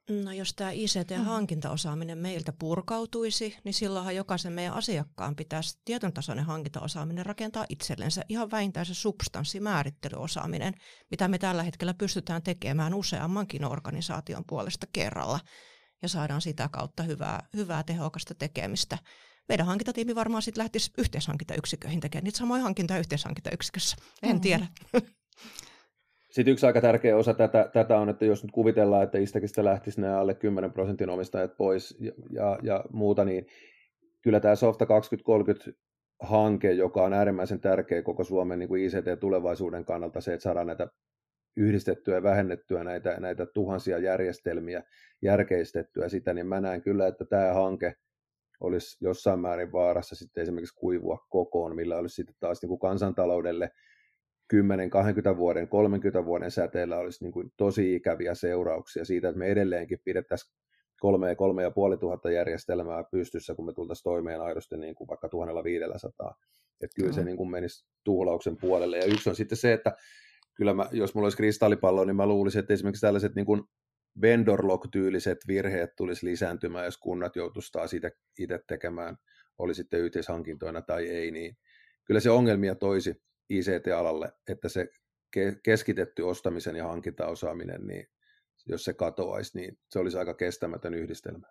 No 0.09 0.31
jos 0.31 0.53
tämä 0.53 0.71
ICT-hankintaosaaminen 0.71 2.17
meiltä 2.17 2.53
purkautuisi, 2.59 3.57
niin 3.63 3.73
silloinhan 3.73 4.15
jokaisen 4.15 4.53
meidän 4.53 4.73
asiakkaan 4.73 5.35
pitäisi 5.35 5.79
tietyn 5.85 6.13
tasoinen 6.13 6.45
hankintaosaaminen 6.45 7.25
rakentaa 7.25 7.65
itsellensä. 7.69 8.21
Ihan 8.29 8.51
vähintään 8.51 8.85
se 8.85 8.93
substanssimäärittelyosaaminen, 8.93 10.73
mitä 11.11 11.27
me 11.27 11.37
tällä 11.37 11.63
hetkellä 11.63 11.93
pystytään 11.93 12.43
tekemään 12.43 12.93
useammankin 12.93 13.65
organisaation 13.65 14.43
puolesta 14.47 14.87
kerralla. 14.93 15.39
Ja 16.01 16.09
saadaan 16.09 16.41
sitä 16.41 16.69
kautta 16.71 17.03
hyvää, 17.03 17.47
hyvää 17.53 17.83
tehokasta 17.83 18.35
tekemistä. 18.35 18.97
Meidän 19.49 19.65
hankintatiimi 19.65 20.15
varmaan 20.15 20.41
sitten 20.43 20.61
lähtisi 20.61 20.91
yhteishankintayksiköihin 20.97 21.99
tekemään 21.99 22.23
niitä 22.23 22.37
samoja 22.37 22.63
hankintoja 22.63 22.99
yhteishankintayksikössä. 22.99 23.95
En 24.23 24.35
mm. 24.35 24.41
tiedä. 24.41 24.67
Sitten 26.33 26.51
yksi 26.51 26.65
aika 26.65 26.81
tärkeä 26.81 27.17
osa 27.17 27.33
tätä, 27.33 27.69
tätä 27.73 27.99
on, 27.99 28.09
että 28.09 28.25
jos 28.25 28.43
nyt 28.43 28.51
kuvitellaan, 28.51 29.03
että 29.03 29.17
Istakista 29.17 29.63
lähtisi 29.63 30.01
nämä 30.01 30.19
alle 30.19 30.33
10 30.33 30.73
prosentin 30.73 31.09
omistajat 31.09 31.57
pois 31.57 31.97
ja, 31.99 32.11
ja, 32.29 32.59
ja 32.63 32.83
muuta, 32.91 33.25
niin 33.25 33.47
kyllä 34.21 34.39
tämä 34.39 34.55
Softa 34.55 34.85
2030 34.85 35.71
hanke, 36.19 36.71
joka 36.71 37.03
on 37.03 37.13
äärimmäisen 37.13 37.59
tärkeä 37.59 38.01
koko 38.01 38.23
Suomen 38.23 38.59
niin 38.59 38.69
kuin 38.69 38.83
ICT-tulevaisuuden 38.83 39.85
kannalta, 39.85 40.21
se, 40.21 40.33
että 40.33 40.43
saadaan 40.43 40.67
näitä 40.67 40.87
yhdistettyä 41.57 42.15
ja 42.15 42.23
vähennettyä 42.23 42.83
näitä, 42.83 43.19
näitä 43.19 43.45
tuhansia 43.45 43.97
järjestelmiä, 43.97 44.83
järkeistettyä 45.21 46.09
sitä, 46.09 46.33
niin 46.33 46.47
mä 46.47 46.61
näen 46.61 46.81
kyllä, 46.81 47.07
että 47.07 47.25
tämä 47.25 47.53
hanke 47.53 47.93
olisi 48.59 49.05
jossain 49.05 49.39
määrin 49.39 49.71
vaarassa 49.71 50.15
sitten 50.15 50.41
esimerkiksi 50.41 50.79
kuivua 50.79 51.25
kokoon, 51.29 51.75
millä 51.75 51.97
olisi 51.97 52.15
sitten 52.15 52.35
taas 52.39 52.61
niin 52.61 52.69
kuin 52.69 52.79
kansantaloudelle– 52.79 53.69
10, 54.47 54.89
20 54.89 55.37
vuoden, 55.37 55.67
30 55.67 56.25
vuoden 56.25 56.51
säteellä 56.51 56.97
olisi 56.97 57.23
niin 57.23 57.31
kuin 57.31 57.51
tosi 57.57 57.95
ikäviä 57.95 58.35
seurauksia 58.35 59.05
siitä, 59.05 59.29
että 59.29 59.39
me 59.39 59.47
edelleenkin 59.47 59.99
pidettäisiin 60.05 60.53
kolme 60.99 61.29
ja 61.29 61.35
kolme 61.35 61.63
ja 61.63 61.71
puoli 61.71 61.97
tuhatta 61.97 62.31
järjestelmää 62.31 63.03
pystyssä, 63.11 63.55
kun 63.55 63.65
me 63.65 63.73
tultaisiin 63.73 64.03
toimeen 64.03 64.41
aidosti 64.41 64.77
niin 64.77 64.95
kuin 64.95 65.07
vaikka 65.07 65.29
1500. 65.29 66.35
Että 66.81 66.95
kyllä 66.95 67.09
mm. 67.09 67.15
se 67.15 67.23
niin 67.23 67.37
kuin 67.37 67.51
menisi 67.51 67.85
tuhlauksen 68.03 68.57
puolelle. 68.57 68.97
Ja 68.97 69.05
yksi 69.05 69.29
on 69.29 69.35
sitten 69.35 69.57
se, 69.57 69.73
että 69.73 69.95
kyllä 70.55 70.73
mä, 70.73 70.89
jos 70.91 71.15
mulla 71.15 71.25
olisi 71.25 71.37
kristallipallo, 71.37 72.05
niin 72.05 72.15
mä 72.15 72.25
luulisin, 72.27 72.59
että 72.59 72.73
esimerkiksi 72.73 73.01
tällaiset 73.01 73.35
niin 73.35 73.45
kuin 73.45 73.63
vendor 74.21 74.63
tyyliset 74.91 75.37
virheet 75.47 75.95
tulisi 75.95 76.25
lisääntymään, 76.25 76.85
jos 76.85 76.97
kunnat 76.97 77.35
joutuisivat 77.35 77.71
taas 77.71 77.93
itse 78.39 78.59
tekemään, 78.67 79.17
oli 79.57 79.75
sitten 79.75 79.99
yhteishankintoina 79.99 80.81
tai 80.81 81.09
ei, 81.09 81.31
niin 81.31 81.57
kyllä 82.05 82.19
se 82.19 82.29
ongelmia 82.29 82.75
toisi 82.75 83.15
ICT-alalle, 83.49 84.33
että 84.47 84.69
se 84.69 84.87
keskitetty 85.63 86.21
ostamisen 86.21 86.75
ja 86.75 86.87
hankintaosaaminen, 86.87 87.87
niin 87.87 88.07
jos 88.65 88.83
se 88.83 88.93
katoaisi, 88.93 89.57
niin 89.57 89.79
se 89.89 89.99
olisi 89.99 90.17
aika 90.17 90.33
kestämätön 90.33 90.93
yhdistelmä. 90.93 91.47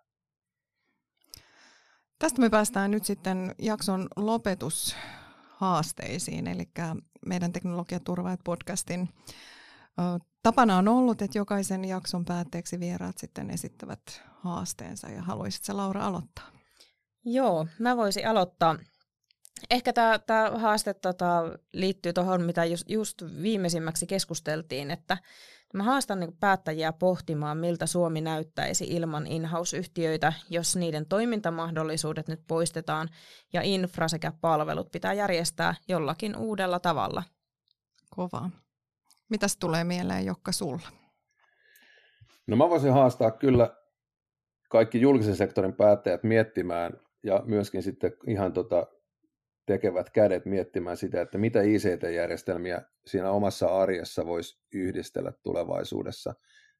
Tästä 2.19 2.41
me 2.41 2.49
päästään 2.49 2.91
nyt 2.91 3.05
sitten 3.05 3.55
jakson 3.59 4.07
lopetushaasteisiin, 4.15 6.47
eli 6.47 6.69
meidän 7.25 7.53
teknologiaturvaajat 7.53 8.39
podcastin 8.43 9.09
tapana 10.43 10.77
on 10.77 10.87
ollut, 10.87 11.21
että 11.21 11.37
jokaisen 11.37 11.85
jakson 11.85 12.25
päätteeksi 12.25 12.79
vieraat 12.79 13.17
sitten 13.17 13.49
esittävät 13.49 14.23
haasteensa 14.31 15.09
ja 15.09 15.21
haluaisitko 15.21 15.77
Laura 15.77 16.05
aloittaa? 16.05 16.51
Joo, 17.25 17.67
mä 17.79 17.97
voisin 17.97 18.27
aloittaa 18.27 18.77
ehkä 19.69 19.93
tämä 19.93 20.51
haaste 20.55 20.93
tota, 20.93 21.43
liittyy 21.73 22.13
tuohon, 22.13 22.41
mitä 22.41 22.65
just, 22.65 22.89
just 22.89 23.23
viimeisimmäksi 23.41 24.07
keskusteltiin, 24.07 24.91
että 24.91 25.17
Mä 25.73 25.83
haastan 25.83 26.19
niin 26.19 26.37
päättäjiä 26.39 26.93
pohtimaan, 26.93 27.57
miltä 27.57 27.85
Suomi 27.85 28.21
näyttäisi 28.21 28.85
ilman 28.85 29.27
in-house-yhtiöitä, 29.27 30.33
jos 30.49 30.75
niiden 30.75 31.05
toimintamahdollisuudet 31.05 32.27
nyt 32.27 32.41
poistetaan 32.47 33.09
ja 33.53 33.61
infra 33.61 34.07
sekä 34.07 34.31
palvelut 34.41 34.91
pitää 34.91 35.13
järjestää 35.13 35.75
jollakin 35.87 36.35
uudella 36.35 36.79
tavalla. 36.79 37.23
Kova. 38.09 38.49
Mitäs 39.29 39.57
tulee 39.57 39.83
mieleen 39.83 40.25
Jokka 40.25 40.51
sulla? 40.51 40.87
No 42.47 42.55
mä 42.55 42.69
voisin 42.69 42.93
haastaa 42.93 43.31
kyllä 43.31 43.77
kaikki 44.69 45.01
julkisen 45.01 45.35
sektorin 45.35 45.73
päättäjät 45.73 46.23
miettimään 46.23 46.93
ja 47.23 47.43
myöskin 47.45 47.83
sitten 47.83 48.13
ihan 48.27 48.53
tota 48.53 48.87
tekevät 49.65 50.09
kädet 50.09 50.45
miettimään 50.45 50.97
sitä, 50.97 51.21
että 51.21 51.37
mitä 51.37 51.61
ICT-järjestelmiä 51.61 52.81
siinä 53.05 53.31
omassa 53.31 53.67
arjessa 53.81 54.25
voisi 54.25 54.59
yhdistellä 54.73 55.33
tulevaisuudessa 55.43 56.35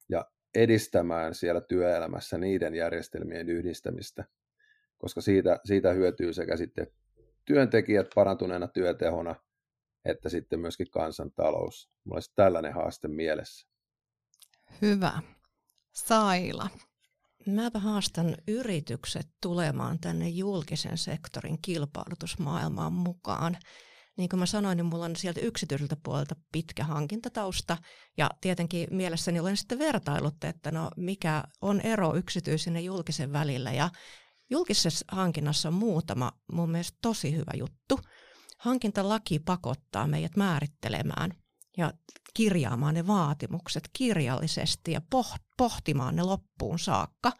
ja 0.09 0.25
edistämään 0.55 1.35
siellä 1.35 1.61
työelämässä 1.61 2.37
niiden 2.37 2.75
järjestelmien 2.75 3.49
yhdistämistä, 3.49 4.25
koska 4.97 5.21
siitä, 5.21 5.59
siitä 5.65 5.93
hyötyy 5.93 6.33
sekä 6.33 6.57
sitten 6.57 6.87
työntekijät 7.45 8.07
parantuneena 8.15 8.67
työtehona, 8.67 9.35
että 10.05 10.29
sitten 10.29 10.59
myöskin 10.59 10.91
kansantalous. 10.91 11.91
Mulla 12.03 12.15
olisi 12.15 12.31
tällainen 12.35 12.73
haaste 12.73 13.07
mielessä. 13.07 13.67
Hyvä. 14.81 15.21
Saila. 15.91 16.69
Mäpä 17.47 17.79
haastan 17.79 18.35
yritykset 18.47 19.27
tulemaan 19.41 19.99
tänne 19.99 20.29
julkisen 20.29 20.97
sektorin 20.97 21.61
kilpailutusmaailmaan 21.61 22.93
mukaan. 22.93 23.57
Niin 24.17 24.29
kuin 24.29 24.39
mä 24.39 24.45
sanoin, 24.45 24.77
niin 24.77 24.85
mulla 24.85 25.05
on 25.05 25.15
sieltä 25.15 25.39
yksityiseltä 25.39 25.97
puolelta 26.03 26.35
pitkä 26.51 26.83
hankintatausta 26.83 27.77
ja 28.17 28.29
tietenkin 28.41 28.87
mielessäni 28.91 29.39
olen 29.39 29.57
sitten 29.57 29.79
vertailut, 29.79 30.43
että 30.43 30.71
no 30.71 30.89
mikä 30.97 31.43
on 31.61 31.81
ero 31.81 32.15
yksityisen 32.15 32.75
ja 32.75 32.81
julkisen 32.81 33.33
välillä 33.33 33.73
ja 33.73 33.89
julkisessa 34.49 35.05
hankinnassa 35.11 35.69
on 35.69 35.73
muutama 35.73 36.31
mun 36.51 36.71
mielestä 36.71 36.97
tosi 37.01 37.35
hyvä 37.35 37.51
juttu. 37.55 37.99
Hankintalaki 38.59 39.39
pakottaa 39.39 40.07
meidät 40.07 40.37
määrittelemään 40.37 41.33
ja 41.77 41.93
kirjaamaan 42.33 42.93
ne 42.93 43.07
vaatimukset 43.07 43.89
kirjallisesti 43.93 44.91
ja 44.91 45.01
pohtimaan 45.09 45.52
ne 46.11 46.23
loppuun 46.23 46.79
saakka. 46.79 47.31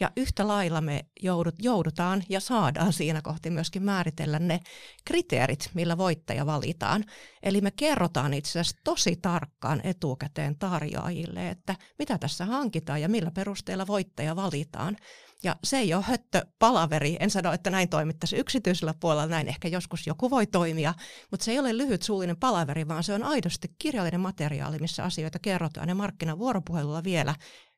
Ja 0.00 0.10
yhtä 0.16 0.48
lailla 0.48 0.80
me 0.80 1.06
joudut, 1.22 1.54
joudutaan 1.58 2.22
ja 2.28 2.40
saadaan 2.40 2.92
siinä 2.92 3.22
kohti 3.22 3.50
myöskin 3.50 3.82
määritellä 3.82 4.38
ne 4.38 4.60
kriteerit, 5.04 5.70
millä 5.74 5.98
voittaja 5.98 6.46
valitaan. 6.46 7.04
Eli 7.42 7.60
me 7.60 7.70
kerrotaan 7.70 8.34
itse 8.34 8.60
asiassa 8.60 8.80
tosi 8.84 9.16
tarkkaan 9.16 9.80
etukäteen 9.84 10.58
tarjoajille, 10.58 11.48
että 11.48 11.76
mitä 11.98 12.18
tässä 12.18 12.44
hankitaan 12.44 13.00
ja 13.00 13.08
millä 13.08 13.30
perusteella 13.30 13.86
voittaja 13.86 14.36
valitaan. 14.36 14.96
Ja 15.44 15.56
se 15.64 15.78
ei 15.78 15.94
ole 15.94 16.02
höttö 16.02 16.46
palaveri. 16.58 17.16
En 17.20 17.30
sano, 17.30 17.52
että 17.52 17.70
näin 17.70 17.88
toimittaisi 17.88 18.36
yksityisellä 18.36 18.94
puolella, 19.00 19.26
näin 19.26 19.48
ehkä 19.48 19.68
joskus 19.68 20.06
joku 20.06 20.30
voi 20.30 20.46
toimia, 20.46 20.94
mutta 21.30 21.44
se 21.44 21.50
ei 21.52 21.58
ole 21.58 21.76
lyhyt 21.78 22.02
suullinen 22.02 22.36
palaveri, 22.36 22.88
vaan 22.88 23.04
se 23.04 23.14
on 23.14 23.22
aidosti 23.22 23.68
kirjallinen 23.78 24.20
materiaali, 24.20 24.78
missä 24.78 25.04
asioita 25.04 25.38
kerrotaan 25.38 25.88
ja 25.88 25.94
markkinavuoropuhelulla 25.94 27.04
vielä 27.04 27.34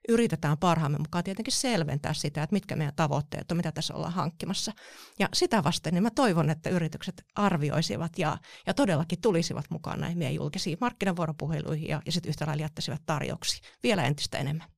yritetään 0.09 0.59
parhaamme 0.59 0.99
mukaan 0.99 1.25
tietenkin 1.25 1.53
selventää 1.53 2.15
sitä, 2.15 2.43
että 2.43 2.55
mitkä 2.55 2.77
meidän 2.77 2.95
tavoitteet 2.97 3.51
on, 3.51 3.57
mitä 3.57 3.73
tässä 3.73 3.95
ollaan 3.95 4.13
hankkimassa. 4.13 4.73
Ja 5.19 5.29
sitä 5.35 5.65
vasten 5.65 5.95
niin 5.95 6.03
mä 6.03 6.11
toivon, 6.11 6.51
että 6.51 6.71
yritykset 6.71 7.25
arvioisivat 7.35 8.19
ja, 8.19 8.39
ja 8.67 8.75
todellakin 8.75 9.21
tulisivat 9.21 9.65
mukaan 9.71 10.01
näihin 10.01 10.19
meidän 10.19 10.35
julkisiin 10.35 10.79
markkinavuoropuheluihin 10.81 11.89
ja, 11.89 12.03
ja 12.07 12.13
sitten 12.13 12.29
yhtä 12.29 12.47
lailla 12.47 12.63
jättäisivät 12.63 13.03
tarjouksia 13.07 13.71
vielä 13.83 14.03
entistä 14.05 14.39
enemmän. 14.39 14.69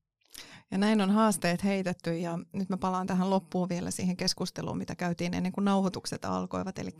Ja 0.71 0.77
näin 0.77 1.01
on 1.01 1.11
haasteet 1.11 1.63
heitetty 1.63 2.17
ja 2.17 2.39
nyt 2.53 2.69
mä 2.69 2.77
palaan 2.77 3.07
tähän 3.07 3.29
loppuun 3.29 3.69
vielä 3.69 3.91
siihen 3.91 4.17
keskusteluun, 4.17 4.77
mitä 4.77 4.95
käytiin 4.95 5.33
ennen 5.33 5.51
kuin 5.51 5.65
nauhoitukset 5.65 6.25
alkoivat. 6.25 6.79
Eli 6.79 6.91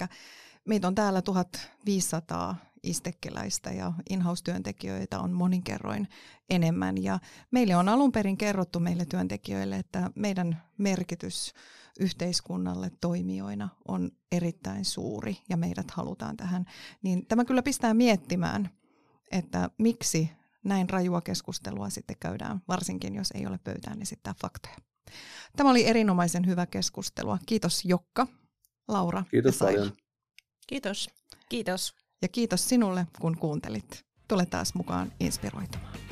meitä 0.67 0.87
on 0.87 0.95
täällä 0.95 1.21
1500 1.21 2.55
istekkeläistä 2.83 3.71
ja 3.71 3.93
in-house-työntekijöitä 4.09 5.19
on 5.19 5.31
monin 5.31 5.63
kerroin 5.63 6.07
enemmän. 6.49 7.03
Ja 7.03 7.19
meille 7.51 7.75
on 7.75 7.89
alun 7.89 8.11
perin 8.11 8.37
kerrottu 8.37 8.79
meille 8.79 9.05
työntekijöille, 9.05 9.75
että 9.75 10.11
meidän 10.15 10.63
merkitys 10.77 11.53
yhteiskunnalle 11.99 12.91
toimijoina 13.01 13.69
on 13.87 14.11
erittäin 14.31 14.85
suuri 14.85 15.37
ja 15.49 15.57
meidät 15.57 15.91
halutaan 15.91 16.37
tähän. 16.37 16.65
Niin 17.01 17.25
tämä 17.25 17.45
kyllä 17.45 17.63
pistää 17.63 17.93
miettimään, 17.93 18.69
että 19.31 19.69
miksi 19.77 20.31
näin 20.63 20.89
rajua 20.89 21.21
keskustelua 21.21 21.89
sitten 21.89 22.15
käydään, 22.19 22.61
varsinkin 22.67 23.15
jos 23.15 23.31
ei 23.31 23.47
ole 23.47 23.59
pöytään 23.63 24.01
esittää 24.01 24.33
faktoja. 24.41 24.75
Tämä 25.55 25.69
oli 25.69 25.85
erinomaisen 25.85 26.45
hyvä 26.45 26.65
keskustelua. 26.65 27.37
Kiitos 27.45 27.85
Jokka, 27.85 28.27
Laura 28.87 29.23
Kiitos 29.31 29.59
ja 29.59 29.65
paljon. 29.65 29.91
Kiitos. 30.67 31.09
Kiitos. 31.49 31.93
Ja 32.21 32.27
kiitos 32.27 32.69
sinulle, 32.69 33.07
kun 33.21 33.37
kuuntelit. 33.37 34.05
Tule 34.27 34.45
taas 34.45 34.73
mukaan 34.73 35.11
inspiroitumaan. 35.19 36.06